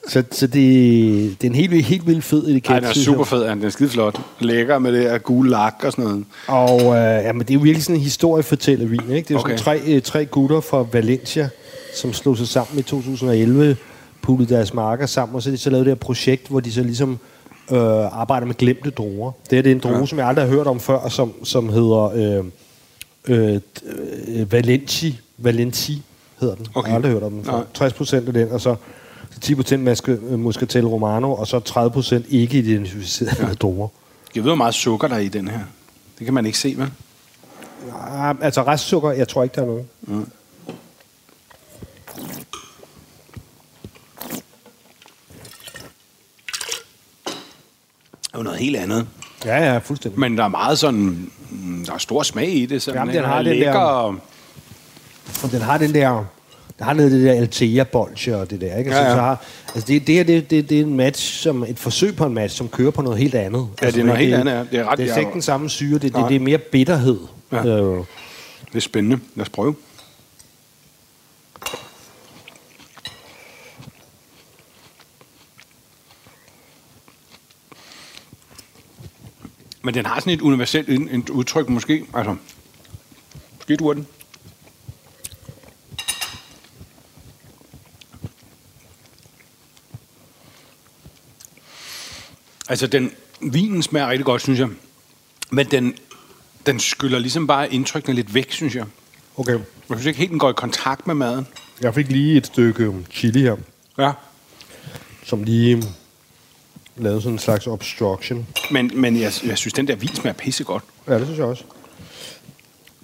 Så, 0.07 0.23
så 0.31 0.47
det, 0.47 0.53
det 1.41 1.47
er 1.47 1.49
en 1.49 1.55
helt, 1.55 1.85
helt 1.85 2.07
vildt 2.07 2.23
fed 2.23 2.43
etiket. 2.47 2.69
Nej, 2.69 2.79
den 2.79 2.89
er 2.89 2.93
super 2.93 3.23
fed. 3.23 3.43
Den 3.43 3.63
er 3.63 3.69
skide 3.69 3.89
flot. 3.89 4.21
Lækker 4.39 4.79
med 4.79 4.93
det 4.93 5.01
her 5.01 5.17
gule 5.17 5.49
lak 5.49 5.75
og 5.83 5.91
sådan 5.91 6.05
noget. 6.05 6.25
Og 6.47 6.81
øh, 6.81 7.23
jamen, 7.23 7.41
det 7.41 7.49
er 7.49 7.53
jo 7.53 7.59
virkelig 7.59 7.83
sådan 7.83 7.95
en 7.95 8.01
historiefortællervin, 8.01 9.01
ikke? 9.11 9.27
Det 9.27 9.35
er 9.35 9.39
Okay. 9.39 9.57
sådan 9.57 9.63
tre, 9.63 9.93
øh, 9.95 10.01
tre 10.01 10.25
gutter 10.25 10.59
fra 10.61 10.85
Valencia, 10.91 11.49
som 11.95 12.13
slog 12.13 12.37
sig 12.37 12.47
sammen 12.47 12.79
i 12.79 12.81
2011, 12.81 13.77
pullede 14.21 14.53
deres 14.53 14.73
marker 14.73 15.05
sammen, 15.05 15.35
og 15.35 15.43
så 15.43 15.51
de 15.51 15.57
så 15.57 15.69
lavet 15.69 15.85
det 15.85 15.91
her 15.91 15.95
projekt, 15.99 16.47
hvor 16.47 16.59
de 16.59 16.71
så 16.71 16.83
ligesom 16.83 17.19
øh, 17.71 18.19
arbejder 18.21 18.47
med 18.47 18.55
glemte 18.55 18.89
druer. 18.89 19.31
Det, 19.49 19.55
her, 19.57 19.61
det 19.61 19.71
er 19.71 19.75
en 19.75 19.79
drue, 19.81 19.91
Ja. 19.93 19.99
ja. 19.99 20.05
som 20.05 20.19
jeg 20.19 20.27
aldrig 20.27 20.45
har 20.45 20.55
hørt 20.55 20.67
om 20.67 20.79
før, 20.79 21.09
som, 21.09 21.33
som 21.45 21.69
hedder 21.69 22.03
øh, 22.15 22.45
øh, 23.27 23.59
øh, 24.27 24.51
Valenti. 24.51 25.19
Valenti 25.37 26.01
hedder 26.39 26.55
den. 26.55 26.67
Okay. 26.75 26.87
Jeg 26.87 26.91
har 26.91 26.95
aldrig 26.95 27.11
hørt 27.11 27.23
om 27.23 27.31
den 27.31 27.45
før. 27.45 27.51
Nej. 27.51 27.63
60 27.73 27.93
procent 27.93 28.27
af 28.27 28.33
den, 28.33 28.51
og 28.51 28.61
så 28.61 28.75
10 29.41 29.55
procent 29.55 29.83
Muscatel 30.31 30.85
Romano, 30.87 31.33
og 31.33 31.47
så 31.47 31.59
30 31.59 31.91
procent 31.91 32.25
ikke 32.29 32.57
identificerede 32.57 33.47
ja. 33.47 33.53
druer. 33.53 33.87
Jeg 34.35 34.43
ved, 34.43 34.49
hvor 34.49 34.55
meget 34.55 34.73
sukker 34.73 35.07
der 35.07 35.15
er 35.15 35.19
i 35.19 35.27
den 35.27 35.47
her. 35.47 35.59
Det 36.19 36.25
kan 36.25 36.33
man 36.33 36.45
ikke 36.45 36.57
se, 36.57 36.75
vel? 36.77 36.87
Ah, 38.11 38.35
altså 38.41 38.63
restsukker, 38.63 39.11
jeg 39.11 39.27
tror 39.27 39.43
ikke, 39.43 39.55
der 39.55 39.61
er 39.61 39.65
noget. 39.65 39.85
Det 40.07 40.27
er 48.35 48.39
jo 48.39 48.43
noget 48.43 48.59
helt 48.59 48.75
andet. 48.75 49.07
Ja, 49.45 49.71
ja, 49.73 49.77
fuldstændig. 49.77 50.19
Men 50.19 50.37
der 50.37 50.43
er 50.43 50.47
meget 50.47 50.79
sådan... 50.79 51.31
Der 51.85 51.93
er 51.93 51.97
stor 51.97 52.23
smag 52.23 52.55
i 52.55 52.65
det. 52.65 52.81
Sådan, 52.81 52.99
Jamen, 52.99 53.15
den 53.15 53.23
har 53.23 53.35
den 53.37 53.45
lækker, 53.45 53.71
der- 53.73 53.79
og- 53.79 54.15
den 55.51 55.61
har 55.61 55.77
den 55.77 55.93
der... 55.93 56.25
Der 56.79 56.85
har 56.85 56.93
noget 56.93 57.11
det 57.11 57.23
der 57.25 57.33
Altea 57.33 57.83
bolche 57.83 58.37
og 58.37 58.49
det 58.49 58.61
der, 58.61 58.77
ikke? 58.77 58.89
Altså, 58.89 59.01
Ja, 59.01 59.07
ja. 59.09 59.15
Så 59.15 59.21
har, 59.21 59.43
altså 59.75 59.87
det, 59.87 60.07
det 60.07 60.15
her, 60.15 60.23
det, 60.23 60.49
det, 60.49 60.69
det 60.69 60.77
er 60.79 60.83
en 60.83 60.97
match, 60.97 61.41
som, 61.41 61.63
et 61.67 61.79
forsøg 61.79 62.15
på 62.15 62.25
en 62.25 62.33
match, 62.33 62.55
som 62.57 62.67
kører 62.67 62.91
på 62.91 63.01
noget 63.01 63.19
helt 63.19 63.35
andet. 63.35 63.67
Ja, 63.81 63.85
altså, 63.85 63.95
det 63.97 64.01
er 64.01 64.05
noget 64.05 64.19
men 64.19 64.27
helt 64.29 64.39
andet, 64.39 64.53
ja. 64.53 64.59
Det 64.77 64.79
er 64.79 64.91
ret- 64.91 64.97
Det 64.97 65.03
er 65.09 65.13
slet 65.13 65.21
ikke 65.21 65.33
den 65.33 65.41
samme 65.41 65.69
syre, 65.69 65.93
det, 65.93 66.01
det, 66.01 66.13
Nej. 66.13 66.27
det 66.27 66.35
er 66.35 66.39
mere 66.39 66.57
bitterhed. 66.57 67.17
Ja. 67.51 67.65
Øh, 67.65 67.97
Det 68.67 68.75
er 68.75 68.79
spændende. 68.79 69.19
Lad 69.35 69.41
os 69.45 69.49
prøve. 69.49 69.75
Men 79.85 79.93
den 79.93 80.05
har 80.05 80.19
sådan 80.19 80.33
et 80.33 80.41
universelt 80.41 81.29
udtryk, 81.29 81.69
måske. 81.69 82.05
Altså, 82.13 82.35
er 83.69 83.93
den. 83.93 84.07
Altså, 92.69 92.87
den, 92.87 93.11
vinen 93.41 93.83
smager 93.83 94.07
rigtig 94.09 94.25
godt, 94.25 94.41
synes 94.41 94.59
jeg. 94.59 94.69
Men 95.51 95.71
den, 95.71 95.97
den 96.65 96.79
skyller 96.79 97.19
ligesom 97.19 97.47
bare 97.47 97.73
indtrykkene 97.73 98.15
lidt 98.15 98.33
væk, 98.33 98.51
synes 98.51 98.75
jeg. 98.75 98.85
okay. 99.37 99.53
Jeg 99.53 99.61
synes 99.89 100.05
ikke 100.05 100.19
helt, 100.19 100.31
den 100.31 100.39
går 100.39 100.49
i 100.49 100.53
kontakt 100.57 101.07
med 101.07 101.15
maden. 101.15 101.47
Jeg 101.81 101.93
fik 101.95 102.07
lige 102.11 102.37
et 102.37 102.45
stykke 102.47 102.93
chili 103.11 103.41
her, 103.41 103.55
Ja. 103.97 104.11
som 105.23 105.43
lige 105.43 105.83
lavede 106.97 107.21
sådan 107.21 107.33
en 107.33 107.39
slags 107.39 107.67
obstruction. 107.67 108.47
Men, 108.71 108.91
men 108.93 109.15
jeg, 109.21 109.31
jeg 109.45 109.57
synes, 109.57 109.73
den 109.73 109.87
der 109.87 109.95
vin 109.95 110.15
smager 110.15 110.33
pissegodt. 110.33 110.83
Ja, 111.07 111.13
det 111.17 111.25
synes 111.25 111.37
jeg 111.37 111.45
også. 111.47 111.63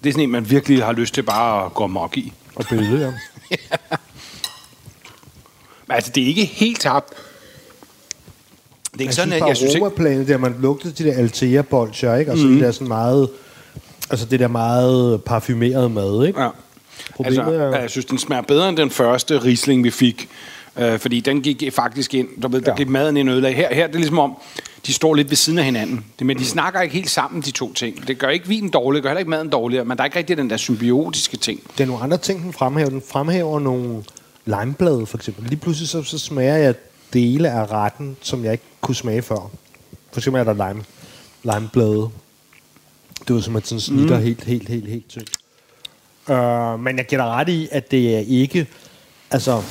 Det 0.04 0.10
er 0.10 0.14
sådan 0.14 0.24
en, 0.24 0.32
man 0.32 0.50
virkelig 0.50 0.84
har 0.86 0.92
lyst 0.94 1.14
til 1.14 1.22
bare 1.24 1.66
at 1.66 1.74
gå 1.74 1.88
mok 1.88 2.18
i. 2.18 2.34
Og 2.56 2.66
billede, 2.70 3.00
ja. 3.52 3.58
Men 5.88 5.96
altså, 5.96 6.12
det 6.16 6.24
er 6.24 6.28
ikke 6.28 6.46
helt 6.46 6.80
tabt. 6.82 7.10
Det 7.10 8.98
er 8.98 9.02
ikke 9.02 9.06
Jeg 9.06 9.14
sådan, 9.14 9.30
synes 9.32 9.42
at 9.42 9.48
jeg 9.48 9.58
synes 9.58 9.76
ikke... 9.76 10.28
der 10.34 10.38
man 10.38 10.56
lugtede 10.60 10.94
til 10.94 11.06
det 11.06 11.12
Altea 11.14 11.62
bolcher, 11.62 12.16
ikke? 12.16 12.32
Og 12.32 12.38
så 12.38 12.44
Mhm. 12.44 12.54
mm. 12.54 12.60
det 12.60 12.66
der 12.66 12.72
sådan 12.72 12.88
meget... 12.88 13.30
Altså 14.10 14.26
det 14.26 14.40
der 14.40 14.48
meget 14.48 15.24
parfumerede 15.24 15.90
mad, 15.90 16.26
ikke? 16.28 16.42
Ja. 16.42 16.50
Problemet 17.16 17.40
altså, 17.40 17.54
er- 17.78 17.80
Jeg 17.82 17.90
synes, 17.90 18.06
den 18.06 18.18
smager 18.18 18.42
bedre 18.42 18.70
end 18.70 18.78
den 18.78 18.90
første 18.90 19.40
Riesling, 19.44 19.84
vi 19.84 19.92
fik. 19.92 20.30
Øh, 20.78 21.00
fordi 21.00 21.20
den 21.20 21.42
gik 21.42 21.64
faktisk 21.74 22.14
ind, 22.14 22.28
du 22.42 22.48
ved, 22.48 22.62
der 22.62 22.72
Ja. 22.72 22.78
gik 22.78 22.90
maden 22.90 23.18
i 23.18 23.20
en 23.20 23.30
ødelag. 23.30 23.56
Her, 23.56 23.74
her 23.74 23.88
det 23.88 23.96
er 23.96 24.00
ligesom 24.00 24.20
om, 24.20 24.38
de 24.86 24.94
står 24.94 25.14
lidt 25.14 25.30
ved 25.30 25.38
siden 25.38 25.60
af 25.60 25.66
hinanden. 25.66 26.06
Det, 26.20 26.28
men 26.28 26.38
de 26.38 26.46
snakker 26.46 26.82
ikke 26.82 26.96
helt 26.96 27.10
sammen, 27.10 27.42
de 27.42 27.52
to 27.52 27.74
ting. 27.74 28.08
Det 28.08 28.18
gør 28.18 28.30
ikke 28.30 28.48
vinen 28.48 28.70
dårlig, 28.70 28.96
det 28.96 29.04
gør 29.04 29.10
heller 29.10 29.20
ikke 29.20 29.30
maden 29.30 29.50
dårligere, 29.50 29.86
men 29.86 29.98
der 29.98 30.04
er 30.04 30.06
ikke 30.06 30.18
rigtig 30.18 30.38
den 30.38 30.50
der 30.50 30.58
symbiotiske 30.58 31.38
ting. 31.38 31.60
Det 31.78 31.84
er 31.84 31.88
nogle 31.88 32.04
andre 32.04 32.18
ting, 32.18 32.44
den 32.44 32.54
fremhæver. 32.54 32.90
Den 32.90 33.02
fremhæver 33.08 33.60
nogle 33.60 34.04
limeblade, 34.46 35.06
for 35.06 35.18
eksempel. 35.18 35.44
Lige 35.50 35.60
pludselig 35.60 35.90
så, 35.90 36.04
så 36.04 36.20
smager 36.20 36.56
jeg 36.56 36.76
dele 37.14 37.50
af 37.50 37.72
retten, 37.72 38.18
som 38.22 38.44
jeg 38.44 38.52
ikke 38.52 38.64
kunne 38.82 38.96
smage 38.96 39.22
før. 39.22 39.52
For 40.12 40.20
eksempel 40.20 40.40
er 40.40 40.54
der 40.54 40.68
lime, 40.70 40.84
limeblade. 41.44 42.10
Det 43.28 43.36
var 43.36 43.42
som 43.42 43.56
at 43.56 43.68
sådan 43.68 43.80
snitter 43.80 44.18
mm. 44.18 44.24
helt, 44.24 44.44
helt, 44.44 44.70
helt, 44.70 44.88
helt 44.88 45.10
tyndt. 45.10 45.32
Uh, 46.30 46.80
men 46.80 46.98
jeg 46.98 47.06
dig 47.10 47.28
ret 47.28 47.50
i, 47.50 47.68
at 47.72 47.92
det 47.92 48.16
er 48.16 48.24
ikke... 48.28 48.68
Altså, 49.32 49.62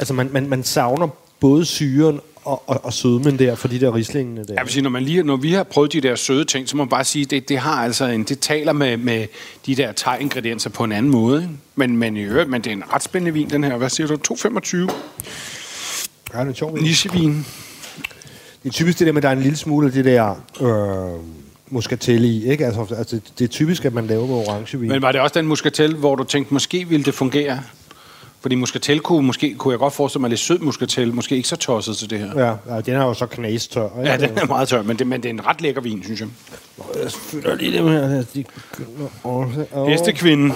altså 0.00 0.14
man, 0.14 0.28
man, 0.32 0.48
man 0.48 0.64
savner 0.64 1.08
både 1.40 1.64
syren 1.64 2.20
og, 2.44 2.62
og, 2.66 2.84
og 2.84 2.92
sødmen 2.92 3.38
der, 3.38 3.54
for 3.54 3.68
de 3.68 3.80
der 3.80 3.94
rislingene 3.94 4.44
der. 4.44 4.54
Jeg 4.54 4.64
vil 4.64 4.72
sige, 4.72 4.82
når, 4.82 4.90
man 4.90 5.02
lige, 5.02 5.22
når 5.22 5.36
vi 5.36 5.52
har 5.52 5.62
prøvet 5.62 5.92
de 5.92 6.00
der 6.00 6.14
søde 6.14 6.44
ting, 6.44 6.68
så 6.68 6.76
må 6.76 6.84
man 6.84 6.88
bare 6.88 7.04
sige, 7.04 7.24
det, 7.24 7.48
det 7.48 7.58
har 7.58 7.84
altså 7.84 8.04
en, 8.04 8.24
det 8.24 8.40
taler 8.40 8.72
med, 8.72 8.96
med 8.96 9.26
de 9.66 9.74
der 9.74 9.92
thai-ingredienser 9.92 10.70
på 10.70 10.84
en 10.84 10.92
anden 10.92 11.12
måde. 11.12 11.42
Ikke? 11.42 11.54
Men, 11.74 11.96
men 11.96 12.16
i 12.16 12.20
øvrigt, 12.20 12.50
men 12.50 12.64
det 12.64 12.70
er 12.70 12.76
en 12.76 12.84
ret 12.92 13.02
spændende 13.02 13.32
vin, 13.32 13.50
den 13.50 13.64
her. 13.64 13.76
Hvad 13.76 13.88
siger 13.88 14.06
du? 14.06 14.34
2,25? 14.34 14.92
Ja, 16.34 16.40
det 16.40 16.50
er 16.50 16.52
sjovt. 16.52 16.82
Nissevin. 16.82 17.46
Det 18.62 18.68
er 18.68 18.72
typisk 18.72 18.98
det 18.98 19.06
der 19.06 19.12
med, 19.12 19.18
at 19.18 19.22
der 19.22 19.28
er 19.28 19.32
en 19.32 19.42
lille 19.42 19.56
smule 19.56 19.86
af 19.86 19.92
det 19.92 20.04
der 20.04 20.34
øh, 20.60 21.20
muscatel 21.70 22.24
i. 22.24 22.50
Ikke? 22.50 22.66
Altså, 22.66 22.94
altså, 22.98 23.20
det 23.38 23.44
er 23.44 23.48
typisk, 23.48 23.84
at 23.84 23.94
man 23.94 24.06
laver 24.06 24.26
med 24.26 24.34
orangevin. 24.34 24.88
Men 24.88 25.02
var 25.02 25.12
det 25.12 25.20
også 25.20 25.38
den 25.38 25.46
muscatel, 25.46 25.94
hvor 25.94 26.14
du 26.14 26.24
tænkte, 26.24 26.54
måske 26.54 26.88
ville 26.88 27.04
det 27.04 27.14
fungere? 27.14 27.60
Fordi 28.40 28.54
muscatel 28.54 29.00
måske, 29.10 29.54
kunne 29.54 29.72
jeg 29.72 29.78
godt 29.78 29.92
forestille 29.94 30.20
mig 30.20 30.30
lidt 30.30 30.40
sød 30.40 30.58
muscatel, 30.58 31.14
måske 31.14 31.36
ikke 31.36 31.48
så 31.48 31.56
tosset 31.56 31.96
til 31.96 32.10
det 32.10 32.18
her. 32.18 32.44
Ja, 32.46 32.74
ja, 32.74 32.80
den 32.80 32.94
er 32.94 33.04
jo 33.04 33.14
så 33.14 33.26
knæstør. 33.26 33.88
ikke? 33.98 34.10
Ja, 34.10 34.16
den 34.16 34.38
er 34.38 34.46
meget 34.46 34.68
tør, 34.68 34.82
men 34.82 34.98
det, 34.98 35.06
men 35.06 35.22
det 35.22 35.28
er 35.28 35.32
en 35.32 35.46
ret 35.46 35.60
lækker 35.60 35.80
vin, 35.80 36.02
synes 36.04 36.20
jeg. 36.20 36.28
Jeg 37.02 37.12
fylder 37.12 37.54
lige 37.54 37.78
dem 37.78 37.88
her. 37.88 38.24
De 38.34 38.44
også- 39.24 39.64
Åh, 39.74 39.86
Hestekvinden. 39.86 40.52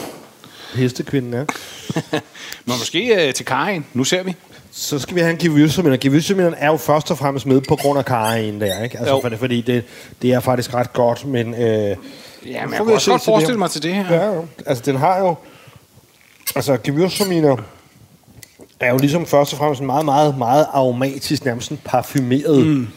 Hestekvinden, 0.74 1.32
ja. 1.32 1.38
Men 2.66 2.74
måske 2.78 3.26
øh, 3.28 3.34
til 3.34 3.46
Karin. 3.46 3.84
Nu 3.94 4.04
ser 4.04 4.22
vi. 4.22 4.34
Så 4.72 4.98
skal 4.98 5.14
vi 5.16 5.20
have 5.20 5.30
en 5.30 5.36
Gewürztraminer. 5.42 5.98
Gewürztramineren 6.06 6.54
er 6.58 6.66
jo 6.66 6.76
først 6.76 7.10
og 7.10 7.18
fremmest 7.18 7.46
med 7.46 7.60
på 7.60 7.76
grund 7.76 7.98
af 7.98 8.04
karien 8.04 8.60
der, 8.60 8.82
ikke? 8.84 8.98
Altså, 8.98 9.14
Jo. 9.14 9.20
for 9.20 9.28
det, 9.28 9.38
fordi 9.38 9.60
det, 9.60 9.84
det 10.22 10.32
er 10.32 10.40
faktisk 10.40 10.74
ret 10.74 10.92
godt, 10.92 11.26
men... 11.26 11.54
Øh, 11.54 11.60
Ja, 11.60 11.96
men 12.64 12.72
jeg 12.74 12.78
kunne 12.80 12.94
også 12.94 13.10
godt 13.10 13.24
forestille 13.24 13.58
mig 13.58 13.70
til 13.70 13.82
det 13.82 13.94
her. 13.94 14.14
Ja, 14.14 14.40
altså 14.66 14.82
den 14.86 14.96
har 14.96 15.18
jo... 15.18 15.34
Altså 16.56 16.78
Gewürztraminer 16.88 17.60
er 18.80 18.90
jo 18.90 18.98
ligesom 18.98 19.26
først 19.26 19.52
og 19.52 19.58
fremmest 19.58 19.80
en 19.80 19.86
meget, 19.86 20.04
meget, 20.04 20.38
meget 20.38 20.66
aromatisk, 20.72 21.44
nærmest 21.44 21.66
sådan 21.68 21.80
parfumeret 21.84 22.66
mm. 22.66 22.88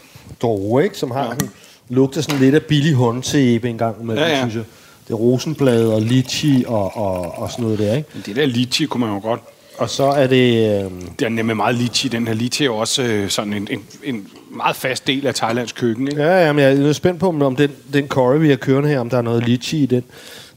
droge, 0.42 0.84
ikke? 0.84 0.98
Som 0.98 1.12
har 1.12 1.24
ja. 1.24 1.30
sådan, 1.30 1.50
lugter 1.90 2.22
sådan 2.22 2.40
lidt 2.40 2.56
af 2.56 2.62
billig 2.63 2.94
håndtæbe 2.94 3.70
en 3.70 3.78
gang 3.78 4.06
med, 4.06 4.16
Ja, 4.16 4.28
ja. 4.30 4.38
synes 4.40 4.56
jeg. 4.56 4.63
Det 5.08 5.13
er 5.13 5.18
rosenblad 5.18 5.86
og 5.88 6.02
litchi 6.02 6.63
og, 6.68 6.98
og, 6.98 7.38
og 7.38 7.52
sådan 7.52 7.63
noget 7.63 7.80
der, 7.80 7.96
ikke? 7.96 8.10
Men 8.13 8.24
Det 8.26 8.36
der 8.36 8.46
litchi 8.46 8.86
kunne 8.86 9.06
man 9.06 9.16
jo 9.16 9.22
godt... 9.22 9.42
Og 9.78 9.90
så 9.90 10.04
er 10.04 10.28
det... 10.28 10.84
Øh, 10.84 10.92
Det 11.20 11.26
er 11.26 11.30
nemlig 11.30 11.56
meget 11.58 11.76
litchi. 11.76 12.08
Den 12.10 12.28
her 12.28 12.34
litchi 12.34 12.63
er 12.63 12.66
jo 12.66 12.78
også 12.78 13.04
øh, 13.04 13.30
sådan 13.30 13.54
en, 13.54 13.68
en, 13.72 13.80
en 14.04 14.28
meget 14.50 14.76
fast 14.76 15.08
del 15.08 15.28
af 15.28 15.36
Thailands 15.36 15.72
køkken. 15.72 16.08
Ikke? 16.08 16.22
Ja, 16.24 16.46
ja, 16.46 16.54
men 16.54 16.63
jeg 16.63 16.78
er 16.78 16.94
spændt 16.94 17.20
på, 17.20 17.28
om, 17.28 17.42
om 17.42 17.56
den, 17.56 17.72
den 17.94 18.08
curry, 18.08 18.38
vi 18.40 18.50
har 18.50 18.56
kørende 18.56 18.90
her, 18.90 19.00
om 19.00 19.10
der 19.10 19.18
er 19.18 19.22
noget 19.22 19.48
litchi 19.48 19.84
i 19.84 19.86
den. 19.86 20.04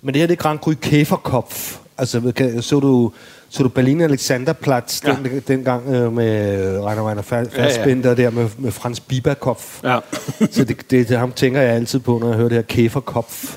Men 0.02 0.14
det 0.14 0.20
her, 0.20 0.26
det 0.26 0.32
er 0.38 0.42
Grand 0.42 0.58
Cru 0.58 0.72
Käferkopf. 0.86 1.76
Altså, 1.98 2.32
så 2.60 2.80
du, 2.80 3.12
så 3.52 3.62
du 3.62 3.68
Berlin 3.68 4.00
Alexanderplatz 4.00 5.04
Ja. 5.04 5.16
den, 5.24 5.42
dengang 5.48 5.88
øh, 5.88 6.12
med 6.12 6.78
Rainer 6.80 7.06
Weiner 7.06 7.22
Fassbinder 7.22 8.14
der 8.14 8.30
med, 8.30 8.48
med 8.58 8.72
Frans 8.72 9.00
Biberkopf. 9.00 9.84
Ja. 9.84 9.98
så 10.52 10.64
det, 10.64 10.90
det, 10.90 11.08
det, 11.08 11.18
ham 11.18 11.32
tænker 11.32 11.60
jeg 11.60 11.74
altid 11.74 11.98
på, 11.98 12.18
når 12.18 12.26
jeg 12.28 12.36
hører 12.36 12.48
det 12.48 12.56
her 12.56 12.62
Käferkopf, 12.88 13.56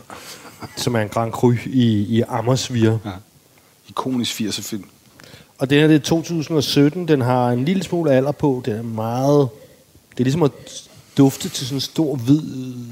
som 0.76 0.96
er 0.96 1.00
en 1.00 1.10
Grand 1.10 1.32
Cru 1.32 1.54
i, 1.66 2.18
i 2.18 2.22
Ammersvir. 2.28 2.90
ja. 3.06 3.12
Ikonisk 3.90 4.40
80'er 4.42 4.62
film. 4.70 4.84
Og 5.58 5.70
det 5.70 5.80
her, 5.80 5.88
det 5.88 5.96
er 5.96 6.00
2017. 6.00 7.08
Den 7.08 7.22
har 7.22 7.50
en 7.50 7.66
lille 7.66 7.84
smule 7.84 8.12
alder 8.12 8.32
på. 8.32 8.62
Den 8.66 8.74
er 8.76 8.84
meget... 8.84 9.50
Det 10.12 10.20
er 10.20 10.24
ligesom 10.24 10.44
at 10.44 10.52
dufte 11.18 11.50
til 11.50 11.66
sådan 11.68 11.78
en 11.78 11.82
stor, 11.82 12.16
hvid, 12.16 12.42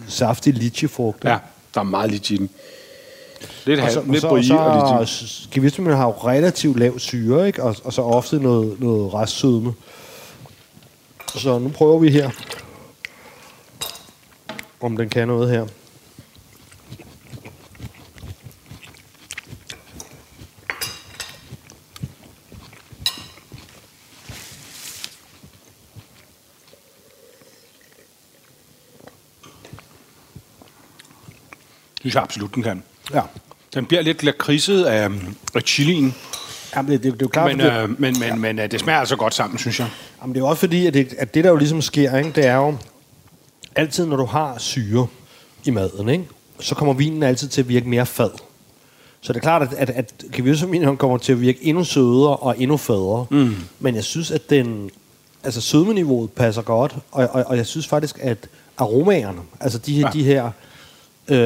saftig 0.07 0.53
litchifrugt. 0.53 1.23
Ja, 1.23 1.37
der 1.73 1.79
er 1.79 1.83
meget 1.83 2.11
litchi 2.11 2.35
i 2.35 2.37
den. 2.37 2.49
Lidt, 3.65 3.79
Og 3.79 3.91
så, 3.91 3.99
halv, 3.99 4.09
og 4.09 4.13
lidt 4.13 4.21
så, 4.21 4.27
og 4.27 4.31
brie 4.31 4.99
og 4.99 5.07
så 5.07 5.47
vi 5.53 5.59
vide, 5.61 5.73
at 5.77 5.79
man 5.79 5.95
har 5.97 6.05
jo 6.05 6.11
relativt 6.11 6.79
lav 6.79 6.99
syre, 6.99 7.47
ikke? 7.47 7.63
Og, 7.63 7.75
og 7.83 7.93
så 7.93 8.01
ofte 8.01 8.39
noget, 8.39 8.79
noget 8.79 9.13
restsødme. 9.13 9.73
Så 11.35 11.59
nu 11.59 11.69
prøver 11.69 11.99
vi 11.99 12.11
her, 12.11 12.29
om 14.81 14.97
den 14.97 15.09
kan 15.09 15.27
noget 15.27 15.49
her. 15.49 15.67
Synes 32.01 32.15
jeg 32.15 32.23
absolut, 32.23 32.55
den 32.55 32.63
kan. 32.63 32.83
Ja. 33.13 33.21
Den 33.73 33.85
bliver 33.85 34.01
lidt 34.01 34.23
lakridset 34.23 34.83
af, 34.83 35.09
af 35.55 35.61
chilien, 35.65 36.15
Jamen, 36.75 36.91
det, 36.91 37.03
det, 37.03 37.13
det 37.13 37.21
er 37.21 37.25
jo 37.25 37.27
klart, 37.27 37.57
men, 37.57 37.59
det, 37.59 37.73
øh, 37.73 37.99
men, 37.99 38.15
men, 38.19 38.39
men 38.41 38.59
øh, 38.59 38.71
det 38.71 38.79
smager 38.79 38.99
altså 38.99 39.15
godt 39.15 39.33
sammen, 39.33 39.59
synes 39.59 39.79
jeg. 39.79 39.87
Jamen, 40.21 40.35
det 40.35 40.41
er 40.41 40.45
jo 40.45 40.49
også 40.49 40.59
fordi, 40.59 40.85
at 40.85 40.93
det, 40.93 41.13
at 41.17 41.33
det 41.33 41.43
der 41.43 41.49
jo 41.49 41.55
ligesom 41.55 41.81
sker, 41.81 42.17
ikke, 42.17 42.31
det 42.35 42.45
er 42.45 42.55
jo 42.55 42.75
altid, 43.75 44.05
når 44.05 44.15
du 44.15 44.25
har 44.25 44.57
syre 44.57 45.07
i 45.63 45.69
maden, 45.69 46.09
ikke, 46.09 46.25
så 46.59 46.75
kommer 46.75 46.93
vinen 46.93 47.23
altid 47.23 47.47
til 47.47 47.61
at 47.61 47.69
virke 47.69 47.89
mere 47.89 48.05
fad. 48.05 48.29
Så 49.21 49.33
det 49.33 49.37
er 49.37 49.41
klart, 49.41 49.61
at, 49.61 49.73
at, 49.73 49.89
at 49.89 50.13
Gewürztraminer 50.35 50.95
kommer 50.95 51.17
til 51.17 51.31
at 51.31 51.41
virke 51.41 51.59
endnu 51.65 51.83
sødere 51.83 52.35
og 52.35 52.55
endnu 52.59 52.77
fadere. 52.77 53.25
Mm. 53.29 53.55
Men 53.79 53.95
jeg 53.95 54.03
synes, 54.03 54.31
at 54.31 54.49
den, 54.49 54.89
altså 55.43 55.61
sødmeniveauet 55.61 56.31
passer 56.31 56.61
godt, 56.61 56.95
og, 57.11 57.29
og, 57.31 57.43
og 57.47 57.57
jeg 57.57 57.65
synes 57.65 57.87
faktisk, 57.87 58.19
at 58.21 58.37
aromaerne, 58.77 59.41
altså 59.59 59.77
de 59.77 59.93
her, 59.93 60.01
Ja. 60.01 60.07
ja. 60.07 60.19
de 60.19 60.23
her 60.23 60.51
øh, 61.27 61.37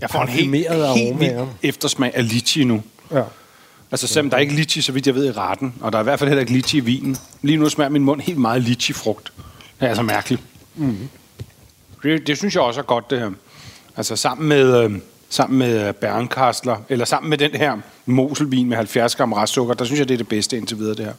Jeg 0.00 0.10
får 0.10 0.22
en 0.22 0.28
helt, 0.28 0.68
helt 0.96 1.20
vild 1.20 1.46
eftersmag 1.62 2.14
af 2.14 2.28
litchi 2.28 2.64
nu. 2.64 2.82
Ja. 3.12 3.22
Altså 3.90 4.06
selvom 4.06 4.30
der 4.30 4.36
er 4.36 4.40
ikke 4.40 4.54
litchi, 4.54 4.80
så 4.80 4.92
vidt 4.92 5.06
jeg 5.06 5.14
ved, 5.14 5.26
i 5.26 5.32
retten, 5.32 5.74
og 5.80 5.92
der 5.92 5.98
er 5.98 6.02
i 6.02 6.04
hvert 6.04 6.18
fald 6.18 6.28
heller 6.28 6.40
ikke 6.40 6.52
litchi 6.52 6.78
i 6.78 6.80
vinen. 6.80 7.16
Lige 7.42 7.56
nu 7.56 7.68
smager 7.68 7.88
min 7.88 8.04
mund 8.04 8.20
helt 8.20 8.38
meget 8.38 8.62
litchi-frugt. 8.62 9.32
Det 9.80 9.84
er 9.84 9.88
altså 9.88 10.02
mærkeligt. 10.02 10.42
Mm. 10.76 11.08
Det, 12.02 12.26
det 12.26 12.38
synes 12.38 12.54
jeg 12.54 12.62
også 12.62 12.80
er 12.80 12.84
godt, 12.84 13.10
det 13.10 13.18
her. 13.20 13.30
Altså 13.96 14.16
sammen 14.16 14.48
med, 14.48 14.84
øh, 14.84 14.92
sammen 15.28 15.58
med 15.58 15.92
Bernkastler, 15.92 16.76
eller 16.88 17.04
sammen 17.04 17.30
med 17.30 17.38
den 17.38 17.50
her 17.50 17.76
Moselvin 18.06 18.68
med 18.68 18.76
70 18.76 19.16
gram 19.16 19.32
restsukker, 19.32 19.74
der 19.74 19.84
synes 19.84 19.98
jeg, 19.98 20.08
det 20.08 20.14
er 20.14 20.18
det 20.18 20.28
bedste 20.28 20.56
indtil 20.56 20.78
videre, 20.78 20.94
det 20.94 21.04
her. 21.04 21.12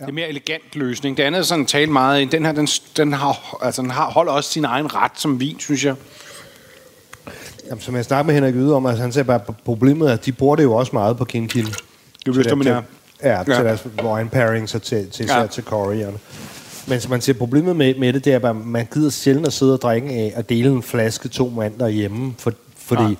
Ja. 0.00 0.04
Det 0.04 0.10
er 0.10 0.14
mere 0.14 0.28
elegant 0.28 0.76
løsning. 0.76 1.16
Det 1.16 1.22
andet 1.22 1.38
er 1.38 1.42
sådan 1.42 1.66
tale 1.66 1.90
meget 1.90 2.20
ind. 2.20 2.30
Den 2.30 2.44
her, 2.44 2.52
den, 2.52 2.68
den, 2.96 3.12
har, 3.12 3.58
altså, 3.62 3.82
den 3.82 3.90
har, 3.90 4.10
holder 4.10 4.32
også 4.32 4.50
sin 4.50 4.64
egen 4.64 4.94
ret 4.94 5.12
som 5.14 5.40
vin, 5.40 5.60
synes 5.60 5.84
jeg. 5.84 5.94
Jamen, 7.68 7.80
som 7.80 7.96
jeg 7.96 8.04
snakkede 8.04 8.26
med 8.26 8.34
Henrik 8.34 8.54
Yde 8.54 8.74
om, 8.74 8.86
altså, 8.86 9.02
han 9.02 9.12
sagde 9.12 9.26
bare, 9.26 9.40
problemet 9.64 10.08
er, 10.08 10.12
at 10.12 10.26
de 10.26 10.32
bruger 10.32 10.56
det 10.56 10.62
jo 10.62 10.74
også 10.74 10.90
meget 10.92 11.16
på 11.16 11.24
Kinkin. 11.24 11.66
Det 12.26 12.36
vidste 12.36 12.56
man, 12.56 12.66
ja. 12.66 12.80
Ja, 13.22 13.42
til 13.44 13.52
Ja. 13.52 13.62
deres 13.62 13.86
wine 14.02 14.28
pairings 14.28 14.74
og 14.74 14.82
til, 14.82 15.10
til, 15.10 15.26
Ja. 15.26 15.46
til 15.46 15.64
curryerne. 15.64 16.18
Men 16.88 17.00
som 17.00 17.10
man 17.10 17.20
siger, 17.20 17.38
problemet 17.38 17.76
med, 17.76 17.94
med 17.94 18.12
det, 18.12 18.24
det 18.24 18.32
er 18.32 18.38
bare, 18.38 18.50
at 18.50 18.56
man 18.66 18.88
gider 18.94 19.10
sjældent 19.10 19.46
at 19.46 19.52
sidde 19.52 19.72
og 19.72 19.82
drikke 19.82 20.08
af 20.10 20.32
og 20.36 20.48
dele 20.48 20.68
en 20.70 20.82
flaske 20.82 21.28
to 21.28 21.48
mand 21.48 21.78
derhjemme, 21.78 22.34
for, 22.38 22.52
fordi, 22.78 23.02
ja. 23.02 23.14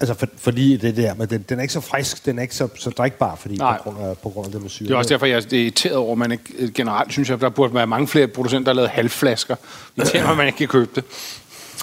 altså 0.00 0.14
for, 0.14 0.26
fordi 0.38 0.76
det 0.76 0.96
der, 0.96 1.14
men 1.14 1.28
den, 1.28 1.44
den 1.48 1.58
er 1.58 1.62
ikke 1.62 1.74
så 1.74 1.80
frisk, 1.80 2.26
den 2.26 2.38
er 2.38 2.42
ikke 2.42 2.54
så, 2.54 2.68
så 2.78 2.90
drikbar, 2.90 3.34
fordi 3.34 3.56
Nej. 3.56 3.76
på 3.76 3.82
grund, 3.90 4.06
af, 4.06 4.18
på 4.18 4.28
grund 4.28 4.46
af 4.46 4.52
det 4.52 4.62
med 4.62 4.70
syre. 4.70 4.88
Det 4.88 4.94
er 4.94 4.98
også 4.98 5.08
derfor, 5.08 5.26
jeg 5.26 5.36
er 5.36 5.54
irriteret 5.56 5.96
over, 5.96 6.12
at 6.12 6.18
man 6.18 6.32
ikke, 6.32 6.44
øh, 6.58 6.72
generelt 6.72 7.12
synes 7.12 7.30
jeg, 7.30 7.40
der 7.40 7.48
burde 7.48 7.74
være 7.74 7.86
mange 7.86 8.08
flere 8.08 8.26
producenter, 8.28 8.72
der 8.72 8.76
lavet 8.76 8.90
halvflasker. 8.90 9.56
Det 9.96 10.14
er 10.14 10.26
at 10.30 10.36
man 10.36 10.46
ikke 10.46 10.58
kan 10.58 10.68
købe 10.68 10.90
det. 10.94 11.04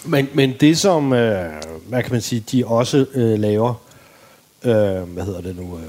Men, 0.06 0.30
men 0.34 0.54
det, 0.60 0.78
som, 0.78 1.14
øh, 1.14 1.52
hvad 1.88 2.04
kan 2.04 2.12
man 2.12 2.22
sige, 2.22 2.44
de 2.52 2.66
også 2.66 3.06
øh, 3.14 3.40
laver, 3.40 3.74
øh, 4.64 4.74
hvad 5.02 5.24
hedder 5.24 5.42
det 5.42 5.56
nu, 5.56 5.78
øh, 5.78 5.84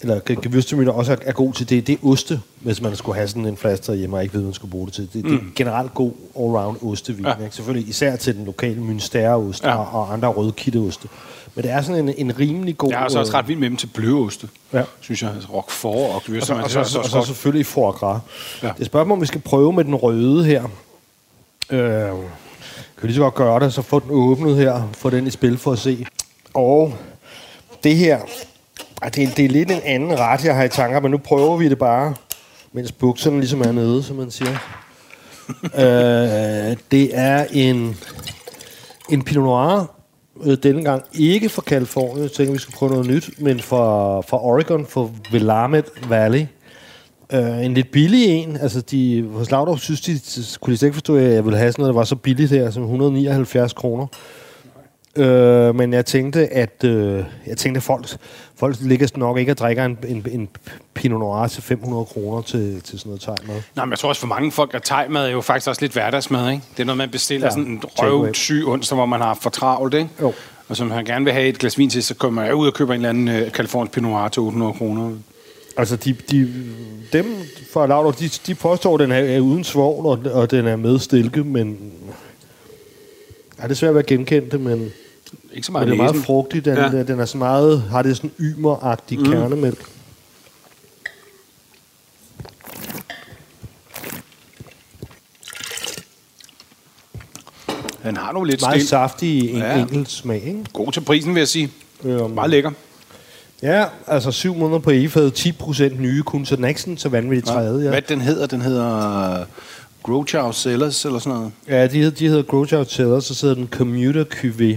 eller 0.00 0.20
Gewürztraminer 0.20 0.90
også 0.90 1.12
er, 1.12 1.16
er 1.22 1.32
god 1.32 1.52
til, 1.52 1.68
det, 1.68 1.86
det 1.86 1.92
er 1.92 2.06
oste, 2.06 2.40
hvis 2.60 2.80
man 2.80 2.96
skulle 2.96 3.16
have 3.16 3.28
sådan 3.28 3.46
en 3.46 3.56
flaske 3.56 3.86
derhjemme, 3.86 4.16
og 4.16 4.22
ikke 4.22 4.34
ved, 4.34 4.40
hvad 4.40 4.46
man 4.46 4.54
skulle 4.54 4.70
bruge 4.70 4.86
det 4.86 4.94
til. 4.94 5.08
Det, 5.12 5.24
mm. 5.24 5.30
det 5.30 5.38
er 5.38 5.42
generelt 5.54 5.94
god 5.94 6.12
all-round 6.36 6.86
ostevin. 6.86 7.24
Ja. 7.24 7.44
Ikke? 7.44 7.56
Selvfølgelig 7.56 7.88
især 7.88 8.16
til 8.16 8.36
den 8.36 8.44
lokale 8.44 8.80
Münstereost 8.80 9.60
Ja. 9.64 9.74
og, 9.76 10.00
og 10.00 10.12
andre 10.12 10.28
rødkitteoste. 10.28 11.08
Men 11.54 11.62
det 11.64 11.70
er 11.70 11.82
sådan 11.82 12.08
en, 12.08 12.14
en 12.18 12.38
rimelig 12.38 12.78
god... 12.78 12.90
Jeg 12.90 12.98
er 12.98 13.02
altså 13.02 13.18
også 13.18 13.32
øh, 13.32 13.38
ret 13.38 13.48
vild 13.48 13.58
med 13.58 13.68
dem 13.68 13.76
til 13.76 13.86
bløoste. 13.86 14.48
Ja. 14.72 14.82
Synes 15.00 15.22
jeg, 15.22 15.30
altså 15.34 15.48
Roquefort 15.52 15.94
og 15.94 16.14
og 16.14 16.22
så, 16.22 16.32
Gewürztraminer, 16.32 16.64
og, 16.64 16.70
så, 16.70 16.78
er 16.78 16.82
og, 16.82 16.88
så, 16.88 16.98
også 16.98 17.18
og 17.18 17.24
så 17.24 17.26
selvfølgelig 17.26 17.66
foie 17.66 17.92
gras. 17.92 18.20
Ja. 18.62 18.68
Det 18.68 18.74
er 18.74 18.80
et 18.80 18.86
spørgsmål, 18.86 19.16
om 19.16 19.20
vi 19.20 19.26
skal 19.26 19.40
prøve 19.40 19.72
med 19.72 19.84
den 19.84 19.94
røde 19.94 20.44
her. 20.44 20.64
Øh, 21.70 22.10
kan 22.98 23.06
lige 23.06 23.14
så 23.14 23.22
godt 23.22 23.34
gøre 23.34 23.60
det, 23.60 23.72
så 23.72 23.82
få 23.82 23.98
den 23.98 24.10
åbnet 24.10 24.56
her, 24.56 24.88
få 24.92 25.10
den 25.10 25.26
i 25.26 25.30
spil 25.30 25.58
for 25.58 25.72
at 25.72 25.78
se. 25.78 26.06
Og 26.54 26.94
det 27.84 27.96
her, 27.96 28.20
det 29.14 29.22
er, 29.22 29.30
det 29.36 29.44
er 29.44 29.48
lidt 29.48 29.70
en 29.70 29.80
anden 29.84 30.18
ret, 30.18 30.44
jeg 30.44 30.56
har 30.56 30.64
i 30.64 30.68
tanker, 30.68 31.00
men 31.00 31.10
nu 31.10 31.18
prøver 31.18 31.56
vi 31.56 31.68
det 31.68 31.78
bare, 31.78 32.14
mens 32.72 32.92
bukserne 32.92 33.38
ligesom 33.38 33.60
er 33.60 33.72
nede, 33.72 34.02
som 34.02 34.16
man 34.16 34.30
siger. 34.30 34.50
øh, 35.64 36.76
det 36.90 37.18
er 37.18 37.46
en, 37.52 37.96
en 39.10 39.24
Pinot 39.24 39.44
Noir, 39.44 39.94
øh, 40.44 40.56
denne 40.62 40.84
gang 40.84 41.02
ikke 41.12 41.48
fra 41.48 41.62
Californien, 41.62 42.22
jeg 42.22 42.32
tænker, 42.32 42.52
vi 42.52 42.58
skal 42.58 42.74
prøve 42.74 42.92
noget 42.92 43.06
nyt, 43.06 43.30
men 43.38 43.60
fra, 43.60 44.20
fra 44.20 44.44
Oregon, 44.44 44.86
fra 44.86 45.08
Willamette 45.32 45.90
Valley. 46.08 46.46
Øh, 47.32 47.64
en 47.64 47.74
lidt 47.74 47.90
billig 47.90 48.26
en. 48.26 48.56
Altså, 48.56 48.80
de, 48.80 49.28
hos 49.32 49.50
Laudrup 49.50 49.78
synes 49.78 50.00
de, 50.00 50.20
kunne 50.60 50.76
de 50.76 50.86
ikke 50.86 50.94
forstå, 50.94 51.16
at 51.16 51.32
jeg 51.32 51.44
ville 51.44 51.58
have 51.58 51.72
sådan 51.72 51.82
noget, 51.82 51.94
der 51.94 51.98
var 51.98 52.04
så 52.04 52.16
billigt 52.16 52.50
her, 52.50 52.70
som 52.70 52.82
179 52.82 53.72
kroner. 53.72 54.06
Øh, 55.16 55.74
men 55.74 55.92
jeg 55.92 56.06
tænkte, 56.06 56.48
at 56.48 56.84
øh, 56.84 57.24
jeg 57.46 57.56
tænkte, 57.56 57.78
at 57.78 57.82
folk, 57.82 58.06
folk 58.56 58.76
ligger 58.80 59.08
nok 59.16 59.38
ikke 59.38 59.52
og 59.52 59.58
drikker 59.58 59.84
en, 59.84 59.98
en, 60.08 60.26
en 60.30 60.48
Pinot 60.94 61.20
Noir 61.20 61.46
til 61.46 61.62
500 61.62 62.04
kroner 62.04 62.42
til, 62.42 62.80
til 62.82 62.98
sådan 62.98 63.10
noget 63.10 63.20
tegmad. 63.20 63.62
Nej, 63.76 63.84
men 63.84 63.90
jeg 63.90 63.98
tror 63.98 64.08
også 64.08 64.20
for 64.20 64.28
mange 64.28 64.52
folk, 64.52 64.74
at 64.74 64.82
tegmad 64.84 65.26
er 65.26 65.30
jo 65.30 65.40
faktisk 65.40 65.68
også 65.68 65.80
lidt 65.80 65.92
hverdagsmad, 65.92 66.50
ikke? 66.50 66.62
Det 66.76 66.80
er 66.82 66.84
noget, 66.86 66.98
man 66.98 67.10
bestiller 67.10 67.46
Ja. 67.46 67.50
sådan 67.50 67.66
en 67.66 67.80
røvsyg 67.84 68.62
onsdag, 68.66 68.96
hvor 68.96 69.06
man 69.06 69.20
har 69.20 69.38
for 69.42 69.50
travlt, 69.50 69.94
ikke? 69.94 70.08
Jo. 70.20 70.32
Og 70.68 70.76
som 70.76 70.90
han 70.90 71.04
gerne 71.04 71.24
vil 71.24 71.34
have 71.34 71.46
et 71.48 71.58
glas 71.58 71.78
vin 71.78 71.90
til, 71.90 72.02
så 72.02 72.14
kommer 72.14 72.42
jeg 72.42 72.54
ud 72.54 72.66
og 72.66 72.74
køber 72.74 72.94
en 72.94 73.04
eller 73.04 73.08
anden 73.08 73.42
uh, 73.42 73.50
Californisk 73.50 73.92
Pinot 73.92 74.10
Noir 74.10 74.28
til 74.28 74.40
800 74.42 74.72
kroner. 74.72 75.10
Altså, 75.76 75.96
de, 75.96 76.12
de, 76.30 76.52
dem 77.12 77.26
fra 77.72 77.86
Laudrup, 77.86 78.18
de, 78.18 78.28
de 78.46 78.54
påstår, 78.54 78.94
at 78.94 79.00
den 79.00 79.12
er, 79.12 79.16
er 79.18 79.40
uden 79.40 79.64
svovl, 79.64 80.06
og, 80.06 80.32
og 80.32 80.50
den 80.50 80.66
er 80.66 80.76
med 80.76 80.98
stilke, 80.98 81.44
men... 81.44 81.92
Ja, 83.58 83.62
det 83.62 83.70
er 83.70 83.74
svært 83.74 83.88
at 83.88 83.94
være 83.94 84.04
genkendt, 84.04 84.60
men, 84.60 84.92
Ikke 85.52 85.66
så 85.66 85.72
men 85.72 85.74
meget 85.74 85.86
det 85.86 85.92
er 85.92 85.96
meget 85.96 86.14
næsen. 86.14 86.24
frugtigt. 86.26 86.64
Den, 86.64 86.76
ja. 86.76 87.02
Den 87.02 87.20
er 87.20 87.24
så 87.24 87.38
meget, 87.38 87.82
har 87.82 88.02
det 88.02 88.16
sådan 88.16 88.30
ymeragtig 88.40 89.18
mm. 89.18 89.24
kernemælk. 89.24 89.86
Den 98.02 98.16
har 98.16 98.32
nogle 98.32 98.50
lidt 98.50 98.60
Meget 98.60 98.80
stil. 98.80 98.88
saftig 98.88 99.50
en. 99.50 99.56
Ja. 99.56 99.78
enkelt 99.78 100.10
smag, 100.10 100.42
ikke? 100.42 100.64
God 100.72 100.92
til 100.92 101.00
prisen, 101.00 101.34
vil 101.34 101.40
jeg 101.40 101.48
sige. 101.48 101.70
Øhm, 102.04 102.30
Meget 102.30 102.50
lækker. 102.50 102.70
Ja, 103.64 103.84
altså 104.06 104.30
7 104.30 104.54
måneder 104.54 104.78
på 104.78 104.90
egefad, 104.90 105.30
10 105.30 105.52
procent 105.52 106.00
nye 106.00 106.22
kun, 106.22 106.46
så 106.46 106.56
den 106.56 106.64
er 106.64 106.68
ikke 106.68 106.80
sådan 106.80 106.96
så 106.96 107.08
vanvittigt 107.08 107.46
træet. 107.46 107.84
Ja. 107.84 107.88
Hvad 107.88 108.02
den 108.02 108.20
hedder? 108.20 108.46
Den 108.46 108.62
hedder 108.62 109.40
uh, 109.40 109.46
Grouchow 110.02 110.52
Cellars 110.52 111.04
eller 111.04 111.18
sådan 111.18 111.38
noget. 111.38 111.52
ja, 111.68 111.86
de, 111.86 111.98
hed- 112.02 112.10
de 112.10 112.28
hedder 112.28 112.42
Grouchow 112.42 112.84
Teller, 112.84 113.20
så 113.20 113.34
sidder 113.34 113.54
den 113.54 113.68
Commuter 113.70 114.24
Cuvée. 114.24 114.76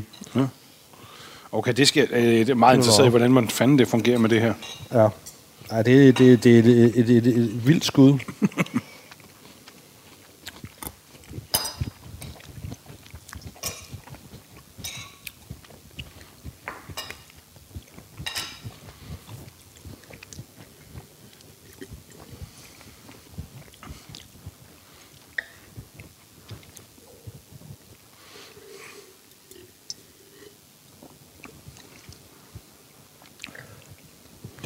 Okay, 1.52 1.74
det, 1.74 1.88
skal, 1.88 2.08
øh, 2.12 2.24
det 2.24 2.50
er 2.50 2.56
meget 2.56 2.76
interesseret 2.76 3.06
i, 3.06 3.10
hvordan 3.10 3.32
man 3.34 3.48
fanden 3.50 3.80
det 3.80 3.88
fungerer 3.88 4.18
med 4.20 4.30
det 4.30 4.42
her. 4.42 4.54
Ja. 4.94 5.08
Ej, 5.72 5.82
det, 5.82 6.18
det, 6.18 6.44
det 6.44 6.56
er 6.56 6.60
et, 6.60 6.66
et, 6.68 7.00
et, 7.00 7.10
et, 7.10 7.28
et 7.28 7.68
vildt 7.68 7.86
skud. 7.86 8.14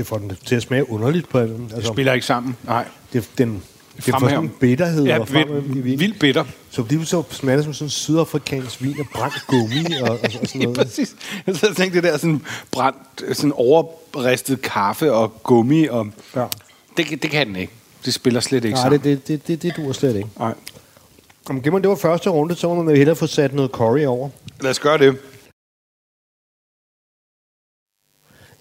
Det 0.01 0.07
får 0.07 0.17
den 0.17 0.31
til 0.45 0.55
at 0.55 0.61
smage 0.61 0.89
underligt 0.91 1.29
på 1.29 1.39
den. 1.39 1.65
Det 1.67 1.73
Altså, 1.75 1.93
spiller 1.93 2.13
ikke 2.13 2.25
sammen. 2.25 2.57
Nej. 2.63 2.85
det, 3.13 3.29
den, 3.37 3.63
det 3.95 4.03
får 4.03 4.19
sådan 4.19 4.43
en 4.43 4.49
bitterhed. 4.59 5.03
Ja, 5.05 5.17
i 5.17 5.33
vinen. 5.33 5.99
vildt 5.99 6.19
bitter. 6.19 6.43
Så 6.69 6.83
det 6.89 7.07
så 7.07 7.23
smager 7.29 7.55
det 7.55 7.63
som 7.65 7.73
sådan 7.73 7.89
sydafrikansk 7.89 8.81
vin 8.83 8.95
og 8.99 9.05
brændt 9.13 9.47
gummi 9.47 9.85
og, 10.01 10.09
og, 10.09 10.19
og 10.23 10.29
sådan 10.31 10.47
Ja, 10.61 10.65
noget. 10.65 10.77
præcis. 10.77 11.15
Jeg 11.47 11.55
og 11.69 11.75
tænkte, 11.75 12.01
det 12.01 12.03
der 12.03 12.17
sådan 12.17 12.41
brændt, 12.71 12.97
sådan 13.37 13.51
overristet 13.55 14.61
kaffe 14.61 15.13
og 15.13 15.43
gummi. 15.43 15.85
Og 15.87 16.07
Ja. 16.35 16.45
det, 16.97 17.23
det 17.23 17.31
kan 17.31 17.47
den 17.47 17.55
ikke. 17.55 17.73
Det 18.05 18.13
spiller 18.13 18.39
slet 18.39 18.65
ikke 18.65 18.75
Nej, 18.75 18.83
sammen. 18.83 19.01
det, 19.01 19.27
det, 19.27 19.47
det, 19.47 19.47
det, 19.47 19.61
det 19.63 19.77
duer 19.77 19.93
slet 19.93 20.15
ikke. 20.15 20.29
Nej. 20.39 20.53
Om 21.49 21.61
det 21.61 21.89
var 21.89 21.95
første 21.95 22.29
runde, 22.29 22.55
så 22.55 22.73
må 22.73 22.83
man 22.83 22.95
hellere 22.95 23.15
få 23.15 23.27
sat 23.27 23.53
noget 23.53 23.71
curry 23.71 24.05
over. 24.05 24.29
Lad 24.61 24.71
os 24.71 24.79
gøre 24.79 24.97
det. 24.97 25.17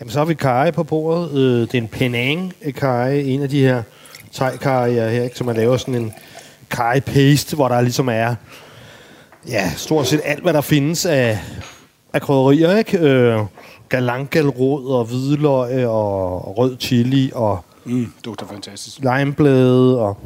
Jamen, 0.00 0.10
så 0.10 0.18
har 0.18 0.24
vi 0.26 0.34
karry 0.34 0.70
på 0.72 0.84
bordet. 0.84 1.30
Øh, 1.38 1.60
det 1.60 1.74
er 1.74 1.78
en 1.78 1.88
Penang 1.88 2.52
karry, 2.76 3.22
en 3.24 3.42
af 3.42 3.48
de 3.48 3.60
her 3.60 3.82
thai 4.32 4.56
karryer 4.56 5.08
her, 5.08 5.22
ikke, 5.22 5.36
som 5.36 5.46
man 5.46 5.56
laver 5.56 5.76
sådan 5.76 5.94
en 5.94 6.12
curry 6.70 7.00
paste, 7.00 7.56
hvor 7.56 7.68
der 7.68 7.80
ligesom 7.80 8.08
er 8.08 8.34
ja, 9.48 9.70
stort 9.76 10.06
set 10.06 10.20
alt, 10.24 10.42
hvad 10.42 10.52
der 10.52 10.60
findes 10.60 11.06
af, 11.06 11.38
af 12.12 12.20
krydderier, 12.22 12.76
ikke? 12.76 12.98
Øh, 12.98 13.40
galangalrod 13.88 14.86
og 14.86 15.04
hvidløg 15.04 15.86
og 15.86 16.58
rød 16.58 16.76
chili 16.80 17.30
og 17.34 17.64
Mm, 17.84 18.12
dufter 18.24 18.46
fantastisk. 18.46 18.98
limeblade 18.98 20.00
og, 20.00 20.18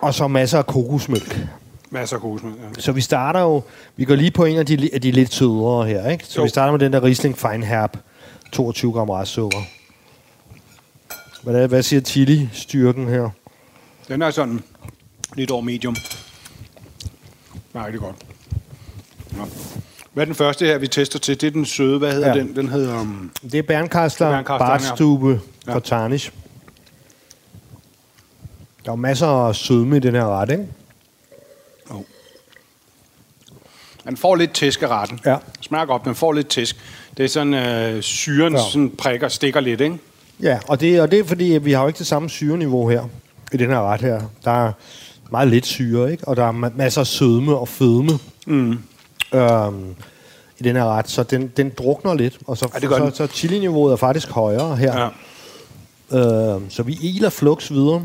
og 0.00 0.14
så 0.14 0.28
masser 0.28 0.58
af 0.58 0.66
kokosmælk. 0.66 1.46
Masser 1.90 2.16
af 2.16 2.22
kosmel. 2.22 2.52
Ja. 2.76 2.80
Så 2.80 2.92
vi 2.92 3.00
starter 3.00 3.40
jo, 3.40 3.62
vi 3.96 4.04
går 4.04 4.14
lige 4.14 4.30
på 4.30 4.44
en 4.44 4.58
af 4.58 4.66
de, 4.66 4.90
af 4.92 5.00
de 5.00 5.10
lidt 5.10 5.34
sødere 5.34 5.86
her, 5.86 6.08
ikke? 6.10 6.24
Så 6.26 6.38
Jo. 6.40 6.42
vi 6.42 6.48
starter 6.48 6.72
med 6.72 6.78
den 6.80 6.92
der 6.92 7.02
Riesling 7.04 7.38
Fine 7.38 7.64
Herb, 7.66 7.96
22 8.52 8.92
gram 8.92 9.10
restsukker. 9.10 9.58
Hvad, 11.42 11.54
er, 11.54 11.66
hvad 11.66 11.82
siger 11.82 12.00
chili-styrken 12.00 13.08
her? 13.08 13.30
Den 14.08 14.22
er 14.22 14.30
sådan 14.30 14.60
lidt 15.34 15.50
over 15.50 15.62
medium. 15.62 15.96
Nej, 17.74 17.86
det 17.90 17.94
er 17.96 18.00
godt. 18.00 18.16
Nå. 19.36 19.44
Hvad 20.12 20.22
er 20.22 20.24
den 20.24 20.34
første 20.34 20.66
her, 20.66 20.78
vi 20.78 20.88
tester 20.88 21.18
til? 21.18 21.40
Det 21.40 21.46
er 21.46 21.50
den 21.50 21.64
søde. 21.66 21.98
Hvad 21.98 22.12
hedder 22.12 22.28
Ja. 22.28 22.34
den? 22.38 22.56
Den 22.56 22.68
hedder... 22.68 23.00
Um, 23.00 23.30
Det 23.42 23.54
er 23.54 23.62
Bernkastler 23.62 24.30
Bernkastler, 24.30 25.38
ja. 25.66 25.74
Fra 25.74 25.80
Tarnish. 25.80 26.32
Der 28.84 28.92
er 28.92 28.96
masser 28.96 29.26
af 29.26 29.54
sødme 29.54 29.96
i 29.96 30.00
den 30.00 30.14
her 30.14 30.40
ret, 30.40 30.50
ikke? 30.50 30.66
oh. 31.90 32.00
Den 34.08 34.16
får 34.16 34.36
lidt 34.36 34.52
tæsk 34.52 34.82
af 34.82 34.88
retten. 34.88 35.20
Ja. 35.26 35.36
Smager 35.60 35.84
godt, 35.86 36.06
men 36.06 36.14
får 36.14 36.32
lidt 36.32 36.48
tæsk. 36.48 36.76
Det 37.16 37.24
er 37.24 37.28
sådan, 37.28 37.54
øh, 37.54 38.02
syren 38.02 38.52
Ja. 38.52 38.60
sådan 38.72 38.90
prikker, 38.98 39.28
stikker 39.28 39.60
lidt, 39.60 39.80
ikke? 39.80 39.98
Ja, 40.42 40.58
og 40.68 40.80
det, 40.80 41.00
og 41.00 41.10
det 41.10 41.18
er 41.18 41.24
fordi, 41.24 41.54
at 41.54 41.64
vi 41.64 41.72
har 41.72 41.80
jo 41.82 41.86
ikke 41.88 41.98
det 41.98 42.06
samme 42.06 42.30
syreniveau 42.30 42.88
her, 42.88 43.02
i 43.52 43.56
den 43.56 43.70
her 43.70 43.92
ret 43.92 44.00
her. 44.00 44.20
Der 44.44 44.66
er 44.66 44.72
meget 45.30 45.48
lidt 45.48 45.66
syre, 45.66 46.12
ikke? 46.12 46.28
Og 46.28 46.36
der 46.36 46.44
er 46.44 46.52
ma- 46.52 46.76
masser 46.76 47.00
af 47.00 47.06
sødme 47.06 47.56
og 47.56 47.68
fedme 47.68 48.18
mm. 48.46 48.78
øhm, 49.34 49.94
i 50.58 50.62
den 50.62 50.76
her 50.76 50.84
ret, 50.84 51.10
så 51.10 51.22
den, 51.22 51.52
den 51.56 51.72
drukner 51.78 52.14
lidt. 52.14 52.38
Og 52.46 52.56
så, 52.56 52.68
Ja, 52.74 52.78
det 52.88 52.90
så, 52.90 53.10
så 53.14 53.26
chili-niveauet 53.26 53.92
er 53.92 53.96
faktisk 53.96 54.28
højere 54.28 54.76
her. 54.76 55.10
Ja. 56.12 56.18
Øhm, 56.54 56.70
så 56.70 56.82
vi 56.82 56.98
iler 57.02 57.30
flux 57.30 57.70
videre. 57.70 58.02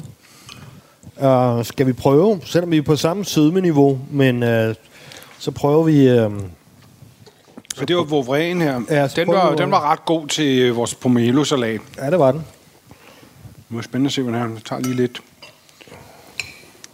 Øh, 1.21 1.65
skal 1.65 1.87
vi 1.87 1.93
prøve, 1.93 2.39
selvom 2.45 2.71
vi 2.71 2.77
er 2.77 2.81
på 2.81 2.95
samme 2.95 3.25
sødmeniveau, 3.25 3.99
men 4.11 4.43
øh, 4.43 4.75
så 5.43 5.51
prøver 5.51 5.83
vi... 5.83 6.07
Øh, 6.09 6.31
Så 7.75 7.85
det 7.85 7.95
var 7.95 8.03
Vouvren 8.03 8.61
her. 8.61 8.81
Ja, 8.89 9.07
den, 9.07 9.27
var, 9.27 9.55
den 9.55 9.71
var 9.71 9.91
ret 9.91 10.05
god 10.05 10.27
til 10.27 10.59
øh, 10.59 10.75
vores 10.75 10.95
pomelo-salat. 10.95 11.81
ja, 11.97 12.09
det 12.11 12.19
var 12.19 12.31
den. 12.31 12.41
Det 13.69 13.75
var 13.75 13.81
spændende 13.81 14.07
at 14.07 14.13
se, 14.13 14.21
hvordan 14.21 14.41
han 14.41 14.57
tager 14.65 14.81
lige 14.81 14.95
lidt... 14.95 15.21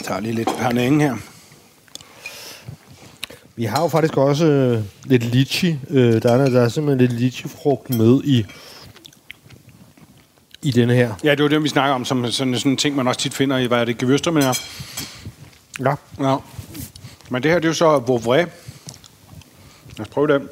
tager 0.04 0.20
lige 0.20 0.34
lidt 0.34 0.50
pernænge 0.60 1.08
her. 1.08 1.16
Vi 3.56 3.64
har 3.64 3.82
jo 3.82 3.88
faktisk 3.88 4.18
også 4.18 4.46
øh, 4.46 4.84
lidt 5.06 5.24
litchi. 5.24 5.80
Øh, 5.90 6.22
der, 6.22 6.32
er, 6.34 6.50
der 6.50 6.62
er 6.62 6.70
simpelthen 6.70 7.08
lidt 7.10 7.22
litchi-frugt 7.22 7.90
med 7.90 8.22
i, 8.24 8.46
i 10.62 10.72
denne 10.72 10.94
her. 10.94 11.14
Ja, 11.24 11.32
det 11.32 11.44
var 11.44 11.50
det, 11.50 11.64
vi 11.64 11.70
snakker 11.70 11.96
om, 11.96 12.06
som 12.06 12.32
sådan, 12.32 12.56
sådan 12.56 12.72
en 12.72 12.78
ting, 12.78 12.96
man 12.96 13.08
også 13.08 13.20
tit 13.20 13.34
finder 13.34 13.58
i, 13.58 13.66
hvad 13.66 13.80
er 13.80 13.86
det, 13.86 14.04
gewürster, 14.04 14.32
men 14.32 14.44
er. 14.44 14.60
Ja. 15.80 15.96
Ja. 16.30 16.36
Men 17.30 17.44
det 17.44 17.52
her, 17.52 17.60
det 17.60 17.66
er 17.66 17.70
jo 17.70 17.74
så 17.74 18.00
Vouvray. 18.00 18.38
Lad 19.98 20.00
os 20.00 20.08
prøve 20.08 20.28
det. 20.28 20.50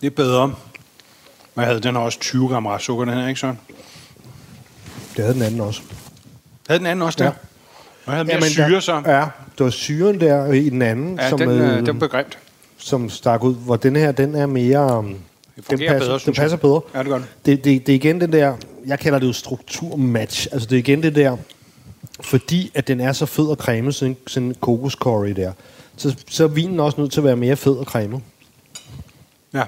Det 0.00 0.06
er 0.06 0.10
bedre. 0.10 0.54
Jeg 1.56 1.64
havde 1.64 1.80
den 1.80 1.96
også 1.96 2.18
20 2.20 2.48
gram 2.48 2.66
restsukker, 2.66 3.04
den 3.04 3.14
her, 3.14 3.28
ikke 3.28 3.40
så? 3.40 3.54
Det 5.16 5.24
havde 5.24 5.34
den 5.34 5.42
anden 5.42 5.60
også. 5.60 5.82
Havde 6.68 6.78
den 6.78 6.86
anden 6.86 7.02
også 7.02 7.18
der? 7.18 7.24
Ja. 7.24 7.30
Og 8.06 8.12
havde 8.12 8.24
mere 8.24 8.34
Jamen, 8.34 8.50
syre, 8.50 8.70
der, 8.70 8.80
så. 8.80 9.02
Ja, 9.06 9.26
det 9.58 9.64
var 9.64 9.70
syren 9.70 10.20
der 10.20 10.52
i 10.52 10.68
den 10.68 10.82
anden, 10.82 11.18
Ja, 11.20 11.28
som, 11.28 11.38
den, 11.38 11.48
øh, 11.48 11.78
øh, 11.78 11.86
den 11.86 11.98
blev 11.98 12.10
grimt. 12.10 12.38
som 12.78 13.10
stak 13.10 13.44
ud. 13.44 13.54
Hvor 13.54 13.76
den 13.76 13.96
her, 13.96 14.12
den 14.12 14.34
er 14.34 14.46
mere... 14.46 14.98
Um, 14.98 15.06
den 15.06 15.78
passer, 15.78 15.98
bedre, 15.98 16.12
den 16.12 16.20
synes 16.20 16.38
jeg. 16.38 16.42
passer 16.42 16.56
bedre. 16.58 16.80
Ja, 16.94 16.98
det 16.98 17.06
gør 17.06 17.14
den. 17.18 17.26
Det, 17.46 17.64
det, 17.64 17.86
det 17.86 17.92
er 17.92 17.96
igen 17.96 18.20
den 18.20 18.32
der... 18.32 18.56
Jeg 18.86 18.98
kalder 18.98 19.18
det 19.18 19.26
jo 19.26 19.32
strukturmatch. 19.32 20.48
Altså 20.52 20.68
det 20.68 20.76
er 20.76 20.78
igen 20.78 21.02
det 21.02 21.14
der... 21.14 21.36
Fordi 22.20 22.70
at 22.74 22.88
den 22.88 23.00
er 23.00 23.12
så 23.12 23.26
fed 23.26 23.44
og 23.46 23.56
cremet, 23.56 23.94
sådan, 23.94 24.16
sådan 24.26 24.48
en 24.48 24.54
kokoscurry 24.60 25.28
der, 25.28 25.52
så, 25.96 26.16
så 26.28 26.44
er 26.44 26.48
vinen 26.48 26.80
også 26.80 27.00
nødt 27.00 27.12
til 27.12 27.20
at 27.20 27.24
være 27.24 27.36
mere 27.36 27.56
fed 27.56 27.72
og 27.72 27.84
cremet. 27.84 28.20
Ja. 29.54 29.62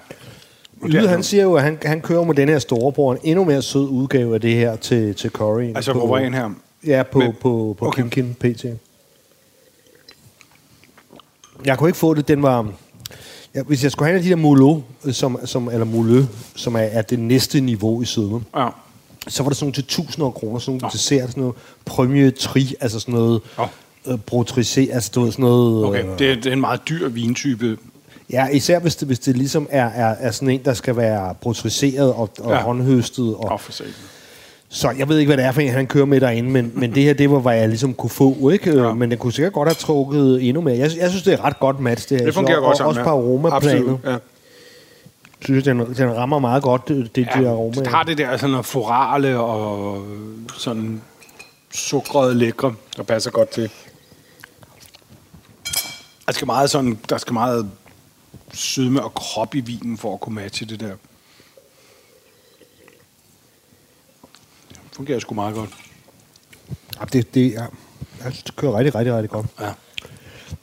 Yde, 0.87 1.09
han 1.09 1.22
siger 1.22 1.42
jo, 1.42 1.55
at 1.55 1.62
han, 1.62 1.79
han 1.83 2.01
kører 2.01 2.25
med 2.25 2.35
den 2.35 2.48
her 2.48 2.59
storebror 2.59 3.12
en 3.12 3.18
endnu 3.22 3.44
mere 3.44 3.62
sød 3.62 3.88
udgave 3.88 4.35
af 4.35 4.40
det 4.40 4.55
her 4.55 4.77
til, 4.77 5.14
til 5.14 5.31
curry. 5.31 5.72
Altså 5.77 5.92
Vouvray 5.92 6.31
her. 6.33 6.51
Ja, 6.87 7.03
på, 7.03 7.18
Men- 7.18 7.33
på, 7.33 7.77
på 7.79 7.87
okay. 7.87 8.03
okay. 8.03 8.11
Kimkin 8.11 8.35
PT. 8.55 8.64
Jeg 11.64 11.79
kunne 11.79 11.88
ikke 11.88 11.98
få 11.98 12.14
det. 12.14 12.29
Den 12.29 12.42
var... 12.42 12.72
Ja, 13.55 13.62
hvis 13.62 13.83
jeg 13.83 13.92
skulle 13.92 14.07
have 14.07 14.14
en 14.14 14.18
af 14.18 14.22
de 14.25 14.31
der 14.31 14.37
molo, 14.37 14.81
som, 15.11 15.38
som, 15.44 15.68
eller 15.68 15.85
mole, 15.85 16.29
som 16.55 16.75
er, 16.75 16.79
er 16.81 17.03
det 17.03 17.18
næste 17.18 17.61
niveau 17.61 18.03
i 18.03 18.05
sødme, 18.05 18.40
Ja. 18.57 18.68
Så 19.28 19.42
var 19.42 19.50
der 19.50 19.54
sådan 19.54 19.64
nogle 19.64 19.74
til 19.74 19.82
1000 19.82 20.32
kroner, 20.32 20.58
sådan 20.58 20.78
nogle 20.78 20.92
dessert, 20.92 21.28
sådan 21.28 21.40
noget 21.40 21.56
premier 21.85 22.30
tri, 22.30 22.74
altså 22.80 23.00
sådan 23.00 23.14
noget 23.14 23.40
Nå. 23.58 23.66
øh, 24.06 24.18
brotrisé, 24.30 24.94
altså 24.94 25.11
du 25.14 25.20
ved, 25.20 25.32
sådan 25.32 25.42
noget... 25.42 25.85
Okay, 25.85 26.04
øh, 26.04 26.18
det 26.18 26.30
er, 26.30 26.35
det 26.35 26.46
er 26.46 26.52
en 26.52 26.61
meget 26.61 26.80
dyr 26.88 27.08
vintype. 27.08 27.76
Ja, 28.32 28.46
især 28.48 28.78
hvis 28.78 28.96
det, 28.96 29.08
hvis 29.08 29.18
det 29.18 29.37
ligesom 29.37 29.68
er, 29.70 29.85
er, 29.87 30.14
er 30.20 30.30
sådan 30.30 30.50
en, 30.50 30.61
der 30.64 30.74
skal 30.74 30.96
være 30.96 31.35
brotriseret 31.40 32.12
og, 32.12 32.30
og 32.40 32.50
ja. 32.50 32.54
Ja. 32.54 32.62
håndhøstet. 32.62 33.35
Og, 33.35 33.52
Åh, 33.52 33.58
for 33.61 33.72
satan. 33.72 33.92
Så 34.68 34.90
jeg 34.98 35.08
ved 35.08 35.18
ikke, 35.18 35.28
hvad 35.28 35.37
det 35.37 35.44
er 35.44 35.52
for 35.52 35.61
en, 35.61 35.68
han 35.68 35.87
kører 35.87 36.04
med 36.04 36.20
derinde, 36.20 36.50
men, 36.50 36.72
men 36.74 36.94
det 36.94 37.02
her, 37.02 37.14
det 37.14 37.30
var, 37.30 37.38
hvad 37.38 37.56
jeg 37.56 37.68
ligesom 37.68 37.94
kunne 37.94 38.11
få, 38.11 38.48
ikke? 38.48 38.76
Ja. 38.76 38.87
Ja. 38.87 38.94
Men 38.94 39.11
den 39.11 39.18
kunne 39.18 39.32
sikkert 39.32 39.52
godt 39.52 39.68
have 39.68 39.74
trukket 39.74 40.48
endnu 40.48 40.61
mere. 40.62 40.78
Jeg, 40.78 40.90
jeg 40.96 41.11
synes, 41.11 41.22
det 41.22 41.32
er 41.32 41.38
et 41.38 41.44
ret 41.44 41.61
godt 41.61 41.80
match, 41.80 42.08
det 42.08 42.18
her. 42.18 42.24
Det 42.24 42.35
fungerer 42.35 42.56
Så, 42.56 42.61
godt 42.61 42.70
og, 42.70 42.76
sammen. 42.76 42.90
Også 42.90 43.04
på 43.04 43.11
aromaplanet. 43.11 43.78
Absolut, 43.78 44.00
ja. 44.04 44.16
Synes 45.44 45.66
jeg, 45.66 45.74
den, 45.74 45.94
den 45.94 46.16
rammer 46.16 46.38
meget 46.38 46.62
godt, 46.62 46.88
det, 46.88 47.16
det 47.16 47.28
ja, 47.35 47.40
de 47.40 47.48
aroma. 47.48 47.74
det 47.74 47.87
har 47.87 48.02
det 48.02 48.18
der 48.18 48.37
sådan 48.37 48.50
noget 48.50 48.66
forale 48.66 49.38
og 49.38 50.07
sådan 50.59 51.02
sukrede 51.70 52.35
lækre, 52.35 52.74
der 52.96 53.02
passer 53.02 53.31
godt 53.31 53.48
til. 53.48 53.70
Der 56.26 56.33
skal 56.33 56.46
meget 56.46 56.70
sådan, 56.70 56.98
der 57.09 57.18
skal 57.18 57.33
meget 57.33 57.70
sødme 58.52 59.02
og 59.02 59.14
krop 59.14 59.55
i 59.55 59.61
vinen 59.61 59.98
for 59.98 60.14
at 60.14 60.20
kunne 60.20 60.35
matche 60.35 60.66
det 60.66 60.81
der. 60.81 60.94
Det 64.68 64.96
fungerer 64.96 65.18
sgu 65.18 65.35
meget 65.35 65.55
godt. 65.55 65.70
Ja, 67.00 67.05
det, 67.05 67.35
det, 67.35 67.52
ja. 67.52 67.66
Det 68.24 68.57
kører 68.57 68.78
rigtig, 68.78 68.94
rigtig, 68.94 69.14
rigtig 69.14 69.31
godt. 69.31 69.46
Ja. 69.61 69.72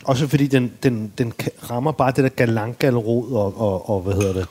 Også 0.10 0.28
fordi 0.28 0.48
den, 0.48 0.72
den, 0.84 1.14
den 1.18 1.34
rammer 1.70 1.92
bare 1.92 2.12
det 2.12 2.24
der 2.24 2.30
galanggalrod 2.30 3.32
og, 3.32 3.62
og, 3.62 3.90
og, 3.90 4.02
hvad 4.02 4.14
hedder 4.14 4.34
det? 4.34 4.48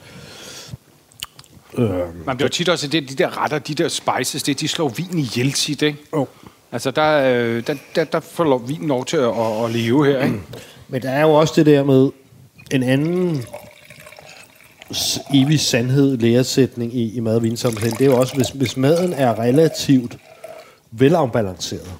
Øh, 1.75 1.90
Men 1.90 2.37
det 2.37 2.40
er 2.40 2.44
jo 2.44 2.49
tit 2.49 2.68
også, 2.68 2.88
det, 2.88 3.11
de 3.11 3.14
der 3.14 3.42
retter, 3.42 3.59
de 3.59 3.75
der 3.75 3.88
spices, 3.88 4.42
det, 4.42 4.61
de 4.61 4.68
slår 4.68 4.88
vinen 4.88 5.18
ihjel 5.18 5.53
tit, 5.53 5.83
ikke? 5.83 5.99
oh. 6.12 6.27
Altså, 6.73 6.90
der, 6.90 7.35
øh, 7.35 7.66
der, 7.66 7.75
der, 7.94 8.05
der 8.05 8.21
får 8.21 8.59
vinen 8.59 8.88
lov 8.88 9.05
til 9.05 9.16
at, 9.16 9.29
at, 9.29 9.64
at 9.64 9.71
leve 9.71 10.07
her, 10.07 10.25
ikke? 10.25 10.40
Men 10.88 11.03
der 11.03 11.11
er 11.11 11.21
jo 11.21 11.35
også 11.35 11.53
det 11.57 11.66
der 11.66 11.85
med 11.85 12.11
en 12.71 12.83
anden 12.83 13.44
evig 15.35 15.61
sandhed, 15.61 16.18
læresætning 16.18 16.94
i, 16.94 17.16
i 17.16 17.21
mad- 17.21 17.37
og 17.37 17.42
vinsammenhæng. 17.42 17.99
Det 17.99 18.07
er 18.07 18.11
jo 18.11 18.16
også, 18.16 18.35
hvis, 18.35 18.49
hvis 18.49 18.77
maden 18.77 19.12
er 19.12 19.38
relativt 19.38 20.18
velafbalanceret, 20.90 21.90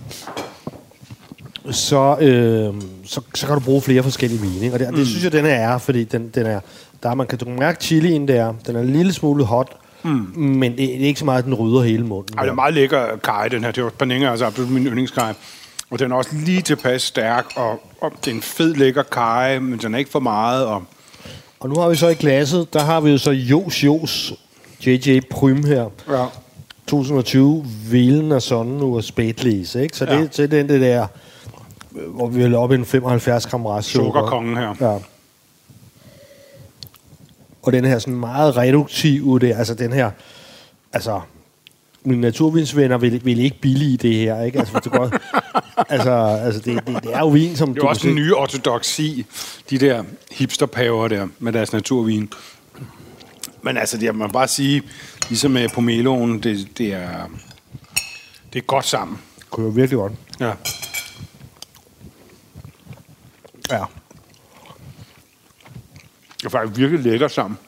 så, 1.71 2.17
øh, 2.21 2.75
så, 3.05 3.21
så 3.35 3.47
kan 3.47 3.55
du 3.55 3.61
bruge 3.61 3.83
flere 3.83 4.03
forskellige 4.03 4.41
vine. 4.41 4.61
ikke? 4.65 4.73
Og 4.75 4.79
det, 4.79 4.91
mm. 4.91 4.97
det 4.97 5.07
synes 5.07 5.25
jeg, 5.25 5.33
den 5.33 5.45
her 5.45 5.55
er, 5.55 5.79
fordi 5.79 6.05
den, 6.05 6.29
den 6.35 6.47
er, 6.47 6.61
der, 7.03 7.11
er- 7.11 7.15
man 7.15 7.27
kan 7.27 7.39
mærke 7.59 7.85
chilien 7.85 8.29
der. 8.29 8.55
Den 8.67 8.77
er 8.77 8.81
en 8.81 8.93
lille 8.93 9.13
smule 9.13 9.45
hot, 9.45 9.77
mm. 10.03 10.11
men 10.37 10.71
det, 10.71 10.79
det, 10.79 11.03
er 11.03 11.07
ikke 11.07 11.19
så 11.21 11.25
meget, 11.25 11.39
at 11.39 11.45
den 11.45 11.55
rydder 11.55 11.83
hele 11.83 12.07
munden. 12.07 12.39
Ej, 12.39 12.43
det 12.45 12.51
er 12.51 12.55
meget 12.55 12.75
lækker 12.75 13.07
kaj, 13.25 13.49
den 13.49 13.65
her. 13.65 13.71
Det 13.71 13.79
jo 13.83 13.91
Panenga, 13.99 14.31
altså 14.31 14.45
absolut 14.47 14.71
min 14.71 14.87
yndlingskaj. 14.87 15.35
Og 15.91 15.99
den 15.99 16.13
er 16.13 16.17
også 16.17 16.31
lige 16.45 16.63
tilpas 16.63 17.03
stærk, 17.03 17.45
og, 17.57 17.81
og 18.01 18.13
det 18.25 18.31
er 18.31 18.35
en 18.35 18.43
fed, 18.43 18.75
lækker 18.75 19.03
kaj, 19.03 19.59
men 19.59 19.79
den 19.79 19.95
er 19.95 19.99
ikke 19.99 20.11
for 20.11 20.21
meget. 20.21 20.67
Og, 20.67 20.83
Og 21.61 21.69
nu 21.69 21.75
har 21.81 21.89
vi 21.89 21.97
så 21.97 22.09
i 22.09 22.15
glasset, 22.15 22.73
der 22.73 22.81
har 22.83 23.01
vi 23.01 23.11
jo 23.11 23.19
så 23.19 23.31
Jos 23.31 23.85
Jos 23.85 24.33
JJ 24.87 25.21
Prym 25.31 25.65
her. 25.65 25.91
ja. 26.11 26.25
2020 26.87 27.65
Vilen 27.91 28.33
og 28.33 28.43
sådan 28.43 28.73
nu 28.73 28.97
og 28.97 29.05
spætlæse, 29.05 29.83
ikke? 29.83 29.97
Så 29.97 30.05
det, 30.05 30.13
Ja. 30.13 30.21
det 30.23 30.39
er 30.39 30.47
den 30.47 30.69
det 30.69 30.81
der, 30.81 31.03
øh, 31.03 31.09
hvor 32.07 32.29
vi 32.29 32.43
vil 32.43 32.55
op 32.55 32.73
i 32.73 32.75
en 32.75 32.85
75 32.85 33.47
gram 33.47 33.67
restsukker. 33.67 34.07
Sukkerkongen 34.07 34.57
her. 34.57 34.75
Ja. 34.81 34.99
Og 37.63 37.73
den 37.73 37.85
her 37.85 37.99
sådan 37.99 38.15
meget 38.15 38.57
reduktive, 38.57 39.39
det, 39.39 39.55
altså 39.57 39.75
den 39.75 39.93
her, 39.93 40.11
altså, 40.93 41.21
mine 42.03 42.21
naturvinsvenner 42.21 42.99
vil, 42.99 43.25
vil 43.25 43.39
ikke 43.39 43.61
billige 43.61 43.97
det 43.97 44.15
her, 44.15 44.43
ikke? 44.43 44.59
Altså, 44.59 44.81
det 44.85 44.93
godt, 44.93 45.15
altså, 45.95 46.11
altså 46.45 46.61
det, 46.61 46.87
det, 46.87 47.03
det, 47.03 47.15
er 47.15 47.19
jo 47.19 47.29
vin, 47.29 47.57
som 47.57 47.75
Det 47.75 47.83
er 47.83 47.87
også 47.87 48.09
en 48.09 48.15
ny 48.15 48.33
ortodoxi, 48.33 49.27
de 49.71 49.79
der 49.79 50.05
hipsterpaver 50.31 51.09
der, 51.09 51.29
med 51.39 51.53
deres 51.53 51.73
naturvin. 51.73 52.33
Men 53.63 53.77
altså, 53.77 53.97
det, 53.97 54.15
må 54.15 54.27
bare 54.27 54.49
sige, 54.49 54.83
ligesom 55.29 55.51
med 55.51 55.69
Pomeloen, 55.69 56.43
det, 56.43 56.79
det 56.79 56.93
er, 56.93 57.31
det 58.53 58.59
er 58.59 58.65
godt 58.67 58.85
sammen. 58.85 59.19
kører 59.53 59.71
virkelig 59.71 59.99
godt. 59.99 60.13
Ja. 60.41 60.53
Ja. 63.71 63.85
Det 66.39 66.47
er 66.47 66.49
faktisk 66.51 66.79
virkelig 66.79 67.01
lækker 67.05 67.29
sammen. 67.29 67.59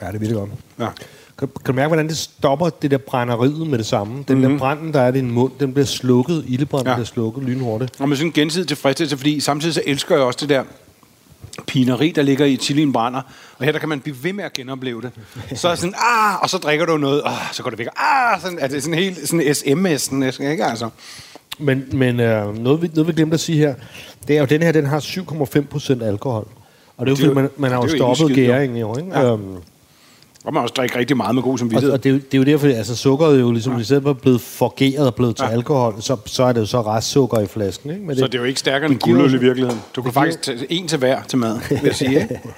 Ja, 0.00 0.06
det 0.06 0.14
er 0.14 0.18
virkelig 0.18 0.34
godt. 0.38 0.50
Ja. 0.78 0.88
Kan, 1.38 1.48
kan 1.48 1.64
du 1.66 1.72
mærke, 1.72 1.88
hvordan 1.88 2.08
det 2.08 2.16
stopper 2.16 2.70
det 2.70 2.90
der 2.90 2.98
brænderiet 2.98 3.66
med 3.66 3.78
det 3.78 3.86
samme? 3.86 4.24
Den 4.28 4.38
mm-hmm. 4.38 4.52
der 4.52 4.58
branden, 4.58 4.94
der 4.94 5.00
er 5.00 5.08
i 5.08 5.12
din 5.12 5.30
mund, 5.30 5.52
den 5.60 5.72
bliver 5.72 5.86
slukket. 5.86 6.44
Ildebranden 6.48 6.88
Ja. 6.88 6.94
bliver 6.94 7.06
slukket 7.06 7.42
lynhurtigt. 7.44 8.00
Og 8.00 8.08
med 8.08 8.16
sådan 8.16 8.28
en 8.28 8.32
gensidig 8.32 8.68
tilfredsstillelse, 8.68 9.16
fordi 9.16 9.40
samtidig 9.40 9.74
så 9.74 9.82
elsker 9.86 10.14
jeg 10.14 10.24
også 10.24 10.38
det 10.40 10.48
der 10.48 10.64
pineri, 11.66 12.10
der 12.10 12.22
ligger 12.22 12.46
i 12.46 12.56
chilien 12.56 12.92
brænder. 12.92 13.20
Og 13.58 13.64
her 13.64 13.72
der 13.72 13.78
kan 13.78 13.88
man 13.88 14.00
blive 14.00 14.16
ved 14.24 14.32
med 14.32 14.44
at 14.44 14.52
genopleve 14.52 15.02
det. 15.02 15.12
Så 15.58 15.68
er 15.68 15.74
sådan, 15.74 15.94
ah, 15.98 16.42
og 16.42 16.50
så 16.50 16.58
drikker 16.58 16.86
du 16.86 16.96
noget, 16.96 17.22
ah, 17.24 17.52
så 17.52 17.62
går 17.62 17.70
det 17.70 17.78
væk. 17.78 17.86
Ah, 17.96 18.40
sådan, 18.40 18.58
er 18.58 18.66
det 18.68 18.82
sådan 18.82 18.98
helt 18.98 19.28
sådan 19.28 19.54
SMS, 19.54 20.38
ikke 20.38 20.64
altså? 20.64 20.90
Men, 21.58 21.84
men 21.92 22.20
øh, 22.20 22.58
noget, 22.58 22.82
vi, 22.82 22.90
noget, 22.94 23.08
vi 23.08 23.12
glemte 23.12 23.34
at 23.34 23.40
sige 23.40 23.58
her, 23.58 23.74
det 24.28 24.36
er 24.36 24.40
jo, 24.40 24.46
den 24.46 24.62
her, 24.62 24.72
den 24.72 24.86
har 24.86 25.00
7,5 25.00 25.66
procent 25.70 26.02
alkohol. 26.02 26.48
Og 26.96 27.06
det 27.06 27.12
er 27.12 27.16
jo, 27.16 27.16
Det 27.16 27.22
er 27.22 27.26
jo- 27.28 27.34
fordi, 27.34 27.42
man, 27.42 27.50
man 27.56 27.70
har 27.70 27.76
jo 27.78 27.82
det 27.82 28.16
stoppet 28.16 28.36
gæringen 28.36 28.78
jo, 28.78 28.96
ikke? 28.98 29.10
Ja. 29.18 29.32
Øhm, 29.32 29.42
Og 30.44 30.52
man 30.54 30.62
også 30.62 30.74
drikke 30.76 30.98
rigtig 30.98 31.16
meget 31.16 31.34
med 31.34 31.42
god 31.42 31.52
og, 31.52 31.58
samvittighed. 31.58 31.92
og 31.92 32.04
det, 32.04 32.08
er 32.10 32.12
jo, 32.14 32.18
det 32.18 32.34
er 32.34 32.38
jo 32.38 32.44
derfor, 32.44 32.66
altså 32.66 32.96
sukkeret 32.96 33.36
er 33.36 33.40
jo 33.40 33.52
ligesom, 33.52 33.72
ja. 33.74 33.78
i 33.80 33.84
stedet 33.84 34.02
for 34.02 34.12
blevet 34.12 34.40
forgeret 34.40 35.06
og 35.06 35.14
blevet 35.14 35.36
til 35.36 35.44
Ja. 35.44 35.50
alkohol, 35.52 35.94
så, 36.00 36.16
så 36.26 36.42
er 36.44 36.52
det 36.52 36.60
jo 36.60 36.66
så 36.66 36.82
restsukker 36.82 37.40
i 37.40 37.46
flasken, 37.46 37.90
ikke? 37.90 38.02
Men 38.06 38.16
Så 38.16 38.26
det 38.26 38.34
er 38.34 38.38
jo 38.38 38.44
ikke 38.44 38.60
stærkere 38.60 38.90
end 38.90 38.94
det 38.98 39.02
guldøl 39.02 39.34
i 39.34 39.38
virkeligheden. 39.38 39.80
Du 39.96 40.02
kan 40.02 40.06
det 40.08 40.14
faktisk 40.14 40.42
tage 40.42 40.66
en 40.72 40.88
til 40.88 40.98
hver 40.98 41.22
til 41.28 41.38
mad, 41.38 41.58
vil 41.70 41.80
jeg 41.84 41.94
sige. 41.94 42.20
Ikke? 42.20 42.40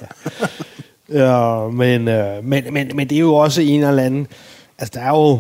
Ja, 1.12 1.68
men, 1.68 2.08
øh, 2.08 2.44
men, 2.44 2.64
men, 2.72 2.90
men 2.94 3.08
det 3.08 3.16
er 3.16 3.20
jo 3.20 3.34
også 3.34 3.62
en 3.62 3.84
eller 3.84 4.02
anden... 4.02 4.26
Altså, 4.78 4.92
der 5.00 5.00
er 5.06 5.08
jo... 5.10 5.38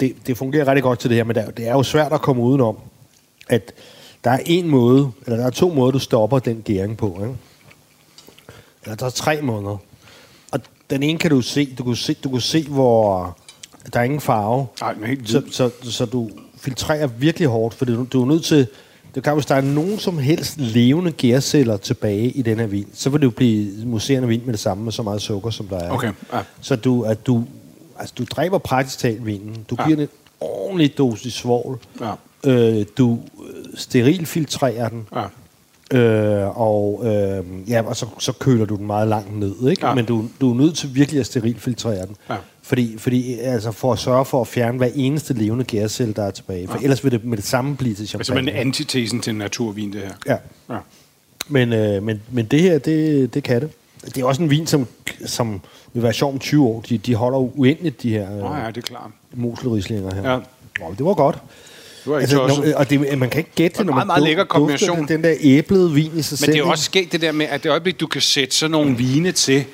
Det, 0.00 0.16
det 0.26 0.36
fungerer 0.36 0.66
rigtig 0.66 0.82
godt 0.82 0.98
til 0.98 1.10
det 1.10 1.16
her, 1.16 1.24
men 1.24 1.36
der, 1.36 1.50
det 1.50 1.68
er 1.68 1.72
jo 1.72 1.82
svært 1.82 2.12
at 2.12 2.22
komme 2.22 2.42
udenom, 2.42 2.76
at 3.48 3.72
der 4.24 4.30
er 4.30 4.38
en 4.46 4.68
måde, 4.68 5.10
eller 5.26 5.36
der 5.36 5.46
er 5.46 5.50
to 5.50 5.74
måder, 5.74 5.90
du 5.90 5.98
stopper 5.98 6.38
den 6.38 6.62
gæring 6.64 6.96
på. 6.96 7.18
Ikke? 7.22 7.36
Eller 8.84 8.96
der 8.96 9.06
er 9.06 9.10
tre 9.10 9.42
måder. 9.42 9.76
Og 10.52 10.60
den 10.90 11.02
ene 11.02 11.18
kan 11.18 11.30
du 11.30 11.40
se, 11.40 11.74
du 11.78 11.84
kan 11.84 11.96
se, 11.96 12.14
du 12.14 12.28
kan 12.30 12.40
se 12.40 12.68
hvor 12.68 13.38
der 13.92 14.00
er 14.00 14.04
ingen 14.04 14.20
farve. 14.20 14.66
Nej, 14.80 14.94
men 14.94 15.08
helt 15.08 15.30
Så, 15.30 15.42
så, 15.50 15.70
så 15.82 16.04
du 16.04 16.30
filtrerer 16.58 17.06
virkelig 17.06 17.48
hårdt, 17.48 17.74
for 17.74 17.84
du, 17.84 18.06
du 18.12 18.22
er 18.22 18.26
nødt 18.26 18.44
til... 18.44 18.66
Det 19.14 19.24
kan, 19.24 19.34
hvis 19.34 19.46
der 19.46 19.54
er 19.54 19.60
nogen 19.60 19.98
som 19.98 20.18
helst 20.18 20.58
levende 20.58 21.12
gærceller 21.12 21.76
tilbage 21.76 22.30
i 22.30 22.42
den 22.42 22.58
her 22.58 22.66
vin, 22.66 22.86
så 22.94 23.10
vil 23.10 23.20
det 23.20 23.24
jo 23.24 23.30
blive 23.30 23.86
museerende 23.86 24.28
vin 24.28 24.42
med 24.44 24.52
det 24.52 24.60
samme 24.60 24.84
med 24.84 24.92
så 24.92 25.02
meget 25.02 25.22
sukker, 25.22 25.50
som 25.50 25.66
der 25.66 25.78
er. 25.78 25.90
Okay, 25.90 26.12
ja. 26.32 26.38
Så 26.60 26.76
du, 26.76 27.02
at 27.02 27.26
du, 27.26 27.44
altså, 27.98 28.14
du 28.18 28.24
dræber 28.24 28.58
praktisk 28.58 28.98
talt 28.98 29.26
vinen. 29.26 29.56
Du 29.70 29.76
Ja. 29.78 29.84
giver 29.86 29.96
den 29.96 30.02
en 30.04 30.08
ordentlig 30.40 30.98
dosis 30.98 31.32
svovl. 31.34 31.78
Ja. 32.00 32.12
Øh, 32.50 32.86
du 32.98 33.18
øh, 33.48 33.64
sterilfiltrerer 33.74 34.88
den. 34.88 35.06
Ja. 35.14 35.24
Øh, 35.98 36.60
og 36.60 37.02
øh, 37.06 37.44
ja, 37.70 37.82
og 37.82 37.96
så, 37.96 38.06
så 38.18 38.32
køler 38.32 38.64
du 38.64 38.76
den 38.76 38.86
meget 38.86 39.08
langt 39.08 39.38
ned, 39.38 39.68
ikke? 39.70 39.86
Ja. 39.86 39.94
Men 39.94 40.04
du, 40.04 40.24
du 40.40 40.50
er 40.50 40.54
nødt 40.54 40.76
til 40.76 40.94
virkelig 40.94 41.20
at 41.20 41.26
sterilfiltrere 41.26 42.06
den. 42.06 42.16
Ja. 42.30 42.36
Fordi, 42.62 42.98
fordi 42.98 43.38
altså 43.38 43.72
for 43.72 43.92
at 43.92 43.98
sørge 43.98 44.24
for 44.24 44.40
at 44.40 44.46
fjerne 44.46 44.78
hver 44.78 44.88
eneste 44.94 45.34
levende 45.34 45.64
gærcelle, 45.64 46.14
der 46.14 46.22
er 46.22 46.30
tilbage. 46.30 46.68
For 46.68 46.78
ja. 46.78 46.82
ellers 46.82 47.04
vil 47.04 47.12
det 47.12 47.24
med 47.24 47.36
det 47.36 47.44
samme 47.46 47.76
blive 47.76 47.94
til 47.94 48.02
Altså, 48.02 48.24
champagne. 48.24 48.44
men 48.52 48.54
antitesen 48.54 49.20
til 49.20 49.34
naturvin, 49.34 49.92
det 49.92 50.00
her. 50.00 50.12
Ja. 50.26 50.36
Ja. 50.74 50.78
Men, 51.48 51.72
øh, 51.72 52.02
men, 52.02 52.22
men 52.30 52.44
det 52.44 52.62
her, 52.62 52.78
det, 52.78 53.34
det 53.34 53.42
kan 53.42 53.60
det. 53.60 53.70
Det 54.04 54.18
er 54.18 54.24
også 54.24 54.42
en 54.42 54.50
vin, 54.50 54.66
som, 54.66 54.86
som 55.26 55.60
vil 55.92 56.02
være 56.02 56.12
sjov 56.12 56.32
om 56.32 56.38
20 56.38 56.64
år. 56.66 56.80
De, 56.88 56.98
de 56.98 57.14
holder 57.14 57.38
uendeligt, 57.38 58.02
de 58.02 58.10
her 58.10 58.32
øh, 58.32 58.62
ja, 58.64 58.66
det 58.68 58.76
er 58.76 58.80
klart. 58.80 59.10
moselrislinger 59.34 60.14
her. 60.14 60.30
Ja. 60.30 60.38
Wow, 60.80 60.94
det 60.94 61.04
var 61.04 61.14
godt. 61.14 61.38
Er 62.06 62.10
ikke 62.10 62.20
Altså, 62.20 62.36
når, 62.36 62.74
og 62.76 62.90
det, 62.90 63.18
man 63.18 63.30
kan 63.30 63.38
ikke 63.38 63.50
gætte 63.54 63.78
det, 63.78 63.86
når 63.86 63.92
meget, 63.92 64.06
man 64.06 64.06
meget 64.06 64.22
lækker 64.22 64.44
kombination. 64.44 64.98
Den, 64.98 65.08
den 65.08 65.24
der 65.24 65.34
æblede 65.40 65.92
vin 65.92 66.06
i 66.06 66.10
sig 66.10 66.14
Men 66.14 66.22
selv. 66.24 66.52
det 66.52 66.54
er 66.54 66.58
jo 66.64 66.70
også 66.70 66.84
sket 66.84 67.12
det 67.12 67.20
der 67.20 67.32
med, 67.32 67.46
at 67.46 67.62
det 67.62 67.70
øjeblik, 67.70 68.00
du 68.00 68.06
kan 68.06 68.20
sætte 68.20 68.54
sådan 68.56 68.70
nogle 68.70 68.96
vine 68.96 69.32
til, 69.32 69.64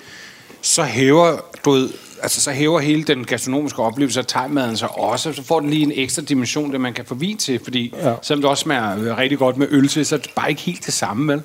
så 0.63 0.83
hæver, 0.83 1.37
du 1.65 1.71
ved, 1.71 1.91
altså 2.23 2.41
så 2.41 2.51
hæver 2.51 2.81
hele 2.81 3.03
den 3.05 3.25
gastronomiske 3.25 3.83
oplevelse 3.83 4.21
af 4.21 4.27
thaimaden 4.27 4.77
sig 4.77 4.99
også. 4.99 5.33
Så 5.33 5.43
får 5.43 5.61
den 5.61 5.71
lige 5.71 5.83
en 5.83 5.93
ekstra 5.95 6.23
dimension, 6.23 6.73
det 6.73 6.81
man 6.81 6.93
kan 6.93 7.05
få 7.05 7.15
vin 7.15 7.37
til. 7.37 7.61
Fordi 7.65 7.95
ja. 7.97 8.09
Ja. 8.09 8.15
selvom 8.23 8.43
det 8.43 8.51
også 8.51 8.63
smager 8.63 8.99
øh, 8.99 9.17
rigtig 9.19 9.39
godt 9.39 9.57
med 9.57 9.67
øl 9.71 9.89
til, 9.89 10.07
så 10.07 10.15
er 10.15 10.19
det 10.19 10.31
bare 10.37 10.51
ikke 10.51 10.63
helt 10.63 10.87
det 10.87 10.95
samme, 10.95 11.33
vel? 11.33 11.43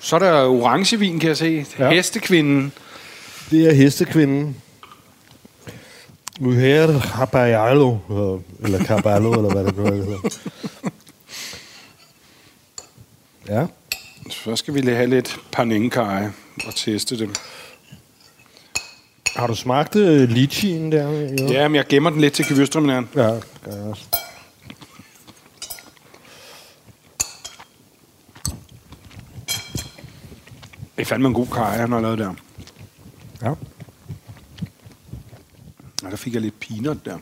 Så 0.00 0.16
er 0.16 0.20
der 0.20 0.44
orangevin, 0.44 1.20
kan 1.20 1.28
jeg 1.28 1.36
se. 1.36 1.66
Ja. 1.78 1.90
Hestekvinden. 1.90 2.72
Det 3.50 3.68
er 3.68 3.74
hestekvinden. 3.74 4.56
Mujer 6.40 6.98
Habayalo, 6.98 7.96
eller 8.64 8.84
Caballo, 8.84 9.32
eller 9.32 9.50
hvad 9.50 9.64
det 9.64 9.76
nu 9.76 9.84
hedder. 9.84 10.18
Ja. 13.48 13.66
Så 14.30 14.56
skal 14.56 14.74
vi 14.74 14.80
lige 14.80 14.96
have 14.96 15.10
lidt 15.10 15.38
panenkai 15.52 16.24
og 16.66 16.74
teste 16.74 17.18
dem. 17.18 17.34
Har 19.36 19.46
du 19.46 19.54
smagt 19.54 19.96
uh, 19.96 20.02
litchien 20.02 20.92
der? 20.92 21.10
Jo. 21.10 21.46
Ja, 21.52 21.68
men 21.68 21.74
jeg 21.74 21.86
gemmer 21.86 22.10
den 22.10 22.20
lidt 22.20 22.34
til 22.34 22.44
kevyrstrømmen. 22.44 23.08
Ja, 23.14 23.22
det 23.22 23.44
gør 23.64 23.72
jeg 23.72 23.84
også. 23.84 24.04
Det 30.98 31.04
er 31.04 31.08
fandme 31.08 31.28
en 31.28 31.34
god 31.34 31.46
kaj, 31.46 31.76
han 31.76 31.92
har 31.92 32.00
lavet 32.00 32.18
der. 32.18 32.34
Ja. 33.42 33.50
Og 36.04 36.10
der 36.10 36.16
fik 36.16 36.34
jeg 36.34 36.42
lidt 36.42 36.60
peanut 36.60 37.04
der. 37.04 37.18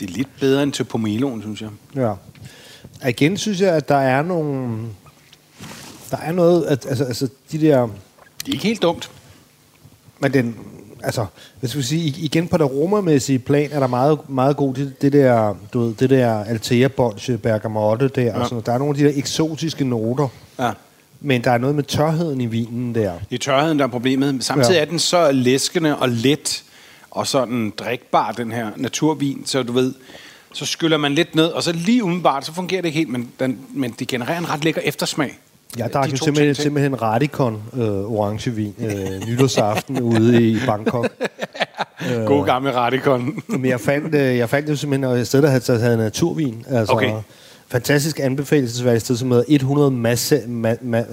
Det 0.00 0.10
er 0.10 0.12
lidt 0.12 0.28
bedre 0.40 0.62
end 0.62 0.72
til 0.72 0.84
pomeloen, 0.84 1.42
synes 1.42 1.62
jeg. 1.62 1.70
Ja. 1.94 2.14
Igen 3.08 3.36
synes 3.36 3.60
jeg, 3.60 3.74
at 3.74 3.88
der 3.88 3.96
er 3.96 4.22
nogle... 4.22 4.78
Der 6.10 6.16
er 6.16 6.32
noget... 6.32 6.64
At, 6.64 6.86
altså, 6.86 7.04
altså, 7.04 7.28
de 7.52 7.60
der... 7.60 7.82
Det 8.38 8.48
er 8.48 8.52
ikke 8.52 8.66
helt 8.66 8.82
dumt. 8.82 9.10
Men 10.18 10.32
den... 10.32 10.75
Altså, 11.02 11.26
skal 11.64 11.78
vi 11.78 11.84
sige, 11.84 12.14
igen 12.18 12.48
på 12.48 12.56
det 12.56 12.70
romermæssige 12.70 13.38
plan 13.38 13.68
er 13.72 13.80
der 13.80 13.86
meget, 13.86 14.18
meget 14.28 14.56
god 14.56 14.74
det, 14.74 15.02
det 15.02 15.12
der, 15.12 15.54
du 15.72 15.80
ved, 15.80 15.94
det 15.94 16.10
der 16.10 16.44
Altea 16.44 16.88
Bolsje, 16.88 17.38
Bergamotte 17.38 18.08
der, 18.08 18.22
ja. 18.22 18.28
og 18.28 18.46
sådan 18.46 18.54
noget. 18.54 18.66
Der 18.66 18.72
er 18.72 18.78
nogle 18.78 18.90
af 18.90 18.96
de 18.98 19.04
der 19.04 19.12
eksotiske 19.18 19.84
noter, 19.84 20.28
Ja. 20.58 20.70
men 21.20 21.44
der 21.44 21.50
er 21.50 21.58
noget 21.58 21.76
med 21.76 21.84
tørheden 21.84 22.40
i 22.40 22.46
vinen 22.46 22.94
der. 22.94 23.12
Det 23.30 23.34
er 23.34 23.38
tørheden, 23.38 23.78
der 23.78 23.84
er 23.84 23.88
problemet. 23.88 24.44
Samtidig 24.44 24.74
ja. 24.74 24.80
er 24.80 24.84
den 24.84 24.98
så 24.98 25.32
læskende 25.32 25.96
og 25.96 26.08
let 26.08 26.62
og 27.10 27.26
sådan 27.26 27.72
drikbar, 27.78 28.32
den 28.32 28.52
her 28.52 28.70
naturvin. 28.76 29.42
Så 29.46 29.62
du 29.62 29.72
ved, 29.72 29.94
så 30.52 30.66
skyller 30.66 30.96
man 30.96 31.14
lidt 31.14 31.34
ned, 31.34 31.46
og 31.46 31.62
så 31.62 31.72
lige 31.72 32.04
umiddelbart, 32.04 32.46
så 32.46 32.52
fungerer 32.52 32.82
det 32.82 32.88
ikke 32.88 32.98
helt, 32.98 33.10
men, 33.10 33.28
den, 33.40 33.58
men 33.74 33.90
det 33.98 34.08
genererer 34.08 34.38
en 34.38 34.50
ret 34.50 34.64
lækker 34.64 34.80
eftersmag. 34.84 35.38
Jeg 35.78 35.92
drak 35.92 36.12
jo 36.12 36.16
simpelthen, 36.16 36.54
ting- 36.54 36.62
simpelthen 36.62 37.02
Radikon 37.02 37.62
øh, 37.76 37.88
orangevin 38.12 38.74
øh, 38.78 39.28
nytårsaften 39.28 40.02
ude 40.12 40.42
i 40.50 40.58
Bangkok. 40.66 41.08
Øh. 42.14 42.24
God 42.24 42.46
gamle 42.46 42.74
radikon. 42.76 43.34
Men 43.48 43.64
jeg 43.66 43.80
fandt, 43.80 44.14
øh, 44.14 44.36
jeg 44.36 44.48
fandt 44.50 44.68
jo 44.70 44.76
simpelthen 44.76 45.10
et 45.16 45.26
sted, 45.26 45.42
der 45.42 45.48
havde, 45.48 45.78
havde 45.80 45.96
naturvin. 45.96 46.64
Altså, 46.68 46.92
Okay. 46.94 47.12
Fantastisk 47.68 48.20
anbefalesværdigt 48.20 49.04
sted, 49.04 49.16
som 49.16 49.30
hedder 49.30 49.44
100 49.48 49.90
Massa, 49.90 50.40
ma, 50.48 50.74
ma, 50.82 51.04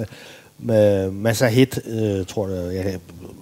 ma, 0.59 1.09
Massahet, 1.09 1.80
øh, 1.89 2.26
tror 2.26 2.47
jeg, 2.47 2.76
jeg, 2.76 2.86
jeg 2.86 2.93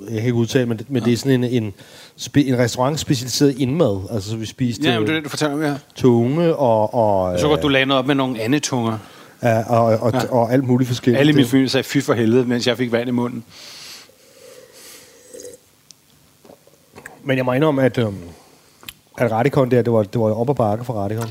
kan 0.09 0.21
ikke 0.21 0.33
udtale, 0.33 0.65
men, 0.65 0.77
det- 0.77 0.89
men 0.91 1.03
det 1.03 1.13
er 1.13 1.17
sådan 1.17 1.43
en, 1.43 1.63
en, 1.63 1.73
spe, 2.17 2.45
en 2.45 2.57
restaurant 2.57 2.99
specialiseret 2.99 3.55
indmad. 3.59 3.99
Altså, 4.13 4.29
så 4.29 4.35
vi 4.37 4.45
spiste 4.45 4.83
Ja, 4.83 4.99
men 4.99 5.07
det 5.07 5.09
er 5.09 5.11
øh, 5.11 5.15
det, 5.15 5.23
du 5.25 5.29
fortæller 5.29 5.53
om 5.55 5.61
her. 5.61 5.75
tunge 5.95 6.55
og, 6.55 6.93
og, 6.93 7.39
Så 7.39 7.45
øh, 7.45 7.49
godt, 7.49 7.61
du 7.61 7.67
lagde 7.67 7.85
noget 7.85 7.99
op 7.99 8.07
med 8.07 8.15
nogle 8.15 8.41
andetunger. 8.41 8.97
Ja, 9.43 9.63
og, 9.69 9.83
og, 9.85 9.99
og, 9.99 10.13
og 10.29 10.53
alt 10.53 10.63
muligt 10.63 10.87
forskelligt. 10.87 11.19
Alle 11.19 11.31
i 11.31 11.35
min 11.35 11.43
Det- 11.43 11.49
familie 11.51 11.69
sagde 11.69 11.83
fy 11.83 11.97
for 12.01 12.13
helvede, 12.13 12.45
mens 12.45 12.67
jeg 12.67 12.77
fik 12.77 12.91
vand 12.91 13.07
i 13.07 13.11
munden. 13.11 13.43
Men 17.23 17.37
jeg 17.37 17.45
må 17.45 17.53
indrømme, 17.53 17.83
at, 17.83 17.97
øhm, 17.97 18.15
at 19.17 19.31
Radikon 19.31 19.71
der, 19.71 19.81
det 19.81 19.93
var, 19.93 20.03
det 20.03 20.21
var 20.21 20.33
op 20.33 20.49
ad 20.49 20.55
bakke 20.55 20.85
for 20.85 20.93
Radikon. 20.93 21.29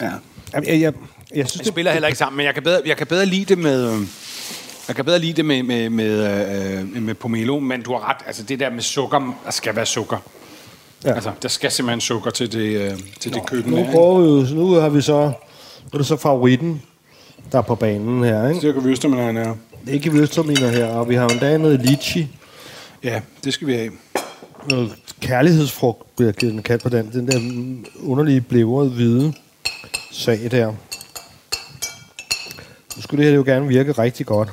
Ja. 0.00 0.10
Jeg, 0.52 0.62
jeg, 0.66 0.80
jeg 0.80 0.92
synes, 1.34 1.52
Det 1.52 1.58
det, 1.58 1.66
spiller 1.66 1.92
heller 1.92 2.08
ikke 2.08 2.18
sammen, 2.18 2.36
men 2.36 2.46
jeg 2.46 2.54
kan 2.54 2.62
bedre, 2.62 2.80
jeg 2.86 2.96
kan 2.96 3.06
bedre 3.06 3.26
lide 3.26 3.44
det 3.44 3.58
med... 3.58 3.92
øh, 3.92 4.00
Jeg 4.88 4.96
kan 4.96 5.04
bedre 5.04 5.18
lide 5.18 5.32
det 5.32 5.44
med, 5.44 5.62
med, 5.62 5.90
med, 5.90 6.78
øh, 6.96 7.02
med 7.02 7.14
pomelo, 7.14 7.58
men 7.58 7.82
du 7.82 7.92
har 7.92 8.08
ret. 8.10 8.16
Altså 8.26 8.42
det 8.42 8.60
der 8.60 8.70
med 8.70 8.80
sukker, 8.80 9.36
der 9.44 9.50
skal 9.50 9.76
være 9.76 9.86
sukker. 9.86 10.16
Ja. 11.04 11.08
Ja. 11.08 11.14
Altså, 11.14 11.30
der 11.42 11.48
skal 11.48 11.70
simpelthen 11.70 12.00
sukker 12.00 12.30
til 12.30 12.52
det, 12.52 12.80
øh, 12.92 12.98
til 13.20 13.32
det 13.34 13.46
køkken. 13.46 13.72
nu 13.72 13.86
prøver 13.92 14.42
vi 14.42 14.54
nu 14.54 14.70
har 14.72 14.88
vi 14.88 15.00
så, 15.00 15.20
nu 15.22 15.32
er 15.92 15.98
det 15.98 16.06
så 16.06 16.16
favoritten, 16.16 16.82
der 17.52 17.58
er 17.58 17.62
på 17.62 17.74
banen 17.74 18.24
her, 18.24 18.48
ikke? 18.48 18.68
Er. 18.68 19.54
Det 19.84 19.90
er 19.90 19.92
ikke 19.92 20.12
vøsterminer 20.12 20.68
her, 20.68 20.86
og 20.86 21.08
vi 21.08 21.14
har 21.14 21.22
jo 21.22 21.28
endda 21.28 21.58
noget 21.58 21.80
litchi, 21.80 22.28
Ja, 23.04 23.20
det 23.44 23.54
skal 23.54 23.66
vi 23.66 23.72
have. 23.72 23.90
noget 24.70 24.94
kærlighedsfrugt, 25.20 26.16
bliver 26.16 26.32
den 26.32 26.62
kaldt 26.62 26.82
på 26.82 26.88
den, 26.88 27.12
den 27.12 27.28
der 27.28 27.40
underlige 28.02 28.40
blævrede 28.40 28.90
hvide 28.90 29.32
sag 30.12 30.48
der. 30.50 30.66
Nu 32.96 33.02
skulle 33.02 33.24
det 33.24 33.30
her 33.30 33.36
jo 33.36 33.42
gerne 33.46 33.68
virke 33.68 33.92
rigtig 33.92 34.26
godt, 34.26 34.48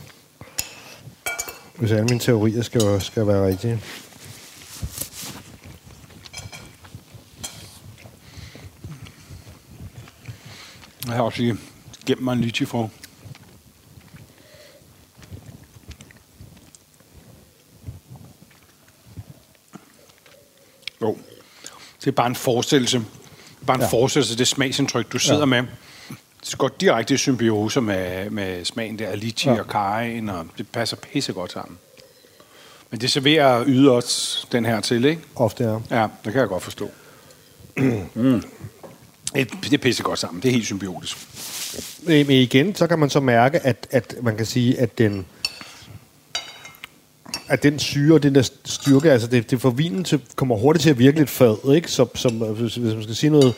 hvis 1.75 1.91
alle 1.91 2.05
mine 2.05 2.19
teorier 2.19 2.61
skal, 2.61 3.01
skal 3.01 3.27
være 3.27 3.47
rigtige. 3.47 3.79
Jeg 11.07 11.15
har 11.15 11.21
også 11.23 11.41
lige 11.41 11.57
gemt 12.05 12.21
mig 12.21 12.33
en 12.33 12.41
lychee 12.41 12.67
for. 12.67 12.89
Jo. 21.01 21.17
Det 21.99 22.07
er 22.07 22.11
bare 22.11 22.27
en 22.27 22.35
forestillelse. 22.35 23.01
Bare 23.67 23.75
en 23.75 23.81
Ja. 23.81 23.85
ja. 23.85 23.91
forestillelse, 23.91 24.37
det 24.37 24.47
smagsindtryk, 24.47 25.11
du 25.13 25.19
sidder 25.19 25.47
Ja. 25.47 25.55
ja. 25.55 25.61
med. 25.61 25.63
Det 26.49 26.57
går 26.57 26.67
direkte 26.67 27.13
i 27.13 27.17
symbiose 27.17 27.81
med, 27.81 28.29
med 28.29 28.65
smagen 28.65 28.99
der, 28.99 29.07
af 29.07 29.19
lychee 29.21 29.51
Ja. 29.51 29.55
ja. 29.55 29.61
og 29.63 29.69
kajen, 29.69 30.29
og 30.29 30.47
det 30.57 30.67
passer 30.69 30.97
pissegodt 30.97 31.51
sammen. 31.51 31.77
Men 32.91 33.01
det 33.01 33.11
serverer 33.11 33.63
yder 33.67 34.01
den 34.51 34.65
her 34.65 34.79
til, 34.81 35.05
ikke? 35.05 35.21
Ofte 35.35 35.63
er. 35.63 35.81
Ja, 35.91 36.07
det 36.25 36.33
kan 36.33 36.39
jeg 36.39 36.47
godt 36.47 36.63
forstå. 36.63 36.91
mm. 38.13 38.43
Det, 39.35 39.51
det 39.63 39.73
er 39.73 39.77
pissegodt 39.77 40.19
sammen. 40.19 40.41
Det 40.43 40.49
er 40.49 40.53
helt 40.53 40.65
symbiotisk. 40.65 41.17
Men 42.03 42.27
men 42.27 42.37
igen, 42.37 42.75
så 42.75 42.87
kan 42.87 42.99
man 42.99 43.09
så 43.09 43.19
mærke, 43.19 43.59
at, 43.59 43.87
at 43.91 44.15
man 44.21 44.37
kan 44.37 44.45
sige, 44.45 44.79
at 44.79 44.97
den 44.97 45.25
at 47.47 47.63
den 47.63 47.79
syre 47.79 48.15
og 48.15 48.23
den 48.23 48.35
der 48.35 48.49
styrke, 48.65 49.11
altså 49.11 49.27
det, 49.27 49.51
det 49.51 49.61
får 49.61 49.69
vinen 49.69 50.03
til, 50.03 50.21
kommer 50.35 50.55
hurtigt 50.55 50.83
til 50.83 50.89
at 50.89 50.99
virke 50.99 51.17
lidt 51.17 51.29
fad, 51.29 51.73
ikke? 51.75 51.91
Så, 51.91 52.05
som, 52.15 52.33
hvis, 52.33 52.75
hvis 52.75 52.93
man 52.93 53.03
skal 53.03 53.15
sige 53.15 53.29
noget 53.29 53.53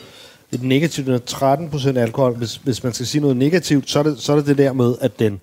lidt 0.50 0.62
negativt, 0.62 1.06
den 1.06 1.14
er 1.14 1.18
13 1.18 1.70
procent 1.70 1.98
alkohol. 1.98 2.36
Hvis, 2.36 2.56
hvis 2.56 2.82
man 2.82 2.92
skal 2.92 3.06
sige 3.06 3.20
noget 3.20 3.36
negativt, 3.36 3.90
så 3.90 3.98
er 3.98 4.02
det 4.02 4.20
så 4.20 4.32
er 4.32 4.36
det, 4.36 4.46
det 4.46 4.58
der 4.58 4.72
med, 4.72 4.94
at 5.00 5.18
den, 5.18 5.40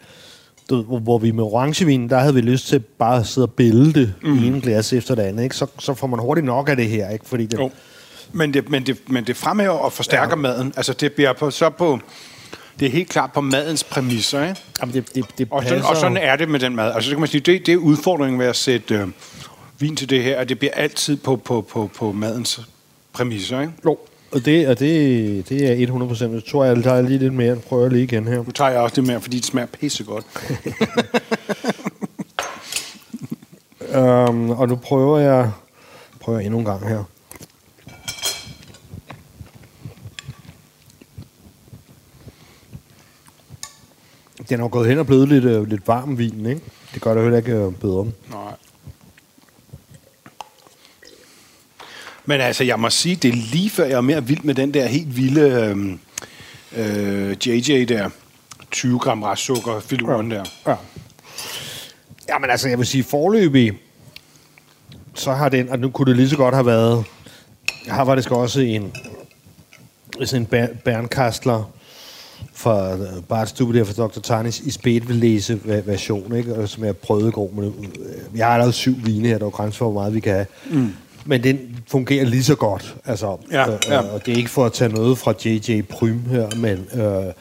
du, 0.70 0.82
hvor, 0.82 1.18
vi 1.18 1.32
med 1.32 1.44
orangevinen, 1.44 2.10
der 2.10 2.20
havde 2.20 2.34
vi 2.34 2.42
lyst 2.42 2.68
til 2.68 2.80
bare 2.80 3.20
at 3.20 3.28
sidde 3.28 3.46
og 3.46 3.52
bælge 3.52 3.94
det 3.94 4.14
mm. 4.24 4.44
ene 4.44 4.62
glas 4.62 4.94
efter 4.94 5.16
det 5.16 5.22
andet, 5.22 5.44
ikke? 5.44 5.56
Så, 5.56 5.68
så 5.80 5.94
får 5.94 6.08
man 6.08 6.20
hurtigt 6.20 6.46
nok 6.46 6.70
af 6.70 6.76
det 6.76 6.88
her, 6.88 7.10
ikke? 7.10 7.26
Fordi 7.26 7.46
den, 7.46 7.60
Jo. 7.60 7.72
Men 8.32 8.54
det, 8.54 8.70
men 8.70 8.86
det, 8.86 8.98
men 9.08 9.28
det 9.28 9.38
fremhæver 9.38 9.74
og 9.74 9.94
forstærker 9.94 10.30
ja. 10.30 10.36
maden. 10.36 10.74
Altså, 10.78 10.94
det 10.94 11.14
bliver 11.14 11.34
på, 11.34 11.52
så 11.52 11.70
på... 11.70 12.00
Det 12.80 12.86
er 12.86 12.90
helt 12.90 13.10
klart 13.10 13.34
på 13.34 13.42
madens 13.42 13.84
præmisser, 13.84 14.42
ikke? 14.42 14.62
Jamen, 14.82 14.96
det, 14.96 15.16
det, 15.16 15.26
det 15.38 15.48
Og 15.52 15.64
sådan, 15.64 15.84
og 15.84 15.98
sådan 15.98 16.18
er 16.18 16.36
det 16.36 16.50
med 16.50 16.60
den 16.60 16.76
mad. 16.76 16.92
Altså, 16.94 17.10
så 17.10 17.16
kan 17.16 17.20
man 17.20 17.30
sige, 17.30 17.42
det, 17.42 17.66
det 17.66 17.74
er 17.74 17.78
udfordringen 17.78 18.40
ved 18.40 18.46
at 18.46 18.56
sætte 18.56 18.96
øh, 18.96 19.08
vin 19.80 19.96
til 19.96 20.10
det 20.10 20.24
her, 20.24 20.38
at 20.38 20.50
det 20.50 20.60
bliver 20.60 20.74
altid 20.74 21.18
på, 21.18 21.36
på, 21.36 21.62
på, 21.62 21.90
på 21.98 22.12
madens 22.12 22.62
præmisser, 23.14 23.62
ikke? 23.62 23.74
Jo, 23.86 23.98
og 24.32 24.46
det, 24.46 24.68
og 24.68 24.80
det, 24.80 25.50
det 25.50 25.72
er 25.72 25.74
100 25.74 26.10
procent. 26.10 26.34
Jeg 26.34 26.46
tror, 26.46 26.64
jeg 26.64 26.84
tager 26.84 27.02
lige 27.02 27.20
lidt 27.20 27.34
mere. 27.34 27.56
Prøver 27.56 27.90
lige 27.90 28.04
igen 28.04 28.28
her. 28.28 28.38
Nu 28.38 28.52
tager 28.52 28.72
jeg 28.72 28.80
også 28.80 28.96
det 28.96 29.04
mere, 29.04 29.22
fordi 29.22 29.38
det 29.38 29.46
smager 29.46 29.68
pissegodt. 29.68 30.26
Um, 33.96 34.50
og 34.60 34.68
nu 34.68 34.76
prøver 34.76 35.20
jeg, 35.20 35.52
prøver 36.20 36.40
jeg 36.40 36.46
endnu 36.46 36.60
en 36.60 36.66
gang 36.66 36.88
her. 36.88 37.04
Den 44.50 44.60
har 44.60 44.68
gået 44.68 44.90
hen 44.90 44.98
og 44.98 45.06
blevet 45.08 45.28
lidt, 45.30 45.44
øh, 45.46 45.70
lidt 45.70 45.88
varm 45.88 46.18
vin, 46.18 46.46
ikke? 46.46 46.62
Det 46.94 47.02
gør 47.02 47.14
det 47.14 47.24
heller 47.24 47.38
ikke 47.38 47.52
øh, 47.52 47.74
bedre. 47.74 48.06
Nej. 48.32 48.54
Men 52.26 52.42
altså, 52.42 52.64
jeg 52.64 52.80
må 52.80 52.90
sige, 52.90 53.16
det 53.16 53.30
er 53.30 53.36
lige 53.52 53.70
før, 53.70 53.86
jeg 53.86 53.98
er 53.98 54.02
mere 54.02 54.26
vild 54.26 54.42
med 54.44 54.56
den 54.56 54.74
der 54.74 54.86
helt 54.86 55.18
vilde 55.18 55.42
øh, 55.42 57.30
øh, 57.30 57.48
JJ 57.48 57.86
der. 57.86 58.10
20 58.72 59.00
gram 59.00 59.24
restsukker, 59.24 59.80
filuren 59.80 60.32
der. 60.32 60.44
Ja. 60.68 60.76
Jamen 62.30 62.50
altså, 62.50 62.70
jeg 62.70 62.78
vil 62.78 62.88
sige, 62.88 63.04
forløbig, 63.04 63.74
så 65.16 65.34
har 65.34 65.50
den, 65.50 65.70
og 65.70 65.80
nu 65.80 65.90
kunne 65.90 66.08
det 66.10 66.16
lige 66.16 66.30
så 66.30 66.38
godt 66.38 66.54
have 66.56 66.66
været, 66.66 67.06
var 67.88 68.16
det 68.16 68.24
sgu 68.24 68.36
også 68.36 68.60
en, 68.60 68.94
sådan 70.26 70.42
en 70.42 70.46
Ber- 70.46 70.74
Bernkastler 70.84 71.72
fra 72.54 72.94
øh, 72.94 73.24
Bart 73.30 73.50
Stube 73.50 73.78
der 73.78 73.84
fra 73.84 74.08
Dr. 74.08 74.20
Tarnis 74.20 74.60
i 74.60 74.72
spætvelæse 74.72 75.60
version, 75.64 76.36
ikke? 76.36 76.56
Og 76.56 76.70
som 76.70 76.84
jeg 76.84 76.98
prøvede 76.98 77.28
i 77.28 77.32
går. 77.32 77.52
Men, 77.56 77.66
øh, 77.66 78.40
jeg 78.40 78.48
har 78.48 78.58
lavet 78.58 78.74
syv 78.74 78.96
vine 79.04 79.28
her, 79.28 79.38
der 79.38 79.46
er 79.46 79.50
grænser 79.50 79.78
for, 79.78 79.92
hvor 79.92 80.02
meget 80.02 80.14
vi 80.14 80.20
kan 80.20 80.34
have. 80.34 80.46
Mm. 80.72 80.94
Men 81.26 81.44
den 81.44 81.60
fungerer 81.88 82.26
lige 82.26 82.44
så 82.44 82.56
godt. 82.56 82.96
Altså, 83.06 83.38
Ja, 83.52 83.72
øh, 83.72 83.80
ja. 83.90 84.00
Og 84.00 84.26
det 84.26 84.34
er 84.34 84.38
ikke 84.38 84.50
for 84.50 84.66
at 84.66 84.74
tage 84.74 84.94
noget 84.94 85.18
fra 85.18 85.34
J.J. 85.46 85.82
Prym 85.82 86.20
her, 86.30 86.56
men 86.56 87.02
øh, 87.02 87.34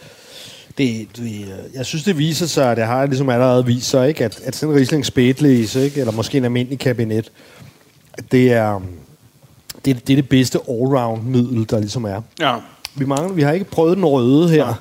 det, 0.79 1.09
det, 1.17 1.23
øh, 1.23 1.75
jeg 1.75 1.87
synes, 1.87 2.05
det 2.05 2.19
viser 2.19 2.47
sig, 2.47 2.71
at 2.71 2.77
det 2.77 2.87
har 2.87 3.07
ligesom 3.07 3.29
allerede 3.29 3.67
vist 3.67 3.91
sig, 3.91 4.09
ikke? 4.09 4.25
At, 4.25 4.41
at 4.45 4.57
sådan 4.57 4.75
en 4.75 4.81
Riesling 4.81 5.07
spætlæse, 5.07 5.85
ikke? 5.85 6.01
eller 6.01 6.13
måske 6.13 6.39
en 6.39 6.45
almindelig 6.45 6.79
kabinet, 6.79 7.33
det 8.33 8.53
er, 8.53 8.81
det, 9.85 10.07
det 10.07 10.13
er 10.13 10.17
det 10.17 10.29
bedste 10.29 10.59
allround-middel, 10.69 11.71
der 11.71 11.79
ligesom 11.79 12.05
er. 12.05 12.21
Ja. 12.41 12.55
Vi, 12.95 13.05
mangler, 13.05 13.33
vi 13.33 13.43
har 13.43 13.53
ikke 13.53 13.65
prøvet 13.65 13.97
den 13.97 14.05
røde 14.05 14.49
her. 14.49 14.67
Ja. 14.67 14.75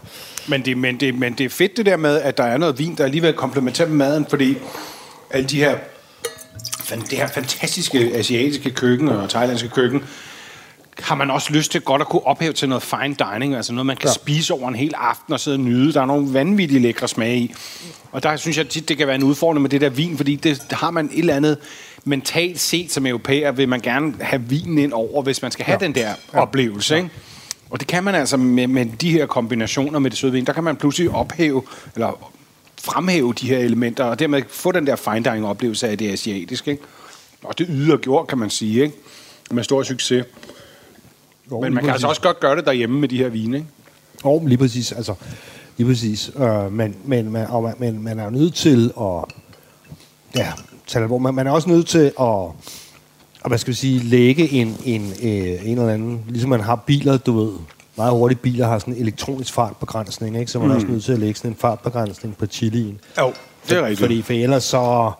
Men 0.47 0.65
det, 0.65 0.77
men, 0.77 0.99
det, 0.99 1.15
men 1.19 1.33
det 1.33 1.45
er 1.45 1.49
fedt 1.49 1.77
det 1.77 1.85
der 1.85 1.97
med, 1.97 2.21
at 2.21 2.37
der 2.37 2.43
er 2.43 2.57
noget 2.57 2.79
vin, 2.79 2.95
der 2.95 3.03
alligevel 3.03 3.33
komplementerer 3.33 3.87
med 3.87 3.97
maden, 3.97 4.25
fordi 4.29 4.57
alle 5.31 5.47
de 5.47 5.57
her, 5.57 5.77
det 6.89 7.17
her 7.17 7.27
fantastiske 7.27 8.11
asiatiske 8.13 8.69
køkken 8.71 9.09
og 9.09 9.29
thailandske 9.29 9.69
køkken, 9.69 10.03
har 10.99 11.15
man 11.15 11.31
også 11.31 11.53
lyst 11.53 11.71
til 11.71 11.81
godt 11.81 12.01
at 12.01 12.07
kunne 12.07 12.25
ophæve 12.27 12.53
til 12.53 12.69
noget 12.69 12.83
fine 12.83 13.15
dining, 13.33 13.55
altså 13.55 13.73
noget, 13.73 13.85
man 13.85 13.97
kan 13.97 14.05
Ja. 14.07 14.09
ja. 14.09 14.13
spise 14.13 14.53
over 14.53 14.69
en 14.69 14.75
hel 14.75 14.93
aften 14.97 15.33
og 15.33 15.39
sidde 15.39 15.55
og 15.55 15.59
nyde. 15.59 15.93
Der 15.93 16.01
er 16.01 16.05
nogle 16.05 16.33
vanvittige 16.33 16.79
lækre 16.79 17.07
smage 17.07 17.37
i. 17.37 17.53
Og 18.11 18.23
der 18.23 18.35
synes 18.35 18.57
jeg 18.57 18.69
tit, 18.69 18.89
det 18.89 18.97
kan 18.97 19.07
være 19.07 19.15
en 19.15 19.23
udfordring 19.23 19.61
med 19.61 19.69
det 19.69 19.81
der 19.81 19.89
vin, 19.89 20.17
fordi 20.17 20.35
det, 20.35 20.61
har 20.71 20.91
man 20.91 21.05
et 21.05 21.19
eller 21.19 21.35
andet 21.35 21.57
mentalt 22.03 22.59
set 22.59 22.91
som 22.91 23.05
europæer, 23.05 23.51
vil 23.51 23.69
man 23.69 23.79
gerne 23.79 24.13
have 24.21 24.41
vinen 24.41 24.77
ind 24.77 24.93
over, 24.93 25.23
hvis 25.23 25.41
man 25.41 25.51
skal 25.51 25.65
have 25.65 25.77
ja. 25.81 25.85
den 25.85 25.95
der 25.95 26.09
ja. 26.33 26.39
oplevelse, 26.41 26.95
ikke? 26.97 27.09
Og 27.73 27.79
det 27.79 27.87
kan 27.87 28.03
man 28.03 28.15
altså 28.15 28.37
med, 28.37 28.67
med 28.67 28.85
de 28.85 29.11
her 29.11 29.25
kombinationer 29.25 29.99
med 29.99 30.11
det 30.11 30.19
søde 30.19 30.31
vin, 30.31 30.45
der 30.45 30.53
kan 30.53 30.63
man 30.63 30.75
pludselig 30.75 31.09
ophæve, 31.09 31.63
eller 31.95 32.31
fremhæve 32.81 33.33
de 33.33 33.47
her 33.47 33.57
elementer, 33.57 34.03
og 34.03 34.19
dermed 34.19 34.41
få 34.49 34.71
den 34.71 34.87
der 34.87 34.95
fine 34.95 35.23
dining 35.23 35.45
oplevelse 35.45 35.87
af 35.87 35.97
det 35.97 36.11
asiatiske, 36.11 36.71
ikke? 36.71 36.83
Og 37.43 37.57
det 37.57 37.67
yder 37.69 37.97
gjort, 37.97 38.27
kan 38.27 38.37
man 38.37 38.49
sige, 38.49 38.83
ikke? 38.83 38.95
Med 39.51 39.63
stor 39.63 39.83
succes. 39.83 40.25
Jo, 41.51 41.61
Men 41.61 41.73
man 41.73 41.83
kan 41.83 41.93
altså 41.93 42.07
også 42.07 42.21
godt 42.21 42.39
gøre 42.39 42.55
det 42.55 42.65
derhjemme 42.65 42.99
med 42.99 43.09
de 43.09 43.17
her 43.17 43.29
vine, 43.29 43.57
ikke? 43.57 43.69
Jo, 44.25 44.45
lige 44.45 44.57
præcis. 44.57 44.91
Altså, 44.91 45.13
lige 45.77 45.87
præcis. 45.87 46.31
Øh, 46.35 46.71
men, 46.71 46.95
men, 47.05 47.31
man, 47.31 47.47
og 47.47 47.63
man, 47.63 47.75
men 47.79 48.03
man 48.03 48.19
er 48.19 48.23
jo 48.23 48.29
nødt 48.29 48.55
til 48.55 48.91
at... 49.01 49.25
Ja, 50.35 50.53
alvorligt. 50.95 51.23
man, 51.23 51.33
man 51.33 51.47
er 51.47 51.51
også 51.51 51.69
nødt 51.69 51.87
til 51.87 52.11
at... 52.19 52.49
Og 53.43 53.47
hvad 53.49 53.57
skal 53.57 53.71
vi 53.71 53.77
sige, 53.77 53.99
lægge 53.99 54.49
en, 54.49 54.77
en, 54.85 55.13
øh, 55.23 55.69
en 55.69 55.77
eller 55.77 55.93
anden... 55.93 56.23
Ligesom 56.27 56.49
man 56.49 56.59
har 56.59 56.75
biler, 56.75 57.17
du 57.17 57.39
ved, 57.39 57.51
meget 57.97 58.11
hurtige 58.11 58.39
biler 58.39 58.67
har 58.67 58.79
sådan 58.79 58.93
en 58.93 59.01
elektronisk 59.01 59.53
fartbegrænsning, 59.53 60.39
ikke? 60.39 60.51
Så 60.51 60.59
man 60.59 60.71
er 60.71 60.75
også 60.75 60.87
nødt 60.87 61.03
til 61.03 61.13
at 61.13 61.19
lægge 61.19 61.35
sådan 61.35 61.51
en 61.51 61.57
fartbegrænsning 61.57 62.37
på 62.37 62.45
chilien. 62.45 62.99
Jo, 63.19 63.33
det 63.69 63.77
er 63.77 63.81
rigtigt. 63.81 63.99
Fordi 63.99 64.21
for 64.21 64.33
ellers 64.33 64.63
så... 64.63 65.11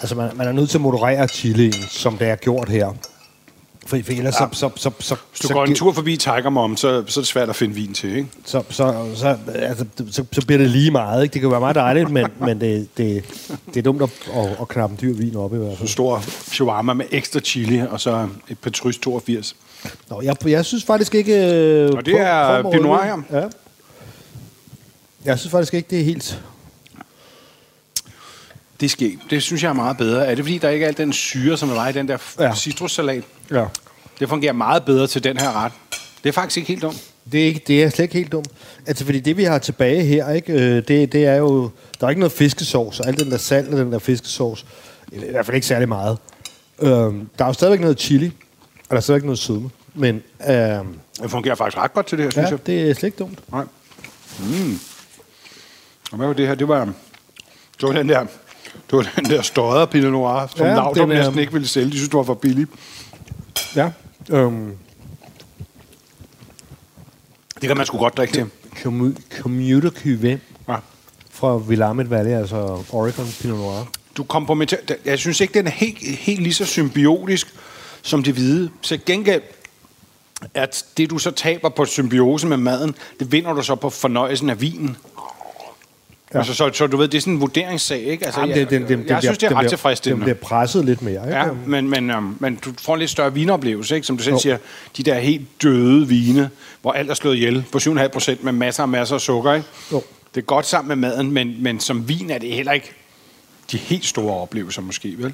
Altså, 0.00 0.14
man, 0.14 0.30
man 0.36 0.48
er 0.48 0.52
nødt 0.52 0.70
til 0.70 0.78
at 0.78 0.82
moderere 0.82 1.28
chilien, 1.28 1.72
som 1.72 2.18
det 2.18 2.28
er 2.28 2.36
gjort 2.36 2.68
her. 2.68 2.92
For, 3.86 3.98
for 4.04 4.12
ellers 4.12 4.34
ja. 4.40 4.46
så, 4.52 4.70
så, 4.70 4.70
så, 4.76 4.90
så... 5.00 5.16
Hvis 5.30 5.40
du 5.40 5.48
så, 5.48 5.54
går 5.54 5.64
en 5.64 5.74
tur 5.74 5.92
forbi 5.92 6.16
Tiger 6.16 6.50
Mom, 6.50 6.76
så, 6.76 7.04
så 7.06 7.20
er 7.20 7.22
det 7.22 7.28
svært 7.28 7.48
at 7.48 7.56
finde 7.56 7.74
vin 7.74 7.94
til, 7.94 8.16
ikke? 8.16 8.28
så, 8.44 8.62
så, 8.70 9.06
så, 9.14 9.38
altså, 9.54 9.84
så, 10.10 10.24
så 10.32 10.46
bliver 10.46 10.58
det 10.58 10.70
lige 10.70 10.90
meget. 10.90 11.22
Ikke? 11.22 11.32
Det 11.32 11.40
kan 11.40 11.50
være 11.50 11.60
meget 11.60 11.74
dejligt, 11.74 12.10
men, 12.10 12.26
men 12.46 12.60
det, 12.60 12.88
det, 12.96 13.24
det 13.66 13.76
er 13.76 13.82
dumt 13.82 14.02
at, 14.02 14.10
at, 14.34 14.56
at 14.60 14.68
knappe 14.68 14.92
en 14.92 14.98
dyr 15.02 15.14
vin 15.14 15.36
op 15.36 15.54
i 15.54 15.56
hvert 15.56 15.70
En 15.70 15.76
fald. 15.76 15.88
stor 15.88 16.22
shawarma 16.52 16.92
med 16.92 17.04
ekstra 17.10 17.40
chili, 17.40 17.82
og 17.90 18.00
så 18.00 18.28
et 18.48 18.58
Petrus 18.58 18.98
82. 18.98 19.56
Nå, 20.10 20.20
jeg, 20.22 20.36
jeg 20.46 20.64
synes 20.64 20.84
faktisk 20.84 21.14
ikke... 21.14 21.34
Øh, 21.34 21.90
Og 21.96 22.06
det 22.06 22.20
er 22.20 22.70
Pinot. 22.70 23.00
Ja. 23.32 23.42
Jeg 25.24 25.38
synes 25.38 25.50
faktisk 25.50 25.74
ikke, 25.74 25.86
det 25.90 26.00
er 26.00 26.04
helt... 26.04 26.42
Det 28.84 28.90
sket. 28.90 29.18
Det 29.30 29.42
synes 29.42 29.62
jeg 29.62 29.68
er 29.68 29.72
meget 29.72 29.96
bedre. 29.96 30.26
Er 30.26 30.34
det 30.34 30.44
fordi, 30.44 30.58
der 30.58 30.70
ikke 30.70 30.84
er 30.84 30.88
al 30.88 30.96
den 30.96 31.12
syre, 31.12 31.56
som 31.56 31.68
der 31.68 31.76
var 31.76 31.88
i 31.88 31.92
den 31.92 32.08
der 32.08 32.18
ja. 32.38 32.54
citrussalat? 32.54 33.24
Ja. 33.50 33.64
Det 34.20 34.28
fungerer 34.28 34.52
meget 34.52 34.84
bedre 34.84 35.06
til 35.06 35.24
den 35.24 35.36
her 35.36 35.64
ret. 35.64 35.72
Det 36.22 36.28
er 36.28 36.32
faktisk 36.32 36.56
ikke 36.56 36.68
helt 36.68 36.82
dumt. 36.82 37.02
Det 37.32 37.42
er, 37.42 37.46
ikke, 37.46 37.60
det 37.66 37.82
er 37.82 37.88
slet 37.90 38.02
ikke 38.02 38.14
helt 38.14 38.32
dumt. 38.32 38.48
Altså, 38.86 39.04
fordi 39.04 39.20
det, 39.20 39.36
vi 39.36 39.44
har 39.44 39.58
tilbage 39.58 40.04
her, 40.04 40.30
ikke, 40.30 40.52
øh, 40.52 40.88
det, 40.88 41.12
det 41.12 41.26
er 41.26 41.34
jo... 41.34 41.70
Der 42.00 42.06
er 42.06 42.10
ikke 42.10 42.20
noget 42.20 42.32
fiskesauce, 42.32 43.02
og 43.02 43.08
al 43.08 43.18
den 43.18 43.30
der 43.30 43.36
salt 43.36 43.68
og 43.68 43.78
den 43.78 43.92
der 43.92 43.98
fiskesauce, 43.98 44.66
i 45.12 45.18
hvert 45.30 45.46
fald 45.46 45.54
ikke 45.54 45.66
særlig 45.66 45.88
meget. 45.88 46.18
Øh, 46.82 46.88
der 46.88 47.14
er 47.38 47.46
jo 47.46 47.52
stadigvæk 47.52 47.80
noget 47.80 48.00
chili, 48.00 48.26
og 48.78 48.90
der 48.90 48.96
er 48.96 49.00
stadigvæk 49.00 49.24
noget 49.24 49.38
sødme. 49.38 49.70
Men 49.94 50.22
øh, 50.48 50.54
Det 50.54 50.84
fungerer 51.28 51.54
faktisk 51.54 51.78
ret 51.78 51.92
godt 51.94 52.06
til 52.06 52.18
det 52.18 52.24
her, 52.24 52.30
synes 52.30 52.46
ja, 52.46 52.50
jeg. 52.50 52.66
det 52.66 52.90
er 52.90 52.94
slet 52.94 53.04
ikke 53.04 53.18
dumt. 53.18 53.38
Nej. 53.52 53.64
Mm. 54.40 54.78
Og 56.10 56.16
hvad 56.16 56.26
var 56.26 56.34
det 56.34 56.46
her? 56.46 56.54
Det 56.54 56.68
var, 56.68 56.84
det 57.80 57.88
var 57.88 57.92
den 57.92 58.08
der, 58.08 58.26
det 58.90 58.96
var 58.96 59.12
den 59.16 59.24
der 59.24 59.42
støder 59.42 59.86
Pinot 59.86 60.12
Noir, 60.12 60.46
som 60.56 60.66
Ja, 60.66 60.74
Laudrup 60.74 60.96
er- 61.10 61.14
næsten 61.14 61.38
ikke 61.38 61.52
ville 61.52 61.68
sælge. 61.68 61.90
De 61.90 61.96
synes, 61.96 62.08
det 62.08 62.16
var 62.16 62.22
for 62.22 62.34
billigt. 62.34 62.70
Ja. 63.76 63.90
Øhm, 64.30 64.72
Det 67.60 67.68
kan 67.68 67.76
man 67.76 67.86
sgu 67.86 67.98
godt 67.98 68.16
drikke 68.16 68.34
til. 68.34 68.46
commu- 68.76 69.38
commuter 69.40 69.90
Cuvée 69.90 70.38
Ja. 70.72 70.76
fra 71.30 71.56
Willamette 71.56 72.10
Valley, 72.10 72.30
altså 72.32 72.56
Oregon 72.92 73.26
Pinot 73.40 73.58
Noir. 73.58 73.84
Du 74.16 74.24
kompromitterer... 74.24 74.80
Jeg 75.04 75.18
synes 75.18 75.40
ikke, 75.40 75.54
den 75.54 75.66
er 75.66 75.70
helt, 75.70 75.98
helt 76.18 76.42
lige 76.42 76.54
så 76.54 76.64
symbiotisk 76.64 77.54
som 78.02 78.22
det 78.22 78.34
hvide. 78.34 78.70
Så 78.80 78.98
gengæld, 79.06 79.42
at 80.54 80.84
det 80.96 81.10
du 81.10 81.18
så 81.18 81.30
taber 81.30 81.68
på 81.68 81.84
symbiosen 81.84 82.48
med 82.48 82.56
maden, 82.56 82.94
det 83.20 83.32
vinder 83.32 83.52
du 83.52 83.62
så 83.62 83.74
på 83.74 83.90
fornøjelsen 83.90 84.50
af 84.50 84.60
vinen. 84.60 84.96
Ja. 86.34 86.38
Altså, 86.38 86.54
så, 86.54 86.70
så 86.72 86.86
du 86.86 86.96
ved, 86.96 87.08
det 87.08 87.16
er 87.18 87.20
sådan 87.20 87.34
en 87.34 87.40
vurderingssag, 87.40 88.00
ikke? 88.02 88.24
Altså, 88.26 88.40
Jamen, 88.40 88.56
jeg, 88.56 88.70
det- 88.70 88.80
det- 88.88 88.88
det- 88.98 89.06
jeg 89.10 89.16
det 89.16 89.24
synes, 89.24 89.38
det 89.38 89.46
er 89.46 89.48
bliver- 89.50 89.58
ret 89.58 89.62
Den 89.64 89.68
tilfredsstillende. 89.70 90.24
bliver 90.24 90.34
presset 90.36 90.84
lidt 90.84 91.02
mere, 91.02 91.26
ikke? 91.26 91.38
Ja, 91.38 91.44
men, 91.66 91.90
men, 91.90 92.10
um, 92.10 92.36
men 92.40 92.54
du 92.64 92.70
får 92.80 92.94
en 92.94 92.98
lidt 93.00 93.10
større 93.10 93.34
vinoplevelse, 93.34 93.94
ikke? 93.94 94.06
Som 94.06 94.16
du 94.16 94.22
selv 94.22 94.34
Jo. 94.34 94.40
siger, 94.40 94.56
de 94.96 95.02
der 95.02 95.14
helt 95.18 95.62
døde 95.62 96.08
vine, 96.08 96.50
hvor 96.82 96.92
alt 96.92 97.10
er 97.10 97.14
slået 97.14 97.34
ihjel 97.36 97.64
på 97.72 97.78
7,5 97.78 98.08
procent 98.08 98.44
med 98.44 98.52
masser 98.52 98.82
og 98.82 98.88
masser 98.88 99.14
af 99.14 99.20
sukker, 99.20 99.52
ikke? 99.54 99.66
Jo. 99.92 100.02
Det 100.34 100.40
er 100.40 100.44
godt 100.44 100.66
sammen 100.66 100.88
med 101.00 101.08
maden, 101.08 101.32
men, 101.32 101.54
men 101.62 101.80
som 101.80 102.08
vin 102.08 102.30
er 102.30 102.38
det 102.38 102.50
heller 102.52 102.72
ikke 102.72 102.90
de 103.72 103.76
helt 103.76 104.04
store 104.04 104.34
oplevelser 104.40 104.82
måske, 104.82 105.14
vel? 105.18 105.32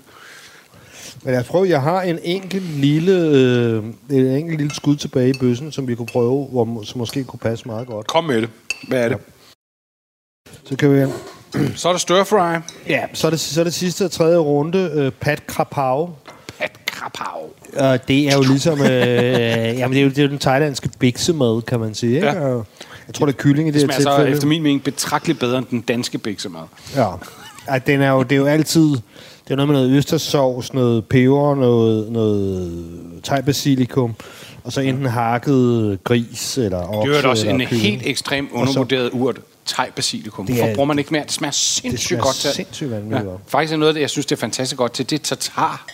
Men 1.23 1.35
jeg 1.35 1.45
prøver, 1.45 1.65
jeg 1.65 1.83
har 1.83 2.03
en 2.03 2.19
enkelt 2.25 2.71
lille, 2.81 3.13
øh, 3.13 3.85
en 4.11 4.27
enkelt 4.27 4.59
lille 4.61 4.75
skud 4.75 4.97
tilbage 4.97 5.31
i 5.31 5.33
bøssen, 5.41 5.73
som 5.73 5.89
vi 5.89 5.95
kunne 5.95 6.07
prøve, 6.07 6.47
hvor, 6.53 6.83
som 6.85 6.99
måske 6.99 7.25
kunne 7.25 7.39
passe 7.39 7.69
meget 7.69 7.87
godt. 7.87 8.07
Kom 8.07 8.25
med 8.25 8.41
det. 8.43 8.49
Hvad 8.89 9.05
er 9.05 9.09
det? 9.09 9.19
Så 10.65 10.77
kan 10.77 10.95
vi... 10.95 11.07
Så 11.77 11.89
er 11.89 11.93
der 11.93 11.99
stir 11.99 12.25
fry. 12.25 12.57
Ja, 12.89 13.01
så 13.13 13.27
er 13.27 13.31
det, 13.31 13.41
så 13.41 13.61
er 13.61 13.65
det 13.65 13.75
sidste 13.75 14.05
og 14.05 14.11
tredje 14.11 14.37
runde. 14.39 14.91
Øh, 14.95 15.13
Pat 15.21 15.47
Krapau. 15.47 16.11
Pat 16.61 16.71
krapau. 16.87 17.41
Og 17.77 18.09
det 18.09 18.29
er 18.29 18.37
jo 18.37 18.43
ligesom... 18.43 18.81
Øh, 18.81 18.89
jamen, 18.89 19.93
det 19.93 19.99
er 19.99 20.03
jo, 20.03 20.09
det 20.09 20.19
er 20.19 20.23
jo 20.23 20.29
den 20.29 20.39
thailandske 20.39 20.89
biksemad, 20.99 21.63
kan 21.63 21.81
man 21.81 21.95
sige. 21.95 22.15
Ikke? 22.15 22.27
Ja. 22.29 22.41
Og 22.41 22.67
Jeg 23.07 23.15
tror, 23.15 23.27
det 23.27 23.33
er 23.33 23.37
kylling 23.39 23.69
i 23.69 23.71
det, 23.73 23.81
Det 23.81 23.91
her 23.91 24.01
smager 24.01 24.11
så 24.11 24.17
tilfælde. 24.17 24.37
efter 24.37 24.47
min 24.49 24.63
mening 24.63 24.83
betragteligt 24.85 25.39
bedre 25.39 25.59
end 25.59 25.67
den 25.71 25.81
danske 25.81 26.19
biksemad. 26.19 26.63
Ja. 26.97 27.07
Ej, 27.69 27.79
den 27.79 28.03
er 28.03 28.11
jo, 28.11 28.23
det 28.23 28.33
er 28.33 28.37
jo 28.37 28.47
altid... 28.47 28.89
Det 29.45 29.55
er 29.55 29.57
noget 29.57 29.69
med 29.69 29.77
noget 29.77 29.91
østersovs, 29.97 30.75
noget 30.75 31.05
peber, 31.05 31.55
noget, 31.55 32.13
noget 32.13 32.87
thai-basilikum, 33.29 34.15
og 34.65 34.73
så 34.73 34.81
enten 34.81 35.07
hakket 35.07 35.99
gris 36.05 36.59
eller 36.59 36.97
okse. 36.97 37.11
Det 37.11 37.19
er 37.19 37.23
jo 37.23 37.31
også 37.31 37.49
en 37.49 37.57
kylling. 37.59 37.83
helt 37.83 38.03
ekstrem 38.07 38.49
undervurderet 38.53 39.11
urt. 39.13 39.41
Thai 39.67 39.87
basilikum. 39.97 40.47
Det 40.47 40.55
Hvorfor 40.55 40.71
er- 40.71 40.75
bruger 40.75 40.87
man 40.87 40.99
ikke 40.99 41.11
mere? 41.13 41.23
Det 41.23 41.33
smager 41.33 41.53
sindssygt 41.53 42.09
smager 42.09 42.23
godt 42.23 42.37
til. 42.37 42.51
sindssygt 42.51 42.91
vanvittigt 42.91 43.25
godt. 43.25 43.41
Faktisk 43.49 43.73
er 43.73 43.77
noget 43.77 43.89
af 43.91 43.95
det, 43.95 44.01
jeg 44.01 44.11
synes, 44.11 44.27
det 44.27 44.37
er 44.37 44.41
fantastisk 44.41 44.77
godt 44.79 44.93
til, 44.93 45.11
det 45.11 45.19
er 45.21 45.25
tartar. 45.25 45.85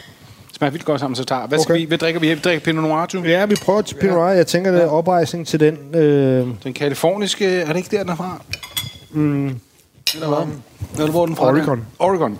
Det 0.48 0.56
smager 0.56 0.70
vildt 0.70 0.84
godt 0.86 1.00
sammen 1.00 1.10
med 1.18 1.26
tartar. 1.26 1.46
Hvad, 1.46 1.58
skal 1.58 1.72
Okay. 1.72 1.80
vi, 1.80 1.86
hvad 1.86 1.98
drikker 1.98 2.20
vi? 2.20 2.34
Vi 2.34 2.40
drikker 2.40 2.64
Pinot 2.64 2.82
Noir, 2.84 3.06
du. 3.06 3.22
Ja, 3.22 3.46
vi 3.46 3.54
prøver 3.64 3.82
til 3.82 3.94
Pinot 3.94 4.14
Noir. 4.14 4.28
Jeg 4.28 4.46
tænker, 4.46 4.70
det 4.70 4.82
er 4.82 4.86
oprejsning 4.86 5.46
til 5.46 5.60
den... 5.60 5.78
Øh, 5.94 6.46
Den 6.64 6.72
kaliforniske, 6.74 7.46
er 7.46 7.66
det 7.66 7.76
ikke 7.76 7.96
der, 7.96 8.02
den 8.02 8.12
er 8.12 8.16
fra? 8.16 8.42
Mm. 9.10 9.60
Eller 10.14 10.28
hvad? 10.28 10.46
Eller 10.98 11.10
hvor 11.10 11.22
er 11.22 11.26
den 11.26 11.36
fra? 11.36 11.46
Oregon. 11.46 11.86
Oregon. 11.98 12.38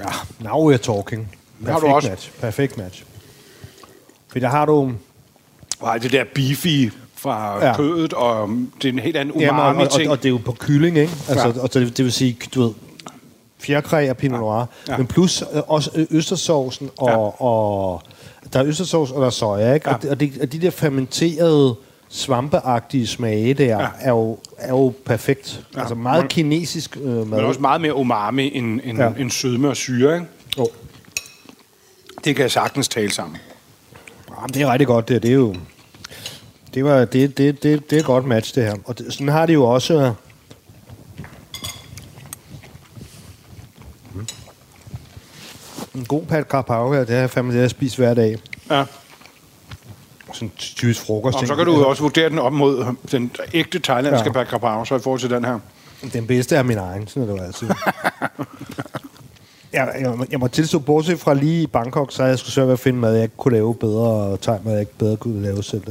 Ja, 0.00 0.44
now 0.50 0.72
we're 0.72 0.76
talking. 0.76 1.28
har 1.66 1.72
du 1.74 1.80
Perfekt 1.80 1.94
også. 1.94 2.08
match. 2.08 2.30
Perfekt 2.40 2.78
match. 2.78 3.04
For 4.28 4.38
der 4.38 4.48
har 4.48 4.66
du... 4.66 4.92
Nej, 5.82 5.98
det 5.98 6.12
der 6.12 6.24
beefy 6.34 6.92
fra 7.16 7.58
Ja. 7.58 7.66
ja. 7.66 7.76
kødet, 7.76 8.12
og 8.12 8.48
det 8.82 8.88
er 8.88 8.92
en 8.92 8.98
helt 8.98 9.16
anden 9.16 9.40
Jamen, 9.40 9.60
og, 9.60 9.66
og, 9.66 9.74
og, 9.76 10.10
og, 10.10 10.18
det 10.18 10.24
er 10.24 10.28
jo 10.30 10.40
på 10.44 10.56
kylling, 10.58 10.98
ikke? 10.98 11.12
Altså, 11.28 11.48
Ja. 11.48 11.60
og 11.62 11.74
det, 11.74 11.96
det 11.96 12.04
vil 12.04 12.12
sige, 12.12 12.36
du 12.54 12.62
ved, 12.62 12.70
fjerkræ 13.58 14.10
og 14.10 14.16
Pinot 14.16 14.40
Noir. 14.40 14.64
Ja. 14.88 14.96
Men 14.96 15.06
plus 15.06 15.42
øh, 15.54 15.62
også 15.66 15.90
øh, 15.94 16.06
østersovsen 16.10 16.90
og, 16.98 17.08
Ja. 17.08 17.42
og... 17.42 18.02
Der 18.52 18.60
er 18.60 18.64
østersovs, 18.66 19.10
og 19.10 19.20
der 19.20 19.26
er 19.26 19.30
soja, 19.30 19.74
ikke? 19.74 19.88
Ja. 19.88 19.94
Og, 19.94 20.02
det, 20.02 20.10
og, 20.10 20.20
det, 20.20 20.32
og 20.42 20.52
de 20.52 20.60
der 20.60 20.70
fermenterede 20.70 21.74
svampeagtige 22.08 23.06
smage 23.06 23.54
der, 23.54 23.64
Ja. 23.80 23.86
er, 24.00 24.10
jo, 24.10 24.38
er 24.60 24.68
jo 24.68 24.92
perfekt. 25.04 25.64
Ja. 25.74 25.80
Altså 25.80 25.94
meget 25.94 26.22
Men- 26.22 26.28
kinesisk 26.28 26.96
øh, 26.96 27.02
mad. 27.04 27.24
Men 27.24 27.40
også 27.40 27.60
meget 27.60 27.80
mere 27.80 27.94
umami 27.94 28.50
end, 28.56 28.80
end, 28.84 28.98
Ja. 28.98 29.10
end 29.18 29.30
sødme 29.30 29.68
og 29.68 29.76
syre, 29.76 30.14
ikke? 30.14 30.26
Jo. 30.58 30.66
Det 32.24 32.36
kan 32.36 32.42
jeg 32.42 32.50
sagtens 32.50 32.88
tale 32.88 33.10
sammen. 33.12 33.36
Jamen, 34.36 34.48
det 34.54 34.62
er 34.62 34.72
rigtig 34.72 34.86
godt, 34.86 35.08
det, 35.08 35.22
det 35.22 35.30
er 35.30 35.34
jo... 35.34 35.54
Det, 36.74 36.84
var, 36.84 37.04
det, 37.04 37.38
det, 37.38 37.62
det, 37.62 37.90
det 37.90 37.96
er 37.96 38.00
et 38.00 38.06
godt 38.06 38.24
match, 38.26 38.54
det 38.54 38.62
her. 38.64 38.74
Og 38.84 38.98
det, 38.98 39.12
sådan 39.12 39.28
har 39.28 39.46
de 39.46 39.52
jo 39.52 39.64
også... 39.64 39.94
øh, 39.94 40.10
En 45.94 46.04
god 46.04 46.22
pat 46.22 46.44
carpaccio 46.48 46.92
her, 46.92 47.00
det 47.00 47.08
har 47.08 47.16
jeg 47.20 47.30
fandme 47.30 47.54
det, 47.54 47.60
jeg 47.60 47.70
spiser 47.70 47.96
hver 47.96 48.14
dag. 48.14 48.36
Ja. 48.70 48.84
Så 50.40 50.46
sådan 50.46 50.56
typisk 50.56 51.06
frokost. 51.06 51.36
Og 51.36 51.46
så 51.46 51.54
kan 51.54 51.66
du 51.66 51.78
jo 51.78 51.88
også 51.88 52.02
vurdere 52.02 52.28
den 52.28 52.38
op 52.38 52.52
mod 52.52 52.84
den 53.12 53.30
ægte 53.54 53.78
thailandske 53.78 54.28
ja. 54.28 54.32
bacalao, 54.32 54.84
så 54.84 54.96
i 54.96 55.00
forhold 55.00 55.20
til 55.20 55.30
den 55.30 55.44
her. 55.44 55.58
Den 56.12 56.26
bedste 56.26 56.56
er 56.56 56.62
min 56.62 56.78
egen, 56.78 57.06
sådan 57.06 57.28
er 57.28 57.32
det 57.32 57.38
jo 57.38 57.44
altid. 57.44 57.68
jeg, 59.72 59.88
jeg, 60.00 60.14
jeg 60.30 60.38
må 60.38 60.48
tilstå, 60.48 60.78
bortset 60.78 61.20
fra 61.20 61.34
lige 61.34 61.62
i 61.62 61.66
Bangkok, 61.66 62.12
så 62.12 62.24
jeg 62.24 62.38
skulle 62.38 62.52
svært 62.52 62.66
ved 62.66 62.72
at 62.72 62.80
finde 62.80 62.98
mad, 62.98 63.14
jeg 63.14 63.22
ikke 63.22 63.36
kunne 63.36 63.54
lave 63.54 63.74
bedre, 63.74 64.08
og 64.08 64.40
thai 64.40 64.58
mad, 64.64 64.72
jeg 64.72 64.80
ikke 64.80 64.98
bedre 64.98 65.16
kunne 65.16 65.42
lave 65.42 65.62
selv. 65.62 65.82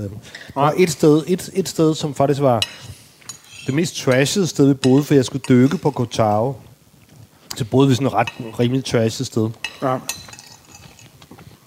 Og 0.56 0.74
et 0.78 0.92
sted, 0.92 1.24
et, 1.28 1.50
et 1.54 1.70
sted, 1.70 1.96
som 1.96 2.14
faktisk 2.14 2.42
var 2.42 2.62
det 3.66 3.74
mest 3.74 3.96
trashede 3.96 4.48
sted, 4.48 4.68
vi 4.68 4.74
boede, 4.74 5.04
for 5.04 5.14
jeg 5.14 5.26
skulle 5.26 5.44
dykke 5.50 5.78
på 5.78 5.92
Koh 5.92 6.08
Tao. 6.08 6.56
Så 7.58 7.66
boede 7.66 7.90
vi 7.90 7.96
sådan 7.96 8.08
et 8.08 8.14
ret 8.14 8.30
rimelig 8.60 8.86
trashet 8.86 9.28
sted. 9.28 9.50
Ja. 9.82 9.98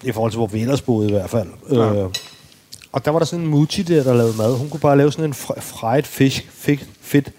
I 0.03 0.11
forhold 0.11 0.31
til, 0.31 0.37
hvor 0.37 0.47
vi 0.47 0.61
ellers 0.61 0.81
boede 0.81 1.09
i 1.09 1.11
hvert 1.11 1.29
fald. 1.29 1.47
Ja. 1.71 2.03
Øh, 2.03 2.09
og 2.93 3.05
der 3.05 3.11
var 3.11 3.19
der 3.19 3.25
sådan 3.25 3.45
en 3.45 3.51
Muchi 3.51 3.81
der, 3.83 4.03
der 4.03 4.13
lavede 4.13 4.37
mad. 4.37 4.57
Hun 4.57 4.69
kunne 4.69 4.79
bare 4.79 4.97
lave 4.97 5.11
sådan 5.11 5.25
en 5.25 5.33
fr- 5.33 5.59
fried 5.61 6.03
fish, 6.03 6.45
fit, 6.49 6.85
fit 7.01 7.31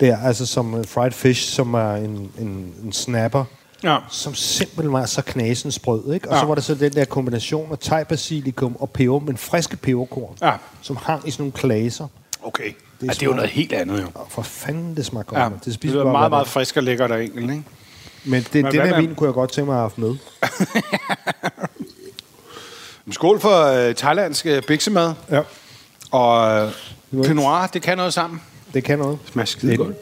der, 0.00 0.18
altså 0.18 0.46
som 0.46 0.74
uh, 0.74 0.84
fried 0.84 1.12
fish, 1.12 1.52
som 1.54 1.74
er 1.74 1.94
en, 1.94 2.30
en, 2.38 2.74
en 2.84 2.92
snapper, 2.92 3.44
Ja. 3.84 3.96
som 4.10 4.34
simpelthen 4.34 4.92
var 4.92 5.06
så 5.06 5.22
knasende 5.22 5.72
sprød, 5.72 6.14
ikke? 6.14 6.28
Og 6.28 6.34
Ja. 6.34 6.40
så 6.40 6.46
var 6.46 6.54
der 6.54 6.62
så 6.62 6.74
den 6.74 6.92
der 6.92 7.04
kombination 7.04 7.72
af 7.72 7.78
thai 7.78 8.04
basilikum 8.04 8.76
og 8.80 8.90
peber, 8.90 9.18
men 9.18 9.36
friske 9.36 9.76
peberkorn, 9.76 10.36
Ja. 10.42 10.52
som 10.82 10.96
hang 11.02 11.28
i 11.28 11.30
sådan 11.30 11.42
nogle 11.42 11.52
klaser. 11.52 12.06
Okay. 12.42 12.64
Det 12.64 12.72
er 12.72 13.06
ja, 13.06 13.06
det 13.12 13.22
er 13.22 13.26
jo 13.26 13.32
noget 13.32 13.50
helt 13.50 13.72
andet, 13.72 14.00
jo. 14.02 14.06
Og 14.14 14.26
for 14.30 14.42
fanden, 14.42 14.96
det 14.96 15.06
smagte 15.06 15.28
godt. 15.30 15.40
Ja, 15.40 15.44
det, 15.44 15.54
det 15.54 15.64
det 15.64 15.74
spiser 15.74 16.00
er 16.00 16.04
meget, 16.12 16.30
meget 16.30 16.44
dag. 16.46 16.52
frisk 16.52 16.76
og 16.76 16.82
lækkert 16.82 17.10
og 17.10 17.24
enkelt, 17.24 17.50
ikke? 17.50 17.62
Men 18.24 18.42
det, 18.52 18.64
Men 18.64 18.72
den 18.72 18.80
her 18.86 19.00
vin 19.00 19.14
kunne 19.14 19.26
jeg 19.26 19.34
godt 19.34 19.52
tænke 19.52 19.66
mig 19.70 19.74
at 19.74 19.78
have 19.80 19.82
haft 19.90 19.98
med. 19.98 20.14
Skål 23.12 23.40
for 23.40 23.88
uh, 23.88 23.94
thailandsk 23.94 24.46
uh, 24.46 24.62
biksemad. 24.68 25.12
Ja. 25.30 25.40
Og 26.10 26.66
uh, 26.66 26.72
Pinot 27.22 27.36
Noir, 27.36 27.66
det 27.72 27.82
kan 27.82 27.96
noget 27.96 28.12
sammen. 28.12 28.40
Det 28.74 28.84
kan 28.84 28.98
noget. 28.98 29.18
Smager 29.32 29.46
skide 29.46 29.76
godt. 29.76 29.96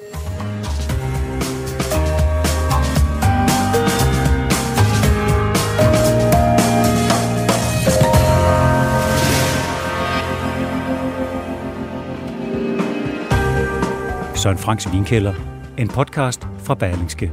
Søren 14.38 14.58
Franks 14.58 14.92
Vinkælder. 14.92 15.34
En 15.78 15.88
podcast 15.88 16.46
fra 16.64 16.74
Berlingske. 16.74 17.32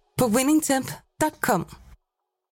på 0.21 0.27
winningtemp.com. 0.27 1.80